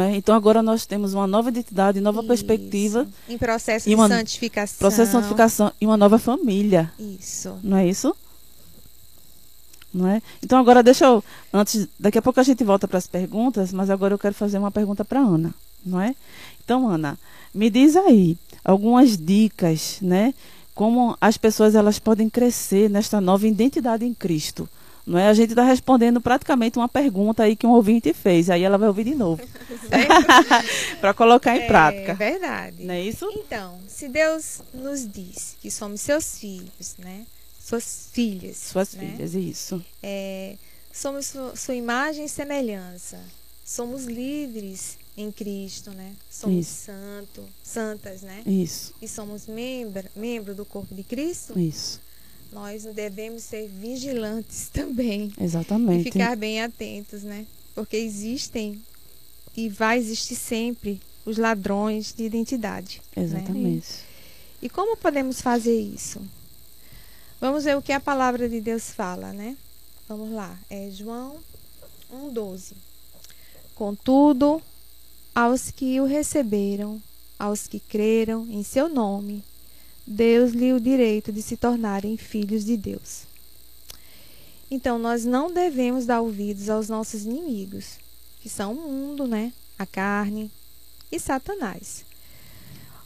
é? 0.00 0.16
Então 0.16 0.34
agora 0.34 0.62
nós 0.62 0.84
temos 0.86 1.14
uma 1.14 1.26
nova 1.26 1.48
identidade, 1.50 2.00
nova 2.00 2.18
Isso. 2.20 2.28
perspectiva, 2.28 3.06
Em 3.28 3.38
processo 3.38 3.88
E 3.88 3.90
de 3.90 3.94
uma- 3.94 4.08
santificação. 4.08 4.78
processo 4.78 5.06
de 5.06 5.12
santificação 5.12 5.72
e 5.80 5.86
uma 5.86 5.96
nova 5.96 6.18
família. 6.18 6.92
Isso. 6.98 7.58
Não 7.62 7.76
é 7.76 7.86
isso? 7.86 8.14
Não 9.92 10.06
é? 10.06 10.20
Então 10.42 10.58
agora 10.58 10.82
deixa 10.82 11.06
eu 11.06 11.24
antes, 11.52 11.88
daqui 11.98 12.18
a 12.18 12.22
pouco 12.22 12.38
a 12.38 12.42
gente 12.42 12.62
volta 12.62 12.86
para 12.86 12.98
as 12.98 13.06
perguntas, 13.06 13.72
mas 13.72 13.88
agora 13.88 14.12
eu 14.14 14.18
quero 14.18 14.34
fazer 14.34 14.58
uma 14.58 14.70
pergunta 14.70 15.04
para 15.04 15.20
Ana, 15.20 15.54
não 15.84 16.00
é? 16.00 16.14
Então 16.62 16.86
Ana, 16.88 17.18
me 17.54 17.70
diz 17.70 17.96
aí 17.96 18.36
algumas 18.62 19.16
dicas, 19.16 19.98
né? 20.02 20.34
Como 20.74 21.16
as 21.20 21.38
pessoas 21.38 21.74
elas 21.74 21.98
podem 21.98 22.28
crescer 22.28 22.90
nesta 22.90 23.20
nova 23.20 23.46
identidade 23.48 24.04
em 24.04 24.12
Cristo. 24.12 24.68
Não 25.08 25.18
é? 25.18 25.28
A 25.28 25.32
gente 25.34 25.50
está 25.50 25.62
respondendo 25.64 26.20
praticamente 26.20 26.78
uma 26.78 26.88
pergunta 26.88 27.42
aí 27.44 27.56
que 27.56 27.66
um 27.66 27.70
ouvinte 27.70 28.12
fez. 28.12 28.50
Aí 28.50 28.62
ela 28.62 28.76
vai 28.76 28.88
ouvir 28.88 29.04
de 29.04 29.14
novo. 29.14 29.42
para 31.00 31.14
colocar 31.14 31.56
em 31.56 31.60
É 31.62 31.66
prática. 31.66 32.14
verdade. 32.14 32.84
Não 32.84 32.92
é 32.94 33.00
isso? 33.02 33.26
Então, 33.32 33.78
se 33.88 34.08
Deus 34.08 34.60
nos 34.74 35.10
diz 35.10 35.56
que 35.60 35.70
somos 35.70 36.00
seus 36.02 36.38
filhos, 36.38 36.94
né? 36.98 37.24
Suas 37.58 38.08
filhas. 38.12 38.56
Suas 38.56 38.92
né? 38.94 39.00
filhas, 39.14 39.34
isso. 39.34 39.82
É, 40.02 40.56
somos 40.92 41.26
su- 41.26 41.52
sua 41.56 41.74
imagem 41.74 42.24
e 42.24 42.28
semelhança. 42.28 43.18
Somos 43.64 44.04
livres 44.04 44.98
em 45.16 45.30
Cristo, 45.32 45.90
né? 45.90 46.12
Somos 46.30 46.66
Isso. 46.66 46.84
santo, 46.86 47.44
santas, 47.62 48.22
né? 48.22 48.42
Isso. 48.46 48.94
E 49.02 49.06
somos 49.08 49.46
membro, 49.46 50.04
membro 50.16 50.54
do 50.54 50.64
corpo 50.64 50.94
de 50.94 51.02
Cristo. 51.02 51.58
Isso. 51.58 52.00
Nós 52.52 52.84
devemos 52.84 53.42
ser 53.42 53.68
vigilantes 53.68 54.68
também 54.72 55.32
e 55.38 55.44
Exatamente. 55.44 56.10
ficar 56.10 56.36
bem 56.36 56.62
atentos, 56.62 57.22
né? 57.22 57.46
Porque 57.74 57.96
existem 57.96 58.80
e 59.56 59.68
vai 59.68 59.98
existir 59.98 60.36
sempre 60.36 61.00
os 61.26 61.36
ladrões 61.36 62.12
de 62.12 62.24
identidade. 62.24 63.02
né? 63.14 63.22
Exatamente. 63.22 63.88
E 64.62 64.68
como 64.68 64.96
podemos 64.96 65.40
fazer 65.40 65.78
isso? 65.78 66.20
Vamos 67.40 67.64
ver 67.64 67.76
o 67.76 67.82
que 67.82 67.92
a 67.92 68.00
palavra 68.00 68.48
de 68.48 68.60
Deus 68.60 68.90
fala, 68.90 69.32
né? 69.32 69.56
Vamos 70.08 70.32
lá. 70.32 70.58
É 70.70 70.90
João 70.90 71.36
1,12. 72.12 72.72
Contudo, 73.74 74.60
aos 75.34 75.70
que 75.70 76.00
o 76.00 76.04
receberam, 76.06 77.00
aos 77.38 77.66
que 77.68 77.78
creram 77.78 78.46
em 78.50 78.64
seu 78.64 78.88
nome, 78.88 79.44
Deus-lhe 80.10 80.72
o 80.72 80.80
direito 80.80 81.30
de 81.30 81.42
se 81.42 81.54
tornarem 81.54 82.16
filhos 82.16 82.64
de 82.64 82.78
Deus. 82.78 83.24
Então, 84.70 84.98
nós 84.98 85.26
não 85.26 85.52
devemos 85.52 86.06
dar 86.06 86.22
ouvidos 86.22 86.70
aos 86.70 86.88
nossos 86.88 87.26
inimigos, 87.26 87.98
que 88.40 88.48
são 88.48 88.72
o 88.72 88.90
mundo, 88.90 89.26
né? 89.26 89.52
A 89.78 89.84
carne 89.84 90.50
e 91.12 91.20
Satanás. 91.20 92.06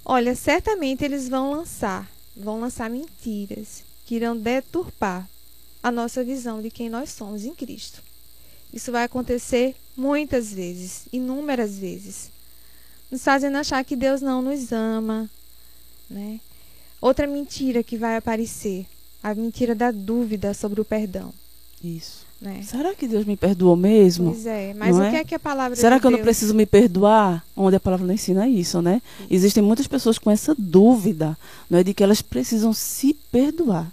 Olha, 0.05 0.37
certamente 0.37 1.05
eles 1.05 1.29
vão 1.29 1.51
lançar, 1.51 2.09
vão 2.37 2.61
lançar 2.61 2.89
mentiras 2.89 3.83
que 4.07 4.15
irão 4.15 4.37
deturpar 4.37 5.29
a 5.83 5.91
nossa 5.91 6.23
visão 6.23 6.63
de 6.63 6.71
quem 6.71 6.89
nós 6.89 7.11
somos 7.11 7.45
em 7.45 7.53
Cristo. 7.53 8.01
Isso 8.73 8.93
vai 8.93 9.03
acontecer 9.03 9.75
muitas 9.97 10.53
vezes, 10.53 11.07
inúmeras 11.13 11.77
vezes. 11.77 12.31
Nos 13.11 13.25
fazendo 13.25 13.57
achar 13.57 13.85
que 13.85 13.97
Deus 13.97 14.23
não 14.23 14.41
nos 14.41 14.71
ama, 14.71 15.29
né? 16.09 16.39
Outra 17.03 17.27
mentira 17.27 17.83
que 17.83 17.97
vai 17.99 18.17
aparecer, 18.17 18.87
a 19.23 19.35
mentira 19.35 19.75
da 19.75 19.91
dúvida 19.91 20.55
sobre 20.55 20.81
o 20.81 20.85
perdão, 20.85 21.33
Isso. 21.85 22.25
né? 22.41 22.61
Será 22.63 22.95
que 22.95 23.09
Deus 23.09 23.25
me 23.27 23.37
perdoou 23.37 23.75
mesmo? 23.77 24.31
Pois 24.33 24.47
é, 24.47 24.73
mas 24.73 24.95
Não 24.97 25.03
o 25.03 25.07
é? 25.07 25.11
que 25.11 25.17
é 25.17 25.25
que 25.25 25.35
a 25.35 25.39
palavra 25.41 25.75
Será 25.77 25.99
que 25.99 26.07
eu 26.07 26.11
não 26.13 26.19
Deus- 26.19 26.25
preciso 26.27 26.55
me 26.55 26.65
perdoar? 26.65 27.45
Onde 27.57 27.75
a 27.77 27.81
palavra 27.81 28.07
não 28.07 28.15
ensina 28.15 28.49
isso, 28.49 28.81
né? 28.81 29.03
Existem 29.29 29.63
muitas 29.63 29.89
pessoas 29.89 30.17
com 30.17 30.31
essa 30.31 30.55
dúvida, 30.57 31.37
não 31.69 31.81
é 31.81 31.85
de 31.85 31.93
que 31.93 32.05
elas 32.05 32.23
precisam 32.23 32.73
se 32.73 33.15
perdoar, 33.33 33.91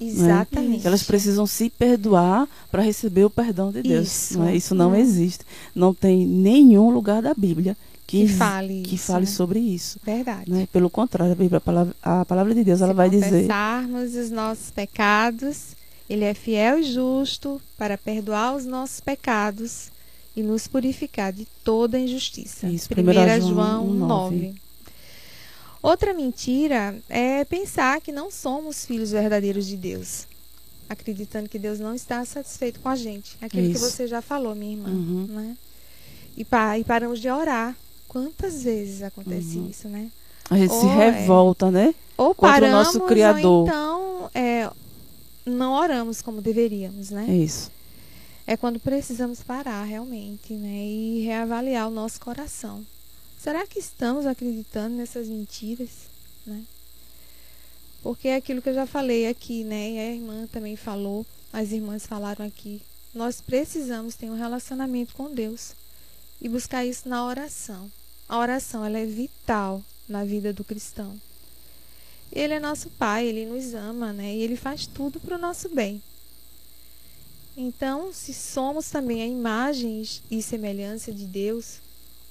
Exatamente. 0.00 0.80
que 0.80 0.86
elas 0.86 1.02
precisam 1.02 1.46
se 1.46 1.68
perdoar 1.70 2.48
para 2.70 2.82
receber 2.82 3.24
o 3.24 3.30
perdão 3.30 3.70
de 3.70 3.82
Deus. 3.82 4.06
Isso. 4.06 4.38
Não 4.38 4.46
é? 4.48 4.56
Isso 4.56 4.74
não 4.74 4.94
existe. 4.96 5.44
Não 5.74 5.92
tem 5.94 6.26
nenhum 6.26 6.90
lugar 6.90 7.20
da 7.22 7.34
Bíblia 7.34 7.76
que, 8.06 8.26
que 8.26 8.28
fale 8.32 8.82
que 8.82 8.94
isso, 8.94 9.06
fale 9.06 9.26
né? 9.26 9.30
sobre 9.30 9.58
isso. 9.58 9.98
Verdade. 10.04 10.50
Né? 10.50 10.68
Pelo 10.72 10.88
contrário, 10.88 11.32
a, 11.32 11.36
Bíblia, 11.36 11.58
a, 11.58 11.60
palavra, 11.60 11.96
a 12.02 12.24
palavra 12.24 12.54
de 12.54 12.62
Deus 12.64 12.80
ela 12.80 12.92
Se 12.92 12.96
vai 12.96 13.10
dizer 13.10 13.30
confessarmos 13.30 14.14
os 14.14 14.30
nossos 14.30 14.70
pecados, 14.70 15.68
Ele 16.08 16.24
é 16.24 16.34
fiel 16.34 16.78
e 16.78 16.84
justo 16.84 17.60
para 17.76 17.98
perdoar 17.98 18.54
os 18.54 18.64
nossos 18.64 19.00
pecados 19.00 19.90
e 20.36 20.42
nos 20.42 20.66
purificar 20.68 21.32
de 21.32 21.46
toda 21.64 21.98
injustiça. 21.98 22.68
Isso, 22.68 22.88
1 22.94 23.00
1 23.00 23.40
João 23.48 23.86
João 23.86 23.94
9. 24.30 24.54
Outra 25.82 26.12
mentira 26.12 26.96
é 27.08 27.44
pensar 27.44 28.00
que 28.00 28.10
não 28.12 28.30
somos 28.30 28.84
filhos 28.84 29.10
verdadeiros 29.12 29.66
de 29.66 29.76
Deus. 29.76 30.26
Acreditando 30.88 31.48
que 31.48 31.58
Deus 31.58 31.78
não 31.78 31.94
está 31.94 32.24
satisfeito 32.24 32.80
com 32.80 32.88
a 32.88 32.96
gente. 32.96 33.36
Aquilo 33.40 33.70
que 33.70 33.76
Isso. 33.76 33.90
você 33.90 34.06
já 34.06 34.20
falou, 34.20 34.54
minha 34.54 34.72
irmã. 34.72 34.88
Uhum. 34.88 35.26
Né? 35.28 35.56
E, 36.36 36.44
pa- 36.44 36.78
e 36.78 36.84
paramos 36.84 37.20
de 37.20 37.28
orar. 37.28 37.74
Quantas 38.16 38.62
vezes 38.62 39.02
acontece 39.02 39.58
Uhum. 39.58 39.68
isso, 39.68 39.88
né? 39.88 40.10
a 40.48 40.56
gente 40.56 40.70
se 40.72 40.86
Ou 40.86 41.00
é- 41.02 41.10
revolta, 41.10 41.70
né? 41.70 41.94
ou 42.16 42.34
contra 42.34 42.56
o 42.56 42.60
paramos 42.70 42.86
nosso 42.86 43.00
Criador. 43.02 43.44
ou 43.44 43.66
então 43.66 44.30
é, 44.34 44.70
não 45.44 45.72
oramos 45.74 46.22
como 46.22 46.40
deveríamos, 46.40 47.10
né? 47.10 47.26
É 47.28 47.34
isso. 47.36 47.70
É 48.46 48.56
quando 48.56 48.80
precisamos 48.80 49.42
parar 49.42 49.82
realmente, 49.84 50.54
né? 50.54 50.86
E 50.86 51.24
reavaliar 51.26 51.88
o 51.88 51.90
nosso 51.90 52.18
coração. 52.20 52.86
Será 53.38 53.66
que 53.66 53.78
estamos 53.78 54.24
acreditando 54.24 54.96
nessas 54.96 55.26
mentiras, 55.28 55.90
né? 56.46 56.62
Porque 58.02 58.28
é 58.28 58.36
aquilo 58.36 58.62
que 58.62 58.68
eu 58.70 58.74
já 58.74 58.86
falei 58.86 59.26
aqui, 59.28 59.62
né? 59.62 59.90
E 59.90 59.98
a 59.98 60.10
irmã 60.14 60.46
também 60.50 60.74
falou, 60.76 61.26
as 61.52 61.70
irmãs 61.70 62.06
falaram 62.06 62.46
aqui. 62.46 62.80
Nós 63.14 63.42
precisamos 63.42 64.14
ter 64.14 64.30
um 64.30 64.36
relacionamento 64.38 65.14
com 65.14 65.30
Deus 65.34 65.72
e 66.40 66.48
buscar 66.48 66.84
isso 66.86 67.08
na 67.08 67.26
oração. 67.26 67.90
A 68.28 68.38
oração, 68.38 68.84
ela 68.84 68.98
é 68.98 69.06
vital 69.06 69.82
na 70.08 70.24
vida 70.24 70.52
do 70.52 70.64
cristão. 70.64 71.18
Ele 72.32 72.54
é 72.54 72.60
nosso 72.60 72.90
pai, 72.90 73.26
ele 73.26 73.46
nos 73.46 73.72
ama, 73.74 74.12
né? 74.12 74.34
E 74.34 74.42
ele 74.42 74.56
faz 74.56 74.86
tudo 74.86 75.20
para 75.20 75.36
o 75.36 75.40
nosso 75.40 75.68
bem. 75.68 76.02
Então, 77.56 78.12
se 78.12 78.34
somos 78.34 78.90
também 78.90 79.22
a 79.22 79.26
imagem 79.26 80.06
e 80.30 80.42
semelhança 80.42 81.12
de 81.12 81.24
Deus, 81.24 81.78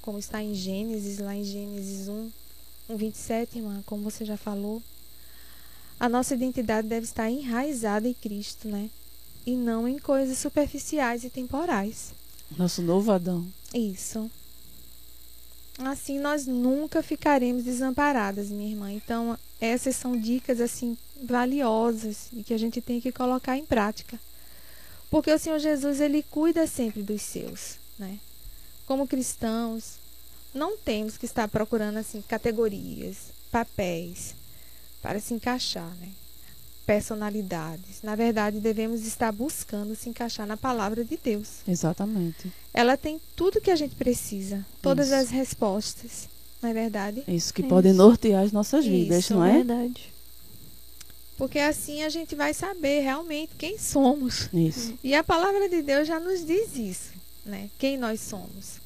como 0.02 0.20
está 0.20 0.44
em 0.44 0.54
Gênesis, 0.54 1.18
lá 1.18 1.36
em 1.36 1.44
Gênesis 1.44 2.08
1, 2.08 2.32
1, 2.90 2.96
27, 2.96 3.58
irmã, 3.58 3.82
como 3.88 4.04
você 4.04 4.24
já 4.24 4.38
falou, 4.38 4.84
a 6.00 6.08
nossa 6.08 6.36
identidade 6.36 6.88
deve 6.88 7.06
estar 7.06 7.30
enraizada 7.30 8.08
em 8.08 8.14
Cristo, 8.14 8.68
né? 8.68 8.90
E 9.46 9.56
não 9.56 9.88
em 9.88 9.98
coisas 9.98 10.38
superficiais 10.38 11.24
e 11.24 11.30
temporais. 11.30 12.14
Nosso 12.56 12.82
novo 12.82 13.12
Adão. 13.12 13.48
Isso. 13.74 14.30
Assim 15.80 16.20
nós 16.20 16.46
nunca 16.46 17.04
ficaremos 17.04 17.64
desamparadas, 17.64 18.50
minha 18.50 18.70
irmã. 18.72 18.92
Então, 18.92 19.38
essas 19.60 19.96
são 19.96 20.18
dicas 20.18 20.62
assim 20.62 20.98
valiosas 21.22 22.30
e 22.34 22.44
que 22.44 22.54
a 22.54 22.58
gente 22.58 22.82
tem 22.82 23.02
que 23.02 23.12
colocar 23.12 23.58
em 23.58 23.66
prática. 23.66 24.20
Porque 25.10 25.32
o 25.32 25.40
Senhor 25.40 25.60
Jesus, 25.60 26.00
ele 26.00 26.24
cuida 26.24 26.66
sempre 26.68 27.04
dos 27.04 27.22
seus, 27.22 27.78
né? 28.00 28.20
Como 28.86 29.08
cristãos, 29.08 29.96
não 30.54 30.78
temos 30.78 31.18
que 31.18 31.26
estar 31.26 31.48
procurando 31.48 31.98
assim 31.98 32.22
categorias, 32.22 33.34
papéis 33.52 34.36
para 35.02 35.20
se 35.20 35.34
encaixar, 35.34 35.94
né? 35.98 36.10
Personalidades. 36.86 38.02
Na 38.04 38.16
verdade, 38.16 38.60
devemos 38.60 39.06
estar 39.06 39.32
buscando 39.32 39.96
se 39.96 40.08
encaixar 40.10 40.46
na 40.46 40.56
palavra 40.56 41.04
de 41.04 41.18
Deus 41.18 41.48
Exatamente. 41.68 42.52
ela 42.74 42.96
tem 42.96 43.20
tudo 43.36 43.60
que 43.62 43.72
a 43.72 43.76
gente 43.76 43.96
precisa, 43.96 44.64
todas 44.82 45.08
Isso. 45.08 45.16
as 45.16 45.30
respostas, 45.30 46.30
não 46.62 46.70
é 46.70 46.74
verdade? 46.74 47.24
Isso 47.28 47.54
que 47.54 47.64
É 47.64 47.68
pode 47.68 47.88
isso. 47.88 47.98
nortear 47.98 48.44
as 48.44 48.52
nossas 48.52 48.86
vidas, 48.86 49.20
Isso, 49.26 49.34
não 49.34 49.44
é? 49.44 49.54
Verdade. 49.54 50.14
Porque 51.38 51.60
assim 51.60 52.04
a 52.04 52.10
gente 52.10 52.34
vai 52.36 52.54
saber 52.54 53.02
realmente 53.02 53.52
quem 53.58 53.78
somos. 53.78 54.48
Isso. 54.54 54.94
E 55.04 55.14
a 55.14 55.24
palavra 55.24 55.68
de 55.68 55.82
Deus 55.82 56.08
já 56.08 56.20
nos 56.20 56.46
diz 56.46 56.76
isso, 56.78 57.10
né? 57.46 57.70
Quem 57.78 57.98
nós 57.98 58.22
somos. 58.22 58.80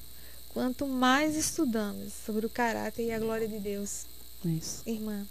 Quanto 0.50 0.88
mais 0.88 1.36
estudamos 1.36 2.12
sobre 2.26 2.46
o 2.46 2.50
caráter 2.50 3.04
e 3.06 3.12
a 3.12 3.20
glória 3.20 3.48
de 3.48 3.60
Deus, 3.60 4.06
Isso. 4.44 4.82
irmã, 4.86 5.24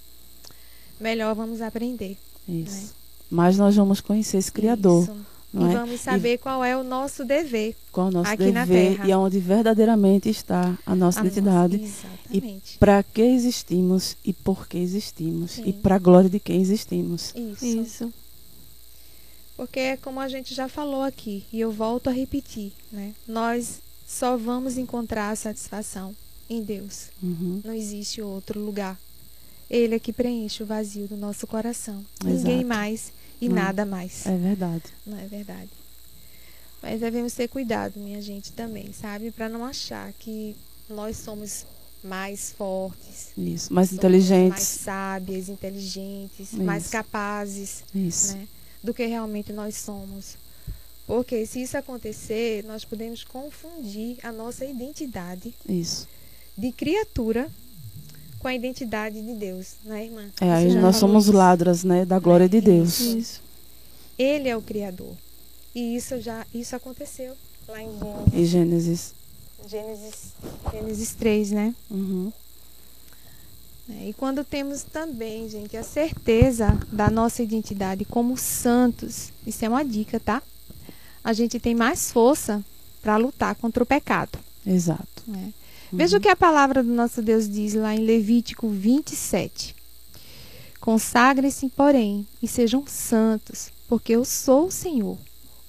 melhor 1.01 1.35
vamos 1.35 1.61
aprender. 1.61 2.17
Isso. 2.49 2.95
Mas 3.31 3.59
nós 3.59 3.77
vamos 3.77 4.01
conhecer 4.01 4.39
esse 4.39 4.51
Criador, 4.51 5.03
Isso. 5.03 5.17
não 5.53 5.69
e 5.71 5.75
é? 5.75 5.77
vamos 5.79 6.01
saber 6.01 6.39
qual 6.39 6.65
é 6.65 6.75
o 6.77 6.83
nosso 6.83 7.25
dever. 7.25 7.77
Qual 7.93 8.07
é 8.07 8.11
o 8.11 8.13
nosso 8.13 8.31
aqui 8.31 8.51
na 8.51 8.65
dever 8.65 8.93
Terra. 8.97 9.07
e 9.09 9.13
aonde 9.13 9.39
verdadeiramente 9.39 10.29
está 10.31 10.77
a 10.87 10.95
nossa 10.95 11.21
A 11.21 11.25
identidade. 11.27 11.77
nossa- 11.77 12.07
Exatamente. 12.31 12.79
Para 12.79 13.03
que 13.03 13.21
existimos 13.23 14.17
e 14.25 14.33
por 14.33 14.67
que 14.67 14.79
existimos. 14.79 15.53
Sim. 15.53 15.65
E 15.67 15.73
para 15.75 15.97
a 15.97 15.99
glória 15.99 16.31
de 16.31 16.41
quem 16.41 16.61
existimos. 16.61 17.35
Isso. 17.37 17.65
Isso. 17.67 18.13
Porque 19.57 19.81
é 19.81 19.97
como 19.97 20.21
a 20.21 20.29
gente 20.29 20.55
já 20.55 20.69
falou 20.69 21.03
aqui, 21.03 21.45
e 21.53 21.61
eu 21.61 21.73
volto 21.73 22.09
a 22.09 22.13
repetir, 22.13 22.73
né? 22.93 23.13
Nós 23.27 23.81
só 24.07 24.37
vamos 24.37 24.79
encontrar 24.79 25.37
satisfação 25.37 26.15
em 26.49 26.63
Deus. 26.63 27.09
Uhum. 27.23 27.61
Não 27.65 27.75
existe 27.75 28.23
outro 28.23 28.61
lugar. 28.61 28.97
Ele 29.71 29.95
é 29.95 29.99
que 29.99 30.13
preenche 30.13 30.63
o 30.63 30.67
vazio 30.67 31.07
do 31.07 31.17
nosso 31.17 31.47
coração. 31.47 32.05
Exato. 32.25 32.35
Ninguém 32.35 32.65
mais 32.65 33.13
e 33.41 33.49
Não. 33.49 33.57
nada 33.57 33.85
mais. 33.85 34.27
É 34.27 34.37
verdade. 34.37 34.85
Não 35.07 35.19
é 35.19 35.27
verdade. 35.27 35.71
Mas 36.83 37.01
devemos 37.01 37.33
ter 37.35 37.49
cuidado, 37.49 37.99
minha 37.99 38.23
gente, 38.23 38.53
também, 38.53 38.93
sabe? 38.93 39.31
Para 39.31 39.49
não 39.49 39.65
achar 39.65 40.13
que 40.15 40.57
nós 40.89 41.17
somos 41.17 41.67
mais 42.03 42.53
fortes, 42.53 43.29
Isso. 43.37 43.37
Mais 43.37 43.59
somos 43.67 43.71
mais 43.73 43.93
inteligentes. 43.93 44.63
sábias, 44.65 45.49
inteligentes, 45.49 46.53
mais 46.53 46.85
Isso. 46.85 46.93
capazes, 46.93 47.83
Isso. 47.95 48.37
né? 48.37 48.47
Do 48.83 48.95
que 48.95 49.05
realmente 49.07 49.53
nós 49.53 49.75
somos. 49.75 50.37
Porque 51.07 51.45
se 51.47 51.63
isso 51.63 51.77
acontecer, 51.77 52.63
nós 52.65 52.85
podemos 52.85 53.25
confundir 53.25 54.19
a 54.23 54.31
nossa 54.31 54.65
identidade 54.65 55.53
Isso. 55.69 56.07
de 56.57 56.71
criatura 56.71 57.51
com 58.39 58.49
a 58.49 58.55
identidade 58.55 59.21
de 59.21 59.35
Deus, 59.35 59.75
né, 59.85 60.05
irmã? 60.05 60.25
É, 60.41 60.51
aí 60.53 60.75
nós 60.75 60.97
somos 60.97 61.25
isso. 61.25 61.37
ladras, 61.37 61.85
né, 61.85 62.05
da 62.05 62.19
glória 62.19 62.49
de 62.49 62.61
Deus. 62.61 63.01
Isso. 63.01 63.43
Ele 64.19 64.49
é 64.49 64.57
o 64.57 64.63
criador. 64.63 65.13
E 65.75 65.97
isso 65.97 66.21
já 66.21 66.45
isso 66.53 66.75
aconteceu 66.75 67.35
lá 67.69 67.81
em 67.83 67.89
Em 68.33 68.45
Gênesis. 68.45 69.15
Gênesis, 69.69 70.33
Gênesis 70.73 71.15
3, 71.15 71.51
né? 71.51 71.75
Uhum. 71.91 72.33
É, 73.91 74.09
E 74.09 74.13
quando 74.15 74.45
temos 74.45 74.83
também, 74.83 75.49
gente, 75.49 75.77
a 75.77 75.83
certeza 75.83 76.79
da 76.91 77.11
nossa 77.11 77.43
identidade 77.43 78.05
como 78.05 78.37
santos, 78.37 79.31
isso 79.47 79.65
é 79.65 79.69
uma 79.69 79.85
dica, 79.85 80.19
tá? 80.21 80.43
A 81.23 81.33
gente 81.33 81.59
tem 81.61 81.75
mais 81.75 82.11
força 82.11 82.65
para 83.03 83.17
lutar 83.17 83.55
contra 83.57 83.83
o 83.83 83.87
pecado. 83.87 84.39
Exato. 84.67 85.23
né? 85.27 85.53
Veja 85.93 86.19
o 86.19 86.21
que 86.21 86.29
a 86.29 86.37
palavra 86.37 86.83
do 86.83 86.91
nosso 86.93 87.23
Deus 87.23 87.49
diz 87.49 87.75
lá 87.75 87.95
em 87.95 88.05
Levítico 88.05 88.69
27. 88.69 89.75
Consagrem-se, 90.81 91.69
porém, 91.71 92.27
e 92.43 92.49
sejam 92.49 92.85
santos, 92.87 93.71
porque 93.89 94.13
eu 94.13 94.25
sou 94.25 94.67
o 94.67 94.71
Senhor, 94.73 95.19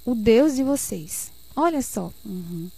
o 0.05 0.13
Deus 0.13 0.55
de 0.55 0.63
vocês. 0.63 1.31
Olha 1.55 1.81
só, 1.81 2.11
Uhum. 2.25 2.69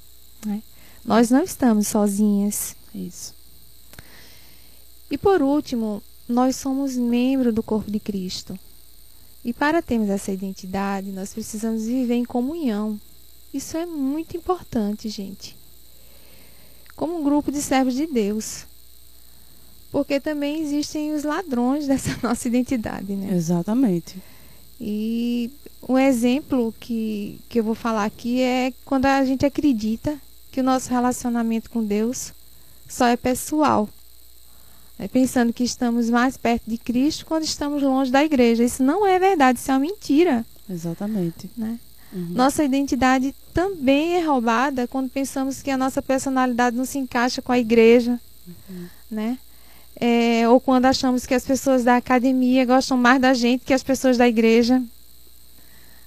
nós 1.04 1.30
não 1.30 1.44
estamos 1.44 1.88
sozinhas. 1.88 2.76
Isso. 2.94 3.34
E 5.10 5.18
por 5.18 5.42
último, 5.42 6.02
nós 6.28 6.56
somos 6.56 6.96
membro 6.96 7.52
do 7.52 7.62
corpo 7.64 7.92
de 7.92 8.00
Cristo. 8.00 8.58
E 9.44 9.52
para 9.54 9.82
termos 9.82 10.10
essa 10.10 10.32
identidade, 10.32 11.12
nós 11.12 11.34
precisamos 11.34 11.84
viver 11.86 12.14
em 12.16 12.26
comunhão. 12.26 13.00
Isso 13.54 13.76
é 13.76 13.86
muito 13.86 14.38
importante, 14.38 15.10
gente. 15.10 15.58
Como 17.02 17.18
um 17.18 17.24
grupo 17.24 17.52
de 17.52 17.60
servos 17.64 17.96
de 17.96 18.06
Deus. 18.06 18.68
Porque 19.92 20.20
também 20.20 20.62
existem 20.62 21.16
os 21.16 21.24
ladrões 21.24 21.88
dessa 21.90 22.16
nossa 22.22 22.48
identidade, 22.48 23.14
né? 23.14 23.36
Exatamente. 23.36 24.22
E 24.80 25.50
um 25.90 25.98
exemplo 25.98 26.72
que, 26.80 27.40
que 27.50 27.60
eu 27.60 27.64
vou 27.64 27.74
falar 27.74 28.06
aqui 28.06 28.40
é 28.40 28.72
quando 28.86 29.08
a 29.08 29.26
gente 29.26 29.44
acredita 29.44 30.16
que 30.52 30.60
o 30.60 30.64
nosso 30.64 30.92
relacionamento 30.92 31.72
com 31.72 31.84
Deus 31.84 32.34
só 32.88 33.08
é 33.08 33.18
pessoal. 33.18 33.90
É 35.00 35.08
pensando 35.08 35.52
que 35.52 35.64
estamos 35.64 36.08
mais 36.08 36.38
perto 36.38 36.70
de 36.70 36.78
Cristo 36.78 37.26
quando 37.26 37.46
estamos 37.46 37.82
longe 37.82 38.12
da 38.12 38.24
igreja. 38.24 38.64
Isso 38.64 38.84
não 38.84 39.08
é 39.08 39.18
verdade, 39.18 39.58
isso 39.58 39.72
é 39.72 39.74
uma 39.74 39.80
mentira. 39.80 40.46
Exatamente. 40.70 41.50
Né? 41.58 41.80
Uhum. 42.14 42.28
Nossa 42.32 42.64
identidade 42.64 43.34
também 43.54 44.16
é 44.16 44.22
roubada 44.26 44.88
quando 44.88 45.10
pensamos 45.10 45.62
que 45.62 45.72
a 45.72 45.78
nossa 45.78 46.02
personalidade 46.02 46.76
não 46.76 46.86
se 46.86 46.98
encaixa 46.98 47.42
com 47.42 47.52
a 47.52 47.60
igreja. 47.60 48.20
Né? 49.10 49.38
É, 49.96 50.48
ou 50.50 50.60
quando 50.60 50.86
achamos 50.86 51.26
que 51.26 51.34
as 51.34 51.46
pessoas 51.46 51.84
da 51.84 51.96
academia 51.98 52.66
gostam 52.66 52.98
mais 52.98 53.22
da 53.22 53.34
gente 53.34 53.64
que 53.66 53.74
as 53.74 53.84
pessoas 53.84 54.18
da 54.18 54.28
igreja. 54.28 54.82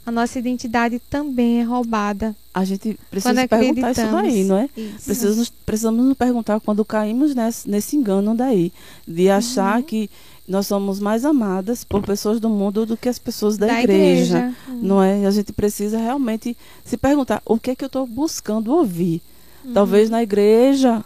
A 0.06 0.10
nossa 0.10 0.38
identidade 0.38 0.98
também 1.08 1.60
é 1.60 1.62
roubada. 1.62 2.36
A 2.52 2.62
gente 2.64 2.98
precisa 3.10 3.32
perguntar 3.48 3.92
isso 3.92 4.00
daí, 4.12 4.44
não 4.44 4.58
é? 4.58 4.68
Isso. 4.76 5.04
Precisamos, 5.06 5.36
nos- 5.38 5.48
precisamos 5.64 6.04
nos 6.04 6.14
perguntar 6.16 6.60
quando 6.60 6.84
caímos 6.84 7.34
nesse, 7.34 7.70
nesse 7.70 7.96
engano 7.96 8.34
daí, 8.34 8.70
de 9.08 9.30
achar 9.30 9.78
Uhum. 9.78 9.82
que 9.82 10.10
nós 10.46 10.66
somos 10.66 11.00
mais 11.00 11.24
amadas 11.24 11.84
por 11.84 12.02
pessoas 12.02 12.38
do 12.38 12.50
mundo 12.50 12.84
do 12.84 12.96
que 12.96 13.08
as 13.08 13.18
pessoas 13.18 13.56
da, 13.56 13.66
Da 13.66 13.82
igreja, 13.82 14.38
igreja. 14.38 14.54
Uhum. 14.68 14.80
não 14.82 15.02
é? 15.02 15.20
E 15.20 15.26
a 15.26 15.30
gente 15.30 15.52
precisa 15.52 15.98
realmente 15.98 16.56
se 16.84 16.96
perguntar 16.96 17.40
o 17.46 17.58
que 17.58 17.70
é 17.70 17.74
que 17.74 17.84
eu 17.84 17.88
estou 17.88 18.06
buscando 18.06 18.72
ouvir. 18.72 19.22
Uhum. 19.64 19.72
Talvez 19.72 20.10
na 20.10 20.22
igreja 20.22 21.02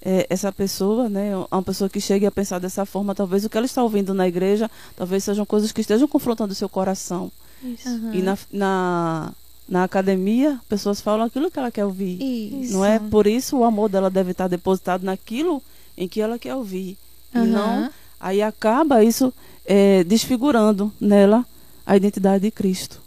é, 0.00 0.26
essa 0.30 0.50
pessoa, 0.52 1.08
né, 1.08 1.32
uma 1.50 1.62
pessoa 1.62 1.90
que 1.90 2.00
chegue 2.00 2.24
a 2.24 2.30
pensar 2.30 2.58
dessa 2.58 2.86
forma, 2.86 3.14
talvez 3.14 3.44
o 3.44 3.50
que 3.50 3.56
ela 3.56 3.66
está 3.66 3.82
ouvindo 3.82 4.14
na 4.14 4.26
igreja, 4.26 4.70
talvez 4.96 5.24
sejam 5.24 5.44
coisas 5.44 5.72
que 5.72 5.80
estejam 5.80 6.08
confrontando 6.08 6.52
o 6.52 6.56
seu 6.56 6.68
coração. 6.68 7.30
Isso. 7.62 7.88
Uhum. 7.88 8.14
E 8.14 8.22
na, 8.22 8.38
na, 8.52 9.32
na 9.68 9.84
academia, 9.84 10.58
pessoas 10.68 11.00
falam 11.00 11.26
aquilo 11.26 11.50
que 11.50 11.58
ela 11.58 11.70
quer 11.70 11.84
ouvir. 11.84 12.22
Isso. 12.22 12.72
Não 12.72 12.84
é? 12.84 12.98
Por 12.98 13.26
isso 13.26 13.58
o 13.58 13.64
amor 13.64 13.88
dela 13.88 14.08
deve 14.08 14.30
estar 14.30 14.48
depositado 14.48 15.04
naquilo 15.04 15.62
em 15.96 16.08
que 16.08 16.20
ela 16.20 16.38
quer 16.38 16.54
ouvir. 16.54 16.96
E 17.34 17.38
Aham. 17.38 17.46
não, 17.46 17.90
aí 18.20 18.42
acaba 18.42 19.02
isso 19.04 19.32
é, 19.64 20.04
desfigurando 20.04 20.92
nela 21.00 21.44
a 21.86 21.96
identidade 21.96 22.42
de 22.44 22.50
Cristo. 22.50 23.00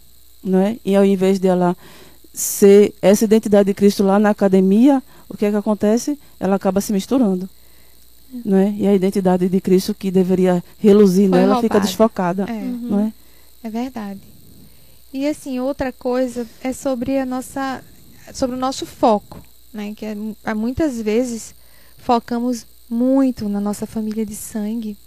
Não 0.43 0.59
é? 0.59 0.77
E 0.83 0.95
ao 0.95 1.05
invés 1.05 1.37
dela 1.39 1.75
ser 2.33 2.93
essa 3.01 3.25
identidade 3.25 3.67
de 3.67 3.73
Cristo 3.73 4.03
lá 4.03 4.17
na 4.17 4.29
academia, 4.31 5.01
o 5.29 5.37
que 5.37 5.45
é 5.45 5.51
que 5.51 5.55
acontece? 5.57 6.17
Ela 6.39 6.55
acaba 6.55 6.81
se 6.81 6.91
misturando. 6.91 7.47
Não 8.45 8.57
é? 8.57 8.71
E 8.77 8.87
a 8.87 8.93
identidade 8.93 9.49
de 9.49 9.61
Cristo 9.61 9.93
que 9.93 10.09
deveria 10.09 10.63
reluzir 10.79 11.29
Foi 11.29 11.37
nela 11.39 11.55
fica 11.55 11.75
roubada. 11.75 11.85
desfocada. 11.85 12.43
É, 12.47 12.53
Uhum. 12.53 12.79
Não 12.89 12.99
é? 13.01 13.13
é 13.63 13.69
verdade. 13.69 14.21
E 15.13 15.27
assim, 15.27 15.59
outra 15.59 15.91
coisa 15.91 16.47
é 16.63 16.71
sobre 16.71 17.17
a 17.17 17.25
nossa 17.25 17.83
sobre 18.33 18.55
o 18.55 18.59
nosso 18.59 18.85
foco, 18.85 19.41
né? 19.73 19.93
Que 19.95 20.05
é, 20.05 20.15
há 20.45 20.55
muitas 20.55 21.01
vezes 21.01 21.53
focamos 21.97 22.65
muito 22.91 23.47
na 23.47 23.61
nossa 23.61 23.85
família 23.85 24.25
de 24.25 24.35
sangue 24.35 24.97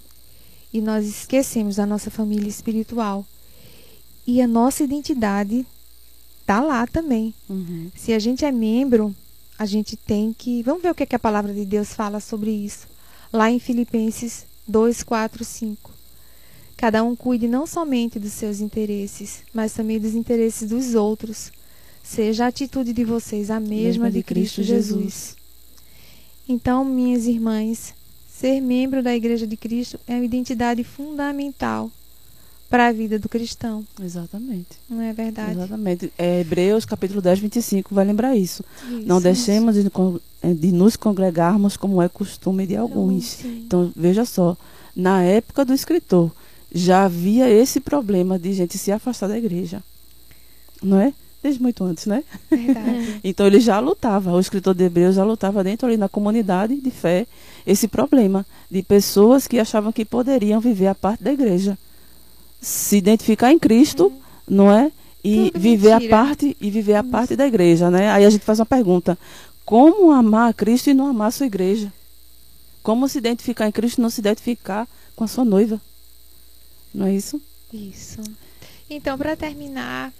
e 0.72 0.80
nós 0.80 1.06
esquecemos 1.06 1.76
da 1.76 1.84
nossa 1.84 2.10
família 2.10 2.48
espiritual. 2.48 3.26
E 4.26 4.40
a 4.40 4.48
nossa 4.48 4.82
identidade 4.82 5.66
tá 6.46 6.60
lá 6.60 6.86
também. 6.86 7.34
Uhum. 7.48 7.92
Se 7.94 8.14
a 8.14 8.18
gente 8.18 8.44
é 8.44 8.50
membro, 8.50 9.14
a 9.58 9.66
gente 9.66 9.96
tem 9.96 10.32
que. 10.32 10.62
Vamos 10.62 10.82
ver 10.82 10.90
o 10.90 10.94
que, 10.94 11.04
que 11.04 11.14
a 11.14 11.18
palavra 11.18 11.52
de 11.52 11.64
Deus 11.66 11.92
fala 11.92 12.18
sobre 12.20 12.50
isso. 12.50 12.88
Lá 13.30 13.50
em 13.50 13.58
Filipenses 13.58 14.46
2, 14.66 15.02
4, 15.02 15.44
5. 15.44 15.92
Cada 16.76 17.04
um 17.04 17.14
cuide 17.14 17.46
não 17.46 17.66
somente 17.66 18.18
dos 18.18 18.32
seus 18.32 18.60
interesses, 18.60 19.42
mas 19.52 19.74
também 19.74 20.00
dos 20.00 20.14
interesses 20.14 20.68
dos 20.68 20.94
outros. 20.94 21.52
Seja 22.02 22.46
a 22.46 22.48
atitude 22.48 22.92
de 22.92 23.04
vocês 23.04 23.50
a 23.50 23.60
mesma 23.60 24.10
de 24.10 24.22
Cristo 24.22 24.62
Jesus. 24.62 25.36
Então, 26.48 26.84
minhas 26.84 27.26
irmãs, 27.26 27.94
ser 28.28 28.60
membro 28.60 29.02
da 29.02 29.14
Igreja 29.14 29.46
de 29.46 29.56
Cristo 29.56 29.98
é 30.06 30.14
uma 30.14 30.24
identidade 30.24 30.84
fundamental 30.84 31.90
para 32.68 32.88
a 32.88 32.92
vida 32.92 33.18
do 33.18 33.28
cristão, 33.28 33.86
Exatamente. 34.02 34.70
não 34.90 35.00
é 35.00 35.12
verdade? 35.12 35.52
Exatamente. 35.52 36.12
É, 36.18 36.40
Hebreus 36.40 36.84
capítulo 36.84 37.22
10, 37.22 37.38
25 37.38 37.94
vai 37.94 38.04
lembrar 38.04 38.34
isso. 38.36 38.64
Não 39.06 39.16
Isso. 39.18 39.20
deixemos 39.24 39.74
de, 39.76 39.88
con- 39.90 40.18
eh, 40.42 40.52
de 40.54 40.72
nos 40.72 40.96
congregarmos 40.96 41.76
como 41.76 42.02
é 42.02 42.08
costume 42.08 42.66
de 42.66 42.74
alguns. 42.74 43.24
Sim. 43.26 43.62
Então, 43.66 43.92
veja 43.94 44.24
só, 44.24 44.56
na 44.96 45.22
época 45.22 45.64
do 45.64 45.72
escritor, 45.72 46.32
já 46.74 47.04
havia 47.04 47.48
esse 47.48 47.78
problema 47.80 48.38
de 48.38 48.52
gente 48.52 48.76
se 48.76 48.90
afastar 48.90 49.28
da 49.28 49.38
igreja. 49.38 49.80
Não 50.82 50.98
é? 50.98 51.12
Desde 51.44 51.60
muito 51.60 51.84
antes, 51.84 52.06
né? 52.06 52.24
Verdade. 52.50 53.20
Então 53.22 53.46
ele 53.46 53.60
já 53.60 53.78
lutava, 53.78 54.32
o 54.32 54.40
escritor 54.40 54.74
de 54.74 54.84
Hebreus 54.84 55.14
já 55.14 55.24
lutava 55.24 55.62
dentro 55.62 55.86
ali 55.86 55.98
na 55.98 56.08
comunidade 56.08 56.74
de 56.76 56.90
fé, 56.90 57.26
esse 57.66 57.86
problema 57.86 58.46
de 58.70 58.82
pessoas 58.82 59.46
que 59.46 59.58
achavam 59.58 59.92
que 59.92 60.06
poderiam 60.06 60.58
viver 60.58 60.86
a 60.86 60.94
parte 60.94 61.22
da 61.22 61.30
igreja. 61.30 61.76
Se 62.62 62.96
identificar 62.96 63.52
em 63.52 63.58
Cristo, 63.58 64.10
não 64.48 64.72
é? 64.72 64.90
E 65.22 65.50
Tudo 65.50 65.60
viver 65.60 65.92
a 65.92 65.98
mentira. 66.00 66.16
parte 66.16 66.56
e 66.58 66.70
viver 66.70 66.94
a 66.94 67.04
parte 67.04 67.36
da 67.36 67.46
igreja, 67.46 67.90
né? 67.90 68.10
Aí 68.10 68.24
a 68.24 68.30
gente 68.30 68.42
faz 68.42 68.58
uma 68.58 68.64
pergunta: 68.64 69.18
como 69.66 70.12
amar 70.12 70.48
a 70.48 70.54
Cristo 70.54 70.88
e 70.88 70.94
não 70.94 71.08
amar 71.08 71.28
a 71.28 71.30
sua 71.30 71.44
igreja? 71.44 71.92
Como 72.82 73.06
se 73.06 73.18
identificar 73.18 73.68
em 73.68 73.72
Cristo 73.72 73.98
e 73.98 74.00
não 74.00 74.08
se 74.08 74.20
identificar 74.22 74.88
com 75.14 75.24
a 75.24 75.28
sua 75.28 75.44
noiva? 75.44 75.78
Não 76.94 77.04
é 77.04 77.14
isso? 77.14 77.38
Isso. 77.70 78.20
Então, 78.88 79.18
para 79.18 79.36
terminar, 79.36 80.10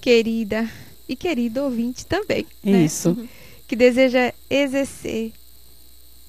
querida 0.00 0.68
e 1.08 1.16
querido 1.16 1.62
ouvinte 1.62 2.06
também, 2.06 2.46
né? 2.62 2.84
Isso. 2.84 3.16
que 3.66 3.76
deseja 3.76 4.32
exercer 4.48 5.32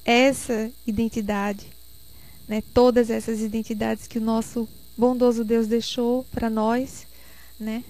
essa 0.05 0.69
identidade, 0.85 1.65
né? 2.47 2.63
Todas 2.73 3.09
essas 3.09 3.41
identidades 3.41 4.07
que 4.07 4.17
o 4.17 4.21
nosso 4.21 4.67
bondoso 4.97 5.43
Deus 5.43 5.67
deixou 5.67 6.25
para 6.31 6.49
nós, 6.49 7.07
né? 7.59 7.83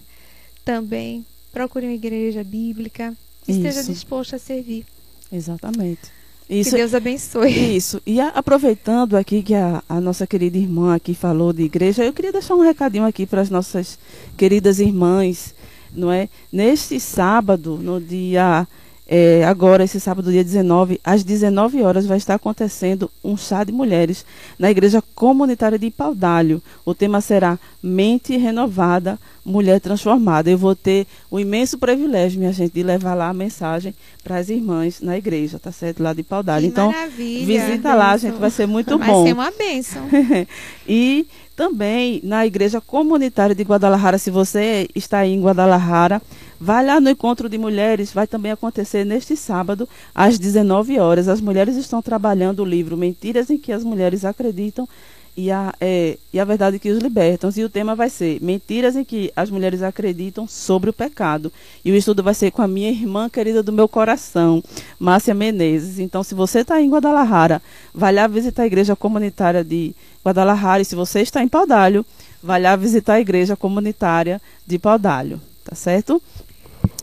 Também 0.64 1.26
procure 1.52 1.86
uma 1.86 1.94
igreja 1.94 2.44
bíblica, 2.44 3.16
esteja 3.48 3.84
disposto 3.84 4.36
a 4.36 4.40
servir. 4.40 4.86
Exatamente. 5.32 6.22
Isso, 6.50 6.72
que 6.72 6.76
Deus 6.76 6.94
abençoe. 6.94 7.78
Isso. 7.78 8.02
E 8.06 8.20
a, 8.20 8.28
aproveitando 8.28 9.16
aqui 9.16 9.42
que 9.42 9.56
a, 9.56 9.82
a, 9.88 10.02
nossa 10.02 10.28
querida 10.28 10.58
irmã 10.58 10.94
aqui 10.94 11.14
falou 11.14 11.54
de 11.54 11.64
igreja, 11.64 12.04
eu 12.04 12.12
queria 12.12 12.34
deixar 12.34 12.56
um 12.56 12.62
recadinho 12.62 13.06
aqui 13.06 13.26
para 13.26 13.40
as 13.40 13.50
nossas 13.50 13.98
queridas 14.36 14.80
irmãs, 14.80 15.56
não 15.94 16.12
é? 16.12 16.30
Neste 16.52 17.00
sábado, 17.00 17.78
no 17.78 18.00
dia 18.00 18.68
é, 19.14 19.44
agora, 19.44 19.84
esse 19.84 20.00
sábado, 20.00 20.32
dia 20.32 20.42
19, 20.42 20.98
às 21.04 21.22
19 21.22 21.84
horas, 21.84 22.06
vai 22.06 22.16
estar 22.18 22.36
acontecendo 22.36 23.12
um 23.22 23.36
chá 23.36 23.62
de 23.62 23.70
mulheres 23.70 24.26
na 24.58 24.72
Igreja 24.72 25.04
Comunitária 25.14 25.78
de 25.78 25.92
Paudalho. 25.92 26.64
O 26.86 26.96
tema 26.96 27.20
será 27.20 27.60
Mente 27.84 28.38
Renovada, 28.38 29.20
Mulher 29.44 29.82
Transformada. 29.82 30.50
Eu 30.50 30.58
vou 30.58 30.74
ter 30.74 31.06
o 31.30 31.42
imenso 31.42 31.78
privilégio, 31.78 32.40
minha 32.40 32.54
gente, 32.54 32.72
de 32.72 32.84
levar 32.84 33.14
lá 33.14 33.28
a 33.28 33.34
mensagem 33.34 33.94
para 34.24 34.38
as 34.38 34.48
irmãs 34.48 35.02
na 35.02 35.18
igreja, 35.18 35.60
tá 35.60 35.74
certo? 35.74 36.02
Lá 36.02 36.14
de 36.14 36.24
Paudalho. 36.24 36.62
Que 36.62 36.68
então, 36.70 36.90
maravilha, 36.90 37.46
visita 37.46 37.94
lá, 37.94 38.16
gente, 38.16 38.38
vai 38.38 38.50
ser 38.50 38.66
muito 38.66 38.98
vai 38.98 39.10
bom. 39.10 39.24
Vai 39.24 39.28
ser 39.28 39.34
uma 39.34 39.52
bênção. 39.52 40.04
e 40.88 41.28
também 41.54 42.22
na 42.24 42.46
Igreja 42.48 42.80
Comunitária 42.80 43.54
de 43.54 43.64
Guadalajara, 43.64 44.18
se 44.18 44.32
você 44.32 44.88
está 44.96 45.20
aí 45.20 45.34
em 45.34 45.42
Guadalajara, 45.42 46.22
Vai 46.64 46.86
lá 46.86 47.02
no 47.02 47.10
encontro 47.10 47.50
de 47.50 47.58
mulheres, 47.58 48.14
vai 48.14 48.28
também 48.28 48.52
acontecer 48.52 49.04
neste 49.04 49.36
sábado, 49.36 49.90
às 50.14 50.38
19 50.38 51.00
horas. 51.00 51.28
As 51.28 51.42
mulheres 51.42 51.76
estão 51.76 52.04
trabalhando 52.04 52.60
o 52.60 52.66
livro 52.66 52.96
Mentiras 52.96 53.50
em 53.50 53.58
que 53.58 53.72
as 53.72 53.84
mulheres 53.84 54.24
acreditam 54.24 54.88
e 55.36 55.50
a, 55.50 55.74
é, 55.82 56.20
e 56.32 56.40
a 56.40 56.46
verdade 56.46 56.78
que 56.78 56.92
os 56.92 57.00
libertam. 57.00 57.50
E 57.58 57.64
o 57.64 57.70
tema 57.70 57.96
vai 57.96 58.12
ser 58.12 58.40
Mentiras 58.44 58.96
em 58.96 59.04
que 59.04 59.34
as 59.36 59.50
mulheres 59.50 59.82
acreditam 59.82 60.48
sobre 60.48 60.88
o 60.88 60.94
pecado. 60.94 61.52
E 61.84 61.92
o 61.92 61.96
estudo 61.96 62.22
vai 62.22 62.36
ser 62.36 62.52
com 62.52 62.62
a 62.62 62.68
minha 62.68 62.92
irmã 62.92 63.28
querida 63.28 63.64
do 63.64 63.74
meu 63.74 63.88
coração, 63.88 64.64
Márcia 65.00 65.34
Menezes. 65.34 65.98
Então, 65.98 66.22
se 66.22 66.36
você 66.36 66.60
está 66.60 66.80
em 66.80 66.92
Guadalajara, 66.92 67.60
vai 67.92 68.14
lá 68.14 68.28
visitar 68.28 68.62
a 68.62 68.68
igreja 68.68 68.96
comunitária 68.96 69.64
de 69.64 69.96
Guadalajara. 70.24 70.84
E 70.84 70.86
se 70.86 70.94
você 70.94 71.22
está 71.22 71.42
em 71.42 71.48
Paudalho, 71.48 72.06
vai 72.44 72.62
lá 72.62 72.76
visitar 72.76 73.14
a 73.14 73.20
igreja 73.20 73.56
comunitária 73.56 74.40
de 74.68 74.78
Paudalho. 74.78 75.42
Tá 75.64 75.76
certo? 75.76 76.22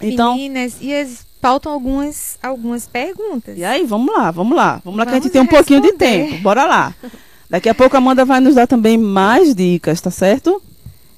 Então, 0.01 0.35
Meninas, 0.35 0.77
e 0.81 0.95
as, 0.95 1.27
faltam 1.41 1.73
algumas, 1.73 2.39
algumas 2.43 2.87
perguntas. 2.87 3.57
E 3.57 3.65
aí, 3.65 3.85
vamos 3.85 4.15
lá, 4.15 4.31
vamos 4.31 4.57
lá. 4.57 4.81
Vamos 4.85 4.99
lá 4.99 5.07
que 5.07 5.13
a 5.13 5.15
gente 5.15 5.31
tem 5.31 5.41
um 5.41 5.47
pouquinho 5.47 5.81
de 5.81 5.93
tempo. 5.93 6.39
Bora 6.39 6.65
lá. 6.67 6.95
Daqui 7.49 7.69
a 7.69 7.75
pouco 7.75 7.97
a 7.97 7.99
Amanda 7.99 8.25
vai 8.25 8.41
nos 8.41 8.55
dar 8.55 8.67
também 8.67 8.99
mais 8.99 9.55
dicas, 9.55 10.01
tá 10.01 10.11
certo? 10.11 10.63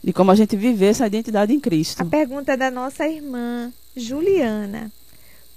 De 0.02 0.12
como 0.12 0.30
a 0.30 0.34
gente 0.34 0.56
viver 0.56 0.86
essa 0.86 1.06
identidade 1.06 1.52
em 1.52 1.60
Cristo. 1.60 2.00
A 2.00 2.04
pergunta 2.04 2.56
da 2.56 2.70
nossa 2.70 3.06
irmã 3.06 3.72
Juliana. 3.96 4.90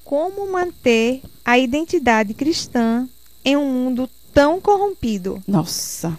Como 0.03 0.51
manter 0.51 1.21
a 1.45 1.57
identidade 1.57 2.34
cristã 2.34 3.07
em 3.45 3.55
um 3.55 3.71
mundo 3.71 4.09
tão 4.34 4.59
corrompido? 4.59 5.41
Nossa. 5.47 6.17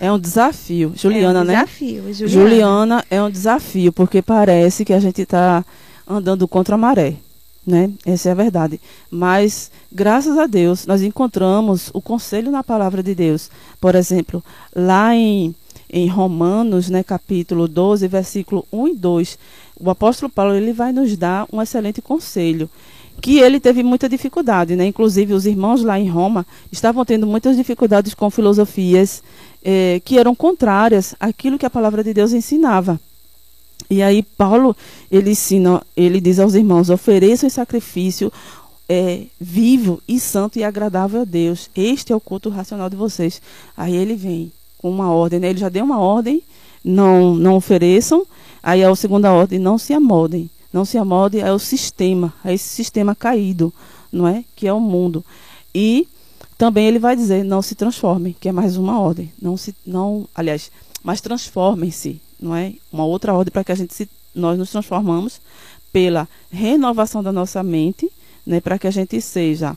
É 0.00 0.10
um 0.10 0.18
desafio. 0.18 0.92
Juliana, 0.96 1.38
é 1.38 1.42
um 1.42 1.44
né? 1.44 1.54
desafio, 1.54 2.02
né? 2.02 2.12
Juliana. 2.12 2.50
Juliana 2.50 3.04
é 3.08 3.22
um 3.22 3.30
desafio, 3.30 3.92
porque 3.92 4.20
parece 4.20 4.84
que 4.84 4.92
a 4.92 4.98
gente 4.98 5.22
está 5.22 5.64
andando 6.08 6.48
contra 6.48 6.74
a 6.74 6.78
maré. 6.78 7.16
Né? 7.66 7.90
Essa 8.06 8.30
é 8.30 8.32
a 8.32 8.34
verdade. 8.34 8.80
Mas, 9.10 9.70
graças 9.92 10.38
a 10.38 10.46
Deus, 10.46 10.86
nós 10.86 11.02
encontramos 11.02 11.90
o 11.92 12.00
conselho 12.00 12.50
na 12.50 12.64
palavra 12.64 13.02
de 13.02 13.14
Deus. 13.14 13.50
Por 13.78 13.94
exemplo, 13.94 14.42
lá 14.74 15.14
em, 15.14 15.54
em 15.90 16.08
Romanos, 16.08 16.88
né, 16.88 17.02
capítulo 17.02 17.68
12, 17.68 18.08
versículo 18.08 18.66
1 18.72 18.88
e 18.88 18.94
2, 18.94 19.38
o 19.78 19.90
apóstolo 19.90 20.32
Paulo 20.32 20.54
ele 20.54 20.72
vai 20.72 20.92
nos 20.92 21.14
dar 21.14 21.46
um 21.52 21.60
excelente 21.60 22.00
conselho. 22.00 22.70
Que 23.20 23.40
ele 23.40 23.60
teve 23.60 23.82
muita 23.82 24.08
dificuldade, 24.08 24.76
né? 24.76 24.86
Inclusive, 24.86 25.34
os 25.34 25.44
irmãos 25.44 25.82
lá 25.82 25.98
em 25.98 26.08
Roma 26.08 26.46
estavam 26.70 27.04
tendo 27.04 27.26
muitas 27.26 27.56
dificuldades 27.56 28.14
com 28.14 28.30
filosofias 28.30 29.24
eh, 29.62 30.00
que 30.04 30.16
eram 30.16 30.36
contrárias 30.36 31.16
àquilo 31.18 31.58
que 31.58 31.66
a 31.66 31.70
palavra 31.70 32.04
de 32.04 32.14
Deus 32.14 32.32
ensinava. 32.32 32.98
E 33.90 34.02
aí 34.02 34.22
Paulo 34.22 34.76
ele 35.10 35.30
ensina, 35.30 35.82
ele 35.96 36.20
diz 36.20 36.38
aos 36.38 36.54
irmãos: 36.54 36.90
ofereçam 36.90 37.48
sacrifício 37.48 38.32
é, 38.88 39.24
vivo 39.40 40.02
e 40.08 40.18
santo 40.18 40.58
e 40.58 40.64
agradável 40.64 41.22
a 41.22 41.24
Deus. 41.24 41.70
Este 41.76 42.12
é 42.12 42.16
o 42.16 42.20
culto 42.20 42.48
racional 42.48 42.88
de 42.88 42.96
vocês. 42.96 43.40
Aí 43.76 43.94
ele 43.94 44.14
vem 44.14 44.52
com 44.78 44.90
uma 44.90 45.10
ordem, 45.12 45.40
né? 45.40 45.50
ele 45.50 45.58
já 45.58 45.68
deu 45.68 45.84
uma 45.84 45.98
ordem: 45.98 46.42
não, 46.84 47.34
não 47.34 47.56
ofereçam. 47.56 48.26
Aí 48.62 48.84
a 48.84 48.94
segunda 48.94 49.32
ordem: 49.32 49.58
não 49.58 49.78
se 49.78 49.92
amoldem. 49.92 50.50
Não 50.72 50.84
se 50.84 50.98
amoldem 50.98 51.40
é 51.40 51.50
o 51.50 51.58
sistema, 51.58 52.32
é 52.44 52.52
esse 52.52 52.68
sistema 52.68 53.14
caído, 53.14 53.72
não 54.12 54.28
é? 54.28 54.44
Que 54.54 54.68
é 54.68 54.72
o 54.72 54.78
mundo. 54.78 55.24
E 55.74 56.06
também 56.58 56.86
ele 56.86 56.98
vai 56.98 57.16
dizer: 57.16 57.42
não 57.42 57.62
se 57.62 57.74
transformem, 57.74 58.36
que 58.38 58.48
é 58.48 58.52
mais 58.52 58.76
uma 58.76 59.00
ordem. 59.00 59.32
Não 59.40 59.56
se, 59.56 59.74
não, 59.86 60.28
aliás, 60.34 60.70
mas 61.02 61.22
transformem-se 61.22 62.20
não 62.40 62.54
é? 62.54 62.74
Uma 62.92 63.04
outra 63.04 63.34
ordem 63.34 63.52
para 63.52 63.64
que 63.64 63.72
a 63.72 63.74
gente 63.74 63.94
se, 63.94 64.08
nós 64.34 64.58
nos 64.58 64.70
transformamos 64.70 65.40
pela 65.92 66.28
renovação 66.50 67.22
da 67.22 67.32
nossa 67.32 67.62
mente, 67.62 68.10
né, 68.46 68.60
para 68.60 68.78
que 68.78 68.86
a 68.86 68.90
gente 68.90 69.20
seja 69.20 69.76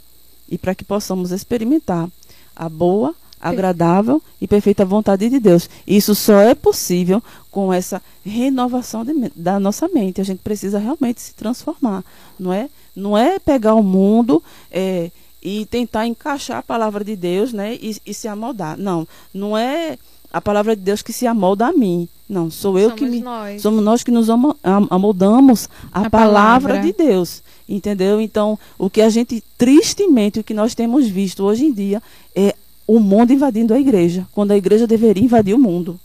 e 0.49 0.57
para 0.57 0.76
que 0.76 0.84
possamos 0.84 1.32
experimentar 1.32 2.09
a 2.55 2.70
boa, 2.70 3.16
agradável 3.39 4.22
e 4.39 4.47
perfeita 4.47 4.86
vontade 4.86 5.28
de 5.28 5.39
Deus. 5.39 5.70
Isso 5.88 6.14
só 6.14 6.39
é 6.39 6.53
possível 6.53 7.24
com 7.49 7.74
essa 7.74 8.01
renovação 8.24 9.03
de, 9.03 9.32
da 9.36 9.59
nossa 9.59 9.88
mente. 9.88 10.22
A 10.22 10.24
gente 10.24 10.39
precisa 10.39 10.78
realmente 10.78 11.22
se 11.22 11.34
transformar, 11.34 12.03
não 12.38 12.53
é? 12.53 12.70
Não 12.95 13.18
é 13.18 13.39
pegar 13.39 13.74
o 13.74 13.82
mundo 13.82 14.43
é, 14.70 15.09
e 15.41 15.66
tentar 15.66 16.05
encaixar 16.05 16.59
a 16.59 16.64
palavra 16.64 17.03
de 17.03 17.16
Deus, 17.16 17.51
né, 17.51 17.74
e, 17.76 17.97
e 18.05 18.14
se 18.14 18.28
amoldar. 18.28 18.78
Não, 18.78 19.07
não 19.34 19.57
é 19.57 19.97
a 20.32 20.41
palavra 20.41 20.75
de 20.75 20.82
Deus 20.82 21.01
que 21.01 21.11
se 21.11 21.27
amolda 21.27 21.67
a 21.67 21.73
mim. 21.73 22.07
Não, 22.27 22.49
sou 22.49 22.79
eu 22.79 22.89
somos 22.89 22.99
que 22.99 23.09
me. 23.09 23.19
Nós. 23.21 23.61
Somos 23.61 23.84
nós 23.84 24.03
que 24.03 24.11
nos 24.11 24.27
amoldamos 24.89 25.69
a, 25.91 26.01
a 26.01 26.09
palavra. 26.09 26.75
palavra 26.75 26.79
de 26.79 26.93
Deus. 26.93 27.43
Entendeu? 27.67 28.19
Então, 28.21 28.57
o 28.77 28.89
que 28.89 29.01
a 29.01 29.09
gente, 29.09 29.43
tristemente, 29.57 30.39
o 30.39 30.43
que 30.43 30.53
nós 30.53 30.73
temos 30.73 31.07
visto 31.07 31.43
hoje 31.43 31.65
em 31.65 31.73
dia 31.73 32.01
é 32.36 32.55
o 32.88 32.99
mundo 32.99 33.32
invadindo 33.32 33.73
a 33.73 33.79
igreja, 33.79 34.27
quando 34.34 34.51
a 34.51 34.57
igreja 34.57 34.86
deveria 34.86 35.23
invadir 35.23 35.53
o 35.53 35.59
mundo. 35.59 35.99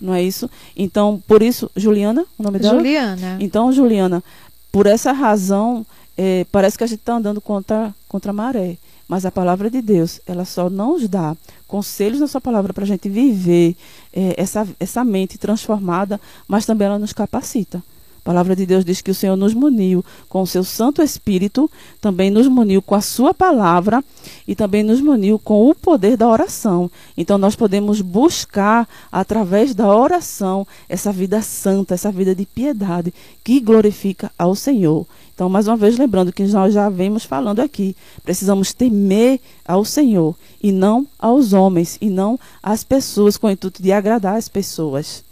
Não 0.00 0.14
é 0.14 0.22
isso? 0.22 0.50
Então, 0.76 1.22
por 1.28 1.42
isso, 1.42 1.70
Juliana, 1.76 2.24
o 2.38 2.42
nome 2.42 2.58
dela? 2.58 2.78
Juliana. 2.78 3.36
Então, 3.40 3.72
Juliana, 3.72 4.22
por 4.70 4.86
essa 4.86 5.12
razão, 5.12 5.86
é, 6.16 6.44
parece 6.50 6.76
que 6.76 6.84
a 6.84 6.86
gente 6.86 7.00
está 7.00 7.14
andando 7.14 7.40
contra, 7.40 7.94
contra 8.08 8.30
a 8.30 8.34
maré. 8.34 8.76
Mas 9.12 9.26
a 9.26 9.30
palavra 9.30 9.68
de 9.68 9.82
Deus, 9.82 10.22
ela 10.26 10.46
só 10.46 10.70
nos 10.70 11.06
dá 11.06 11.36
conselhos 11.68 12.18
na 12.18 12.26
sua 12.26 12.40
palavra 12.40 12.72
para 12.72 12.84
a 12.84 12.86
gente 12.86 13.10
viver 13.10 13.76
é, 14.10 14.40
essa, 14.40 14.66
essa 14.80 15.04
mente 15.04 15.36
transformada, 15.36 16.18
mas 16.48 16.64
também 16.64 16.86
ela 16.86 16.98
nos 16.98 17.12
capacita. 17.12 17.84
A 18.22 18.24
palavra 18.24 18.54
de 18.54 18.64
Deus 18.64 18.84
diz 18.84 19.02
que 19.02 19.10
o 19.10 19.14
Senhor 19.14 19.34
nos 19.34 19.52
muniu 19.52 20.04
com 20.28 20.42
o 20.42 20.46
seu 20.46 20.62
Santo 20.62 21.02
Espírito, 21.02 21.68
também 22.00 22.30
nos 22.30 22.46
muniu 22.46 22.80
com 22.80 22.94
a 22.94 23.00
sua 23.00 23.34
palavra 23.34 24.02
e 24.46 24.54
também 24.54 24.84
nos 24.84 25.00
muniu 25.00 25.40
com 25.40 25.68
o 25.68 25.74
poder 25.74 26.16
da 26.16 26.28
oração. 26.28 26.88
Então 27.16 27.36
nós 27.36 27.56
podemos 27.56 28.00
buscar 28.00 28.88
através 29.10 29.74
da 29.74 29.92
oração 29.92 30.64
essa 30.88 31.10
vida 31.10 31.42
santa, 31.42 31.94
essa 31.94 32.12
vida 32.12 32.32
de 32.32 32.46
piedade 32.46 33.12
que 33.42 33.58
glorifica 33.58 34.30
ao 34.38 34.54
Senhor. 34.54 35.04
Então, 35.34 35.48
mais 35.48 35.66
uma 35.66 35.76
vez, 35.76 35.98
lembrando 35.98 36.32
que 36.32 36.44
nós 36.44 36.72
já 36.72 36.88
vemos 36.88 37.24
falando 37.24 37.58
aqui, 37.58 37.96
precisamos 38.22 38.72
temer 38.72 39.40
ao 39.66 39.84
Senhor 39.84 40.36
e 40.62 40.70
não 40.70 41.04
aos 41.18 41.52
homens, 41.52 41.98
e 42.00 42.08
não 42.08 42.38
às 42.62 42.84
pessoas, 42.84 43.36
com 43.36 43.48
o 43.48 43.50
intuito 43.50 43.82
de 43.82 43.90
agradar 43.90 44.36
as 44.36 44.48
pessoas. 44.48 45.24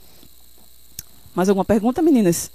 Mais 1.32 1.49
alguma 1.49 1.64
pergunta, 1.64 2.03
meninas? 2.03 2.51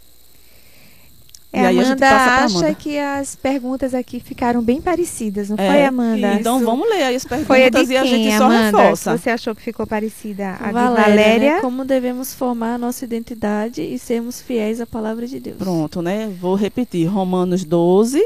É, 1.56 1.62
e 1.62 1.66
aí 1.68 1.80
Amanda, 1.80 2.06
a 2.06 2.48
gente 2.48 2.66
acha 2.66 2.76
que 2.76 3.00
as 3.00 3.34
perguntas 3.34 3.94
aqui 3.94 4.20
ficaram 4.20 4.62
bem 4.62 4.82
parecidas, 4.82 5.50
não 5.50 5.56
é, 5.58 5.72
foi, 5.72 5.86
Amanda? 5.86 6.34
Então 6.34 6.58
Isso. 6.58 6.66
vamos 6.66 6.90
ler 6.90 7.04
aí 7.04 7.16
as 7.16 7.24
perguntas 7.24 7.48
foi 7.48 7.64
a 7.64 7.70
de 7.70 7.94
e 7.94 7.98
a 7.98 8.04
gente 8.04 8.28
quem, 8.28 8.38
só 8.38 8.44
Amanda, 8.44 8.78
reforça. 8.78 9.18
Você 9.18 9.30
achou 9.30 9.56
que 9.56 9.62
ficou 9.62 9.88
parecida? 9.88 10.58
A 10.60 10.70
Valéria, 10.70 11.06
de 11.06 11.12
Valéria? 11.12 11.54
Né? 11.56 11.62
Como 11.62 11.86
devemos 11.86 12.34
formar 12.34 12.74
a 12.74 12.78
nossa 12.78 13.06
identidade 13.06 13.82
e 13.82 13.98
sermos 13.98 14.42
fiéis 14.42 14.82
à 14.82 14.86
palavra 14.86 15.26
de 15.26 15.40
Deus. 15.40 15.58
Pronto, 15.58 16.02
né? 16.02 16.30
Vou 16.42 16.56
repetir. 16.56 17.08
Romanos 17.08 17.64
12, 17.64 18.22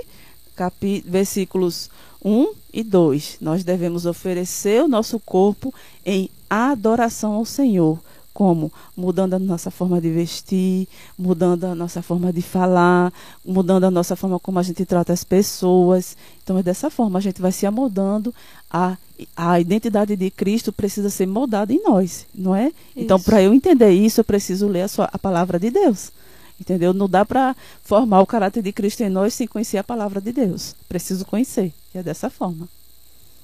capi... 0.56 1.04
versículos 1.06 1.92
1 2.26 2.52
e 2.74 2.84
2. 2.84 3.38
Nós 3.42 3.64
devemos 3.64 4.08
oferecer 4.08 4.84
o 4.84 4.88
nosso 4.88 5.20
corpo 5.20 5.72
em 6.04 6.32
adoração 6.50 7.34
ao 7.34 7.46
Senhor 7.46 8.00
como? 8.40 8.72
Mudando 8.96 9.34
a 9.34 9.40
nossa 9.40 9.70
forma 9.70 10.00
de 10.00 10.10
vestir, 10.10 10.88
mudando 11.18 11.66
a 11.66 11.76
nossa 11.76 12.02
forma 12.02 12.32
de 12.32 12.42
falar, 12.42 13.12
mudando 13.44 13.84
a 13.84 13.92
nossa 13.92 14.16
forma 14.16 14.40
como 14.40 14.58
a 14.60 14.64
gente 14.64 14.86
trata 14.86 15.12
as 15.12 15.26
pessoas. 15.26 16.16
Então 16.42 16.58
é 16.58 16.64
dessa 16.64 16.90
forma 16.90 17.20
a 17.20 17.22
gente 17.22 17.42
vai 17.42 17.52
se 17.52 17.66
amoldando. 17.66 18.34
A, 18.72 18.98
a 19.36 19.60
identidade 19.60 20.16
de 20.16 20.32
Cristo 20.32 20.72
precisa 20.72 21.10
ser 21.10 21.26
moldada 21.26 21.74
em 21.74 21.84
nós, 21.84 22.26
não 22.34 22.56
é? 22.56 22.68
Então, 22.68 22.72
isso. 22.72 23.04
Então, 23.04 23.20
para 23.20 23.42
eu 23.42 23.54
entender 23.54 23.92
isso, 23.92 24.22
eu 24.22 24.24
preciso 24.24 24.70
ler 24.70 24.84
a, 24.84 24.88
sua, 24.88 25.10
a 25.12 25.20
palavra 25.20 25.60
de 25.60 25.70
Deus. 25.70 26.10
Entendeu? 26.62 26.94
Não 26.94 27.10
dá 27.10 27.26
para 27.26 27.54
formar 27.84 28.22
o 28.22 28.26
caráter 28.26 28.64
de 28.64 28.72
Cristo 28.72 29.02
em 29.02 29.10
nós 29.10 29.34
sem 29.34 29.48
conhecer 29.48 29.80
a 29.80 29.84
palavra 29.84 30.22
de 30.22 30.32
Deus. 30.32 30.74
Preciso 30.88 31.26
conhecer, 31.26 31.74
que 31.92 31.98
é 31.98 32.04
dessa 32.04 32.30
forma. 32.30 32.70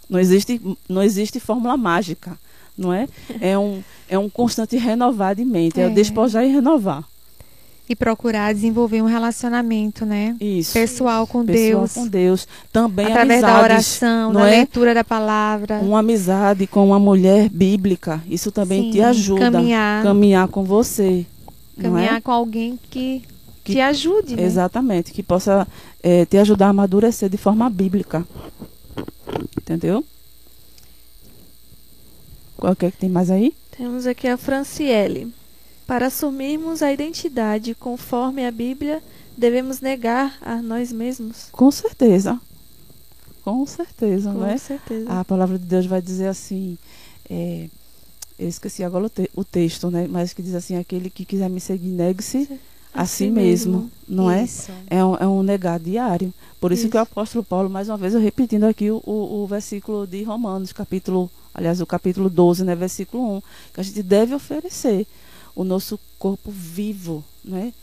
Não 0.10 0.22
existe, 0.22 0.62
não 0.88 1.04
existe 1.04 1.38
fórmula 1.42 1.76
mágica, 1.76 2.40
não 2.78 2.94
é? 2.94 3.08
É 3.40 3.58
um, 3.58 3.82
é 4.08 4.18
um 4.18 4.30
constante 4.30 4.78
renovar 4.78 5.36
de 5.36 5.46
mente, 5.46 5.80
é, 5.80 5.84
é 5.84 5.90
despojar 5.90 6.46
e 6.46 6.52
renovar. 6.52 7.04
E 7.88 7.96
procurar 7.96 8.52
desenvolver 8.52 9.04
um 9.04 9.06
relacionamento, 9.06 10.08
né? 10.08 10.36
Isso. 10.42 10.74
Pessoal 10.74 11.28
com 11.28 11.46
Pessoal 11.46 11.82
Deus. 11.82 11.94
com 11.94 12.08
Deus. 12.08 12.48
Também 12.74 13.06
Através 13.06 13.44
amizades, 13.44 13.60
da 13.60 13.64
oração, 13.64 14.34
da 14.34 14.48
é? 14.48 14.52
leitura 14.58 14.94
da 14.96 15.04
palavra. 15.04 15.80
Uma 15.82 16.00
amizade 16.00 16.66
com 16.66 16.88
uma 16.88 16.98
mulher 16.98 17.48
bíblica. 17.48 18.24
Isso 18.28 18.52
também 18.52 18.86
Sim, 18.86 18.92
te 18.92 19.02
ajuda. 19.02 19.52
Caminhar. 19.52 20.04
Caminhar 20.04 20.48
com 20.48 20.64
você. 20.64 21.28
Caminhar 21.80 22.18
é? 22.18 22.22
com 22.22 22.32
alguém 22.32 22.80
que, 22.90 23.22
que 23.64 23.74
te 23.74 23.80
ajude. 23.80 24.36
Né? 24.36 24.44
Exatamente. 24.44 25.12
Que 25.12 25.22
possa 25.22 25.68
é, 26.02 26.26
te 26.26 26.38
ajudar 26.38 26.68
a 26.68 26.70
amadurecer 26.70 27.30
de 27.30 27.38
forma 27.38 27.70
bíblica. 27.70 28.26
Entendeu? 29.62 30.04
Qual 32.58 32.76
que 32.76 32.86
é 32.86 32.92
que 32.92 32.98
tem 32.98 33.10
mais 33.10 33.30
aí? 33.30 33.54
Temos 33.78 34.06
aqui 34.08 34.28
a 34.28 34.38
Franciele. 34.38 35.34
Para 35.86 36.08
assumirmos 36.08 36.82
a 36.82 36.92
identidade 36.92 37.76
conforme 37.76 38.46
a 38.46 38.52
Bíblia, 38.52 39.04
devemos 39.38 39.82
negar 39.82 40.38
a 40.42 40.62
nós 40.62 40.92
mesmos? 40.92 41.50
Com 41.52 41.70
certeza. 41.70 42.40
Com 43.44 43.66
certeza, 43.68 44.32
Com 44.32 44.40
não 44.40 44.48
é? 44.48 44.58
certeza. 44.58 45.08
A 45.12 45.24
palavra 45.24 45.60
de 45.60 45.66
Deus 45.66 45.86
vai 45.86 46.02
dizer 46.02 46.28
assim. 46.28 46.78
É, 47.30 47.70
eu 48.40 48.48
esqueci 48.48 48.84
agora 48.84 49.06
o, 49.06 49.10
te, 49.10 49.30
o, 49.36 49.44
texto, 49.44 49.92
né? 49.92 50.08
Mas 50.10 50.34
que 50.34 50.42
diz 50.42 50.56
assim: 50.56 50.76
aquele 50.78 51.10
que 51.10 51.24
quiser 51.24 51.50
me 51.50 51.60
seguir, 51.60 51.90
negue-se 51.90 52.50
a, 52.96 53.06
si 53.06 53.30
mesmo, 53.30 53.74
mesmo 53.74 53.92
não 54.08 54.32
é? 54.32 54.44
isso. 54.44 54.72
é? 54.90 54.98
É 54.98 55.06
um, 55.06 55.16
é 55.16 55.28
um 55.28 55.44
negar 55.44 55.80
diário. 55.80 56.34
Por 56.60 56.72
isso, 56.72 56.84
isso, 56.84 56.92
que 56.92 56.98
o 56.98 57.02
apóstolo 57.02 57.44
Paulo, 57.44 57.70
mais 57.70 57.90
uma 57.90 57.98
vez, 57.98 58.14
eu 58.14 58.20
repetindo 58.20 58.64
aqui 58.64 58.90
o, 58.90 59.02
o, 59.06 59.44
o 59.44 59.48
versículo 59.48 60.08
de 60.08 60.24
Romanos, 60.24 60.72
capítulo, 60.72 61.30
aliás, 61.54 61.82
o 61.82 61.86
capítulo 61.86 62.30
12, 62.30 62.64
né? 62.64 62.76
Versículo 62.76 63.38
1, 63.38 63.42
que 63.74 63.80
a 63.82 63.84
gente 63.84 64.02
deve 64.02 64.34
oferecer 64.34 65.06
o 65.56 65.64
nosso 65.64 66.00
corpo 66.18 66.52
vivo, 66.52 67.24
né? 67.44 67.74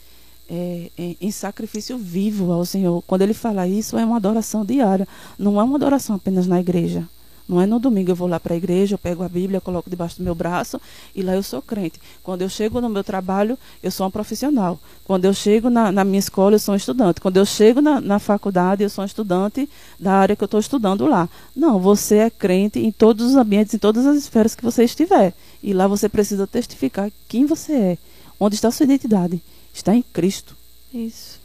É, 0.49 0.91
é, 0.97 1.15
em 1.21 1.31
sacrifício 1.31 1.97
vivo 1.97 2.51
ao 2.51 2.65
Senhor. 2.65 3.01
Quando 3.07 3.21
ele 3.21 3.33
fala 3.33 3.67
isso, 3.67 3.97
é 3.97 4.05
uma 4.05 4.17
adoração 4.17 4.65
diária. 4.65 5.07
Não 5.39 5.59
é 5.59 5.63
uma 5.63 5.77
adoração 5.77 6.15
apenas 6.15 6.45
na 6.45 6.59
igreja. 6.59 7.07
Não 7.47 7.59
é 7.59 7.65
no 7.65 7.77
domingo 7.77 8.11
eu 8.11 8.15
vou 8.15 8.27
lá 8.27 8.39
para 8.39 8.53
a 8.53 8.57
igreja, 8.57 8.95
eu 8.95 8.97
pego 8.97 9.21
a 9.21 9.27
Bíblia, 9.27 9.59
coloco 9.59 9.89
debaixo 9.89 10.17
do 10.17 10.23
meu 10.23 10.33
braço 10.33 10.79
e 11.13 11.21
lá 11.21 11.35
eu 11.35 11.43
sou 11.43 11.61
crente. 11.61 11.99
Quando 12.23 12.41
eu 12.41 12.49
chego 12.49 12.79
no 12.79 12.89
meu 12.89 13.03
trabalho, 13.03 13.57
eu 13.81 13.91
sou 13.91 14.07
um 14.07 14.11
profissional. 14.11 14.79
Quando 15.03 15.25
eu 15.25 15.33
chego 15.33 15.69
na, 15.69 15.91
na 15.91 16.05
minha 16.05 16.19
escola, 16.19 16.55
eu 16.55 16.59
sou 16.59 16.73
um 16.73 16.77
estudante. 16.77 17.19
Quando 17.19 17.37
eu 17.37 17.45
chego 17.45 17.81
na, 17.81 17.99
na 17.99 18.17
faculdade, 18.17 18.83
eu 18.83 18.89
sou 18.89 19.03
um 19.03 19.05
estudante 19.05 19.69
da 19.99 20.13
área 20.13 20.35
que 20.35 20.43
eu 20.43 20.45
estou 20.45 20.59
estudando 20.59 21.05
lá. 21.05 21.27
Não, 21.53 21.79
você 21.79 22.17
é 22.17 22.29
crente 22.29 22.79
em 22.79 22.91
todos 22.91 23.31
os 23.31 23.35
ambientes, 23.35 23.73
em 23.73 23.77
todas 23.77 24.05
as 24.05 24.17
esferas 24.17 24.55
que 24.55 24.63
você 24.63 24.85
estiver. 24.85 25.33
E 25.61 25.73
lá 25.73 25.85
você 25.85 26.07
precisa 26.07 26.47
testificar 26.47 27.11
quem 27.27 27.45
você 27.45 27.73
é. 27.73 27.97
Onde 28.39 28.55
está 28.55 28.69
a 28.69 28.71
sua 28.71 28.85
identidade? 28.85 29.41
Está 29.73 29.93
em 29.93 30.01
Cristo. 30.01 30.55
Isso. 30.93 31.39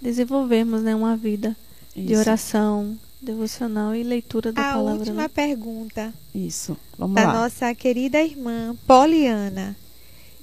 Desenvolvemos 0.00 0.82
né, 0.82 0.94
uma 0.94 1.16
vida 1.16 1.56
Isso. 1.96 2.06
de 2.08 2.16
oração, 2.16 2.98
devocional 3.24 3.94
e 3.94 4.02
leitura 4.02 4.52
da 4.52 4.60
a 4.60 4.72
palavra. 4.74 4.92
A 4.92 4.94
última 4.96 5.22
né? 5.22 5.28
pergunta. 5.28 6.14
Isso. 6.34 6.76
Vamos 6.98 7.16
da 7.16 7.26
lá. 7.26 7.32
nossa 7.32 7.74
querida 7.74 8.22
irmã 8.22 8.76
Poliana. 8.86 9.76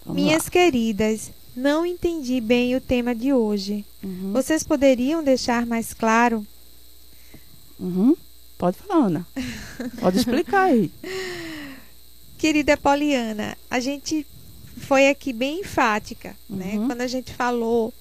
Vamos 0.06 0.22
Minhas 0.22 0.46
lá. 0.46 0.50
queridas, 0.50 1.32
não 1.56 1.86
entendi 1.86 2.42
bem 2.42 2.76
o 2.76 2.82
tema 2.82 3.14
de 3.16 3.32
hoje. 3.32 3.86
Uhum. 4.04 4.34
Vocês 4.34 4.64
poderiam 4.64 5.24
deixar 5.24 5.66
mais 5.66 5.94
claro? 5.94 6.46
Uhum. 7.80 8.16
Pode 8.58 8.78
falar, 8.78 9.06
Ana. 9.06 9.28
Pode 10.00 10.18
explicar 10.18 10.64
aí. 10.64 10.92
Querida 12.38 12.76
Poliana, 12.76 13.58
a 13.70 13.80
gente 13.80 14.26
foi 14.78 15.10
aqui 15.10 15.32
bem 15.32 15.62
enfática, 15.62 16.36
né? 16.50 16.74
uhum. 16.74 16.82
né? 16.82 16.88
Quando 16.88 17.02
a 17.02 17.08
gente 17.08 17.34
falou 17.34 17.94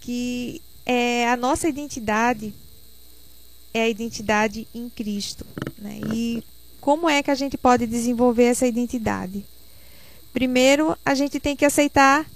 que 0.00 0.60
é, 0.84 1.28
a 1.28 1.36
nossa 1.36 1.68
identidade 1.68 2.52
é 3.72 3.82
a 3.82 3.88
identidade 3.88 4.66
em 4.74 4.88
Cristo, 4.88 5.46
né? 5.78 6.00
E 6.12 6.44
como 6.80 7.08
é 7.08 7.22
que 7.22 7.30
a 7.30 7.34
gente 7.34 7.56
pode 7.56 7.86
desenvolver 7.86 8.44
essa 8.44 8.66
identidade? 8.66 9.44
Primeiro, 10.32 10.96
a 11.04 11.14
gente 11.14 11.38
tem 11.38 11.54
que 11.54 11.64
aceitar 11.64 12.26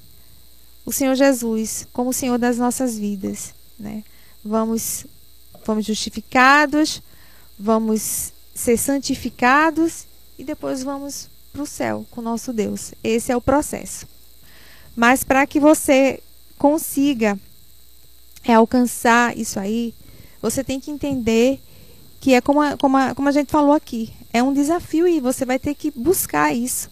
o 0.84 0.93
Senhor 0.93 1.14
Jesus 1.14 1.87
como 1.93 2.11
o 2.11 2.12
Senhor 2.12 2.39
das 2.39 2.59
nossas 2.59 2.99
vidas, 2.99 3.55
né? 3.78 4.05
Vamos, 4.45 5.07
vamos 5.64 5.84
justificados, 5.84 7.03
vamos 7.59 8.32
ser 8.55 8.76
santificados 8.76 10.07
e 10.39 10.45
depois 10.45 10.82
vamos 10.82 11.28
para 11.53 11.62
o 11.62 11.66
céu 11.66 12.07
com 12.11 12.20
o 12.20 12.24
nosso 12.24 12.53
Deus. 12.53 12.93
Esse 13.03 13.32
é 13.32 13.37
o 13.37 13.41
processo. 13.41 14.07
Mas 14.95 15.24
para 15.24 15.47
que 15.47 15.59
você 15.59 16.22
consiga 16.57 17.39
é, 18.45 18.55
alcançar 18.55 19.37
isso 19.37 19.59
aí, 19.59 19.93
você 20.41 20.62
tem 20.62 20.80
que 20.80 20.91
entender 20.91 21.61
que 22.20 22.34
é 22.34 22.41
como 22.41 22.61
a, 22.61 22.76
como, 22.76 22.97
a, 22.97 23.14
como 23.14 23.28
a 23.28 23.32
gente 23.32 23.51
falou 23.51 23.72
aqui. 23.72 24.12
É 24.32 24.43
um 24.43 24.53
desafio 24.53 25.07
e 25.07 25.20
você 25.20 25.45
vai 25.45 25.59
ter 25.59 25.74
que 25.74 25.91
buscar 25.91 26.55
isso. 26.55 26.91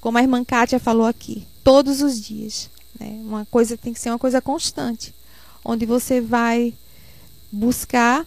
Como 0.00 0.16
a 0.18 0.22
irmã 0.22 0.44
Kátia 0.44 0.78
falou 0.78 1.06
aqui, 1.06 1.46
todos 1.64 2.02
os 2.02 2.20
dias. 2.20 2.70
Né? 2.98 3.18
Uma 3.22 3.44
coisa 3.46 3.76
tem 3.76 3.92
que 3.92 4.00
ser 4.00 4.10
uma 4.10 4.18
coisa 4.18 4.40
constante. 4.40 5.14
Onde 5.64 5.84
você 5.84 6.20
vai 6.20 6.72
buscar 7.50 8.26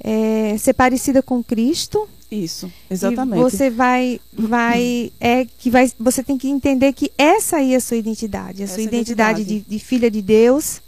é, 0.00 0.56
ser 0.58 0.74
parecida 0.74 1.22
com 1.22 1.42
Cristo. 1.42 2.08
Isso, 2.30 2.70
exatamente. 2.90 3.40
Você 3.40 3.70
vai, 3.70 4.20
vai, 4.32 5.10
é 5.18 5.46
que 5.46 5.70
vai, 5.70 5.90
você 5.98 6.22
tem 6.22 6.36
que 6.36 6.48
entender 6.48 6.92
que 6.92 7.10
essa 7.16 7.56
aí 7.56 7.72
é 7.72 7.76
a 7.76 7.80
sua 7.80 7.96
identidade, 7.96 8.60
a 8.60 8.64
essa 8.64 8.74
sua 8.74 8.82
identidade, 8.82 9.40
identidade. 9.40 9.64
De, 9.66 9.76
de, 9.76 9.84
filha 9.84 10.10
de 10.10 10.20
Deus, 10.20 10.82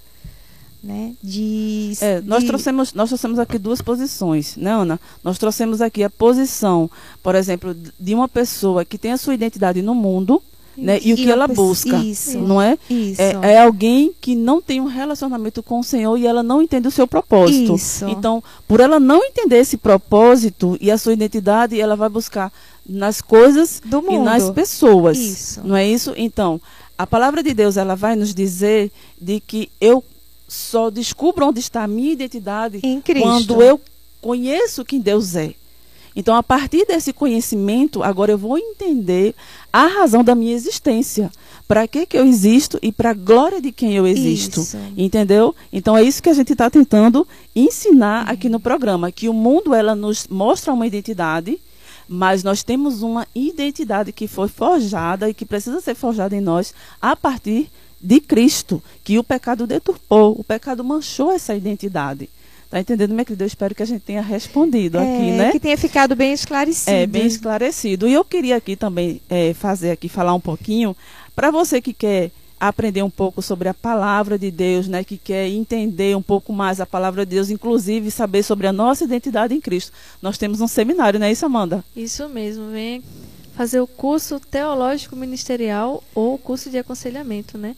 né? 0.83 1.15
De, 1.23 1.93
é, 2.01 2.21
nós 2.23 2.43
de... 2.43 2.49
trouxemos, 2.49 2.95
nós 2.95 3.09
trouxemos 3.09 3.39
aqui 3.39 3.59
duas 3.59 3.83
posições, 3.83 4.57
né, 4.57 4.73
Ana? 4.73 5.01
Nós 5.23 5.39
trouxemos 5.39 5.81
aqui 5.81 6.03
a 6.03 6.11
posição, 6.11 6.91
por 7.23 7.35
exemplo, 7.35 7.77
de 7.99 8.15
uma 8.15 8.29
pessoa 8.29 8.85
que 8.85 8.99
tem 8.99 9.13
a 9.13 9.17
sua 9.17 9.35
identidade 9.35 9.83
no 9.83 9.95
mundo 9.95 10.43
né? 10.77 10.99
E 11.03 11.13
o 11.13 11.17
que 11.17 11.31
ela 11.31 11.47
busca, 11.47 11.97
isso, 11.99 12.39
não 12.39 12.61
é? 12.61 12.79
Isso. 12.89 13.21
é? 13.21 13.55
É 13.55 13.61
alguém 13.61 14.15
que 14.19 14.35
não 14.35 14.63
tem 14.63 14.81
um 14.81 14.87
relacionamento 14.87 15.63
com 15.63 15.81
o 15.81 15.85
Senhor 15.85 16.17
e 16.17 16.27
ela 16.27 16.43
não 16.43 16.63
entende 16.63 16.89
o 16.89 16.91
seu 16.91 17.07
propósito. 17.07 17.75
Isso. 17.75 18.09
Então, 18.09 18.43
por 18.67 18.81
ela 18.81 18.99
não 18.99 19.23
entender 19.23 19.59
esse 19.59 19.77
propósito 19.77 20.79
e 20.81 20.91
a 20.91 20.97
sua 20.97 21.13
identidade, 21.13 21.79
ela 21.79 21.97
vai 21.97 22.09
buscar 22.09 22.53
nas 22.89 23.21
coisas 23.21 23.83
Do 23.85 24.01
mundo. 24.01 24.15
e 24.15 24.19
nas 24.19 24.49
pessoas. 24.51 25.19
Isso. 25.19 25.61
Não 25.63 25.77
é 25.77 25.87
isso? 25.87 26.15
Então, 26.17 26.61
a 26.97 27.07
palavra 27.07 27.43
de 27.43 27.53
Deus, 27.53 27.77
ela 27.77 27.95
vai 27.95 28.17
nos 28.17 28.35
dizer 28.35 28.91
de 29.21 29.41
que 29.41 29.71
eu 29.81 30.03
só 30.51 30.91
descubro 30.91 31.47
onde 31.47 31.61
está 31.61 31.85
a 31.85 31.89
minha 31.89 32.13
identidade 32.13 32.81
quando 33.21 33.63
eu 33.63 33.81
conheço 34.21 34.85
quem 34.85 35.01
Deus 35.01 35.37
é. 35.37 35.55
Então, 36.15 36.35
a 36.35 36.43
partir 36.43 36.85
desse 36.87 37.13
conhecimento, 37.13 38.03
agora 38.03 38.33
eu 38.33 38.39
vou 38.39 38.59
entender 38.59 39.33
a 39.73 39.87
razão 39.87 40.25
da 40.25 40.35
minha 40.35 40.53
existência. 40.53 41.31
Para 41.69 41.87
que, 41.87 42.05
que 42.05 42.19
eu 42.19 42.27
existo 42.27 42.81
e 42.83 42.91
para 42.91 43.11
a 43.11 43.15
glória 43.15 43.61
de 43.61 43.71
quem 43.71 43.95
eu 43.95 44.09
existo. 44.09 44.61
Isso. 44.61 44.77
Entendeu? 44.97 45.55
Então, 45.73 45.97
é 45.97 46.03
isso 46.03 46.21
que 46.21 46.29
a 46.29 46.35
gente 46.35 46.53
está 46.53 46.69
tentando 46.69 47.27
ensinar 47.55 48.29
aqui 48.29 48.49
no 48.49 48.59
programa. 48.59 49.13
Que 49.13 49.29
o 49.29 49.33
mundo, 49.33 49.73
ela 49.73 49.95
nos 49.95 50.27
mostra 50.27 50.73
uma 50.73 50.85
identidade, 50.85 51.61
mas 52.09 52.43
nós 52.43 52.65
temos 52.65 53.03
uma 53.03 53.25
identidade 53.33 54.11
que 54.11 54.27
foi 54.27 54.49
forjada 54.49 55.31
e 55.31 55.35
que 55.35 55.47
precisa 55.47 55.81
ser 55.81 55.95
forjada 55.95 56.35
em 56.35 56.41
nós 56.41 56.75
a 57.01 57.15
partir 57.15 57.71
de 58.01 58.21
Cristo, 58.21 58.83
que 59.05 59.19
o 59.19 59.25
pecado 59.25 59.67
deturpou, 59.67 60.35
o 60.39 60.45
pecado 60.45 60.83
manchou 60.83 61.33
essa 61.33 61.55
identidade. 61.55 62.29
Tá 62.71 62.79
entendendo, 62.79 63.11
minha 63.11 63.25
querida? 63.25 63.43
Eu 63.43 63.49
espero 63.49 63.75
que 63.75 63.83
a 63.83 63.87
gente 63.87 64.03
tenha 64.03 64.23
respondido 64.23 64.97
é, 64.97 65.01
aqui, 65.01 65.31
né? 65.33 65.51
Que 65.51 65.59
tenha 65.59 65.77
ficado 65.77 66.15
bem 66.15 66.33
esclarecido. 66.33 66.97
É, 66.97 67.05
bem 67.05 67.27
esclarecido. 67.27 68.07
E 68.07 68.13
eu 68.13 68.25
queria 68.25 68.57
aqui 68.57 68.77
também 68.77 69.21
é, 69.29 69.53
fazer 69.53 69.91
aqui, 69.91 70.09
falar 70.09 70.35
um 70.35 70.41
pouquinho, 70.41 70.97
para 71.35 71.51
você 71.51 71.81
que 71.81 71.93
quer 71.93 72.31
aprender 72.61 73.03
um 73.03 73.11
pouco 73.11 73.41
sobre 73.41 73.69
a 73.69 73.75
palavra 73.75 74.39
de 74.39 74.51
Deus, 74.51 74.87
né, 74.87 75.03
que 75.03 75.17
quer 75.17 75.49
entender 75.49 76.15
um 76.15 76.23
pouco 76.23 76.53
mais 76.53 76.79
a 76.79 76.87
palavra 76.87 77.25
de 77.25 77.35
Deus, 77.35 77.49
inclusive 77.49 78.11
saber 78.11 78.43
sobre 78.43 78.67
a 78.67 78.73
nossa 78.73 79.03
identidade 79.03 79.55
em 79.55 79.61
Cristo. 79.61 79.93
Nós 80.21 80.37
temos 80.37 80.61
um 80.61 80.69
seminário, 80.69 81.19
não 81.19 81.27
é 81.27 81.33
isso, 81.33 81.47
Amanda? 81.47 81.83
Isso 81.97 82.29
mesmo, 82.29 82.71
vem 82.71 83.03
fazer 83.55 83.81
o 83.81 83.87
curso 83.87 84.41
teológico 84.41 85.15
ministerial 85.17 86.03
ou 86.15 86.35
o 86.35 86.39
curso 86.39 86.71
de 86.71 86.79
aconselhamento, 86.79 87.59
né? 87.59 87.77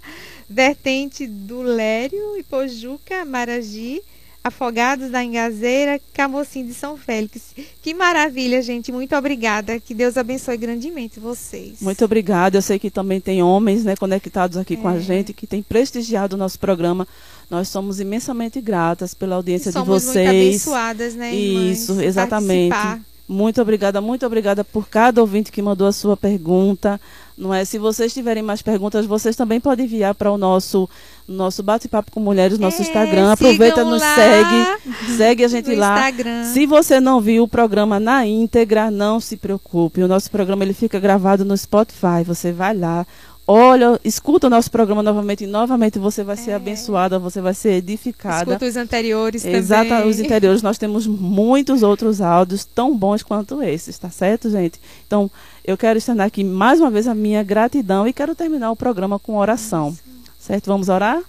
Vertente 0.50 1.26
do 1.28 1.62
Lério, 1.62 2.38
Ipojuca, 2.38 3.26
Maragi, 3.26 4.02
Afogados 4.44 5.10
da 5.10 5.24
Engazeira, 5.24 6.00
Camocim 6.14 6.68
de 6.68 6.74
São 6.76 6.96
Félix. 6.96 7.56
Que 7.82 7.96
maravilha, 7.96 8.62
gente. 8.62 8.92
Muito 8.92 9.16
obrigada. 9.16 9.80
Que 9.80 9.92
Deus 9.92 10.18
abençoe 10.18 10.56
grandemente 10.56 11.20
vocês. 11.20 11.82
Muito 11.82 12.06
obrigada. 12.06 12.56
Eu 12.58 12.62
sei 12.62 12.78
que 12.78 12.92
também 12.92 13.20
tem 13.20 13.42
homens 13.42 13.84
né, 13.84 13.96
conectados 13.96 14.56
aqui 14.58 14.78
com 14.78 14.88
a 14.88 14.98
É. 14.98 15.00
gente, 15.00 15.34
que 15.34 15.48
têm 15.48 15.64
prestigiado 15.64 16.36
o 16.36 16.40
nosso 16.40 16.60
programa. 16.60 17.08
Nós 17.50 17.70
somos 17.70 18.00
imensamente 18.00 18.62
gratas 18.62 19.16
pela 19.16 19.36
audiência 19.36 19.72
de 19.72 19.74
Somos 19.80 20.04
muito 20.04 20.14
vocês. 20.14 20.30
abençoadas, 20.30 21.16
né, 21.16 21.34
irmãs? 21.34 21.80
Isso, 21.80 22.00
exatamente. 22.00 22.70
Participar. 22.70 23.02
Muito 23.28 23.60
obrigada, 23.60 24.00
muito 24.00 24.24
obrigada 24.28 24.64
por 24.64 24.88
cada 24.88 25.20
ouvinte 25.22 25.52
que 25.52 25.60
mandou 25.60 25.88
a 25.88 25.92
sua 25.92 26.16
pergunta. 26.16 27.02
Não 27.38 27.54
é? 27.54 27.66
Se 27.66 27.78
vocês 27.78 28.14
tiverem 28.14 28.42
mais 28.42 28.62
perguntas, 28.62 29.06
vocês 29.06 29.36
também 29.36 29.60
podem 29.60 29.86
enviar 29.86 30.16
para 30.16 30.32
o 30.32 30.38
nosso 30.38 30.90
nosso 31.28 31.64
bate-papo 31.64 32.12
com 32.12 32.20
mulheres, 32.20 32.60
nosso 32.60 32.82
É, 32.82 32.86
Instagram. 32.86 33.32
Aproveita, 33.34 33.84
nos 33.84 34.00
lá 34.00 34.16
segue, 34.16 35.18
segue 35.18 35.44
a 35.44 35.48
gente 35.48 35.70
no 35.72 35.76
lá. 35.78 35.96
Instagram. 36.10 36.46
Se 36.54 36.66
você 36.66 37.00
não 37.00 37.20
viu 37.20 37.44
o 37.44 37.48
programa 37.48 38.00
na 38.00 38.26
íntegra, 38.26 38.90
não 38.92 39.20
se 39.20 39.36
preocupe. 39.36 40.02
O 40.04 40.08
nosso 40.08 40.30
programa 40.32 40.64
ele 40.64 40.74
fica 40.74 41.00
gravado 41.00 41.44
no 41.44 41.58
Spotify. 41.58 42.24
Você 42.26 42.52
vai 42.52 42.78
lá, 42.78 43.06
olha, 43.48 44.00
escuta 44.04 44.48
o 44.48 44.50
nosso 44.50 44.72
programa 44.72 45.04
novamente 45.04 45.44
e 45.44 45.48
novamente 45.48 46.00
você 46.00 46.24
vai 46.24 46.36
ser 46.38 46.52
É. 46.52 46.56
abençoada, 46.56 47.20
você 47.20 47.42
vai 47.42 47.54
ser 47.54 47.74
edificada. 47.74 48.52
Escuta 48.52 48.66
os 48.66 48.76
anteriores 48.76 49.46
Exato, 49.46 49.90
também. 49.90 50.10
os 50.10 50.20
interiores 50.20 50.62
nós 50.62 50.78
temos 50.78 51.06
muitos 51.06 51.84
outros 51.84 52.22
áudios 52.22 52.66
tão 52.66 52.98
bons 52.98 53.22
quanto 53.24 53.62
esses, 53.62 53.98
tá 54.00 54.10
certo, 54.10 54.50
gente? 54.50 54.80
Então, 55.06 55.30
eu 55.64 55.78
quero 55.78 55.98
externar 55.98 56.28
aqui 56.28 56.44
mais 56.44 56.80
uma 56.80 56.90
vez 56.90 57.08
a 57.08 57.14
minha 57.16 57.44
gratidão 57.44 58.08
e 58.08 58.14
quero 58.14 58.34
terminar 58.36 58.72
o 58.72 58.76
programa 58.76 59.20
com 59.20 59.36
oração. 59.38 59.96
Certo? 60.40 60.66
Vamos 60.68 60.90
orar? 60.90 61.22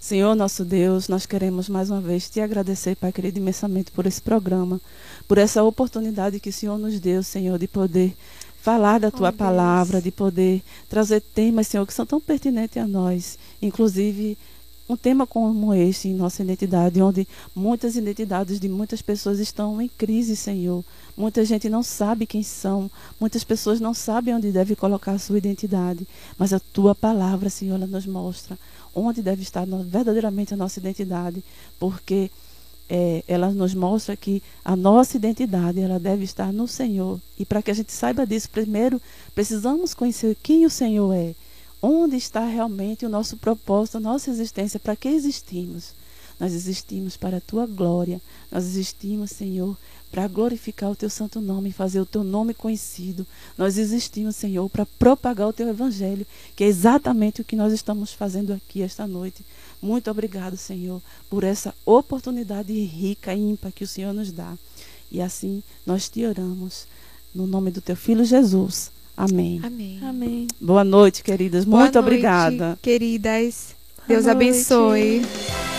Senhor, 0.00 0.34
nosso 0.36 0.64
Deus, 0.64 1.08
nós 1.08 1.26
queremos 1.26 1.68
mais 1.68 1.90
uma 1.90 2.00
vez 2.00 2.30
te 2.30 2.40
agradecer, 2.40 2.94
Pai 2.96 3.10
querido, 3.12 3.38
imensamente 3.38 3.90
por 3.90 4.06
esse 4.06 4.22
programa, 4.22 4.80
por 5.26 5.38
essa 5.38 5.62
oportunidade 5.64 6.38
que 6.38 6.50
o 6.50 6.52
Senhor 6.52 6.78
nos 6.78 7.00
deu, 7.00 7.20
Senhor, 7.22 7.58
de 7.58 7.66
poder 7.66 8.14
falar 8.68 9.00
da 9.00 9.10
tua 9.10 9.30
Deus. 9.30 9.38
palavra, 9.38 10.02
de 10.02 10.10
poder 10.10 10.62
trazer 10.90 11.22
temas, 11.22 11.66
Senhor, 11.68 11.86
que 11.86 11.94
são 11.94 12.04
tão 12.04 12.20
pertinentes 12.20 12.76
a 12.76 12.86
nós, 12.86 13.38
inclusive 13.62 14.36
um 14.86 14.96
tema 14.96 15.26
como 15.26 15.72
este 15.74 16.08
em 16.08 16.14
nossa 16.14 16.42
identidade, 16.42 17.00
onde 17.00 17.26
muitas 17.54 17.96
identidades 17.96 18.60
de 18.60 18.68
muitas 18.68 19.02
pessoas 19.02 19.38
estão 19.38 19.80
em 19.80 19.88
crise, 19.88 20.34
Senhor. 20.34 20.82
Muita 21.16 21.44
gente 21.44 21.68
não 21.68 21.82
sabe 21.82 22.26
quem 22.26 22.42
são, 22.42 22.90
muitas 23.20 23.42
pessoas 23.42 23.80
não 23.80 23.92
sabem 23.92 24.34
onde 24.34 24.50
deve 24.50 24.76
colocar 24.76 25.12
a 25.12 25.18
sua 25.18 25.38
identidade, 25.38 26.06
mas 26.38 26.52
a 26.52 26.60
tua 26.60 26.94
palavra, 26.94 27.50
Senhor, 27.50 27.74
ela 27.74 27.86
nos 27.86 28.06
mostra 28.06 28.58
onde 28.94 29.22
deve 29.22 29.42
estar 29.42 29.66
verdadeiramente 29.66 30.54
a 30.54 30.56
nossa 30.56 30.78
identidade, 30.78 31.42
porque 31.78 32.30
é, 32.88 33.22
ela 33.28 33.50
nos 33.50 33.74
mostra 33.74 34.16
que 34.16 34.42
a 34.64 34.74
nossa 34.74 35.16
identidade 35.16 35.80
ela 35.80 35.98
deve 35.98 36.24
estar 36.24 36.52
no 36.52 36.66
Senhor. 36.66 37.20
E 37.38 37.44
para 37.44 37.62
que 37.62 37.70
a 37.70 37.74
gente 37.74 37.92
saiba 37.92 38.26
disso, 38.26 38.48
primeiro 38.50 39.00
precisamos 39.34 39.94
conhecer 39.94 40.36
quem 40.42 40.64
o 40.64 40.70
Senhor 40.70 41.12
é, 41.12 41.34
onde 41.82 42.16
está 42.16 42.44
realmente 42.44 43.06
o 43.06 43.08
nosso 43.08 43.36
propósito, 43.36 43.98
a 43.98 44.00
nossa 44.00 44.30
existência, 44.30 44.80
para 44.80 44.96
que 44.96 45.08
existimos. 45.08 45.92
Nós 46.40 46.52
existimos 46.52 47.16
para 47.16 47.38
a 47.38 47.40
tua 47.40 47.66
glória, 47.66 48.20
nós 48.50 48.64
existimos, 48.64 49.32
Senhor, 49.32 49.76
para 50.10 50.26
glorificar 50.26 50.90
o 50.90 50.96
teu 50.96 51.10
santo 51.10 51.40
nome 51.40 51.68
e 51.68 51.72
fazer 51.72 52.00
o 52.00 52.06
teu 52.06 52.24
nome 52.24 52.54
conhecido. 52.54 53.26
Nós 53.56 53.76
existimos, 53.76 54.36
Senhor, 54.36 54.68
para 54.70 54.86
propagar 54.86 55.48
o 55.48 55.52
teu 55.52 55.68
evangelho, 55.68 56.26
que 56.56 56.64
é 56.64 56.66
exatamente 56.66 57.40
o 57.40 57.44
que 57.44 57.56
nós 57.56 57.72
estamos 57.72 58.12
fazendo 58.12 58.52
aqui 58.52 58.82
esta 58.82 59.06
noite. 59.06 59.44
Muito 59.80 60.10
obrigado, 60.10 60.56
Senhor, 60.56 61.00
por 61.30 61.44
essa 61.44 61.74
oportunidade 61.86 62.72
rica 62.72 63.34
e 63.34 63.38
ímpar 63.50 63.72
que 63.72 63.84
o 63.84 63.88
Senhor 63.88 64.12
nos 64.12 64.32
dá. 64.32 64.54
E 65.10 65.20
assim 65.20 65.62
nós 65.86 66.08
te 66.08 66.24
oramos, 66.26 66.86
no 67.34 67.46
nome 67.46 67.70
do 67.70 67.80
teu 67.80 67.96
filho 67.96 68.24
Jesus. 68.24 68.90
Amém. 69.16 69.60
Amém. 69.64 69.98
Amém. 70.02 70.46
Boa 70.60 70.84
noite, 70.84 71.22
queridas. 71.22 71.64
Boa 71.64 71.82
Muito 71.82 71.94
noite, 71.94 72.04
obrigada. 72.04 72.78
queridas. 72.82 73.74
Boa 73.96 74.06
Deus 74.08 74.24
noite. 74.26 74.36
abençoe. 74.36 75.77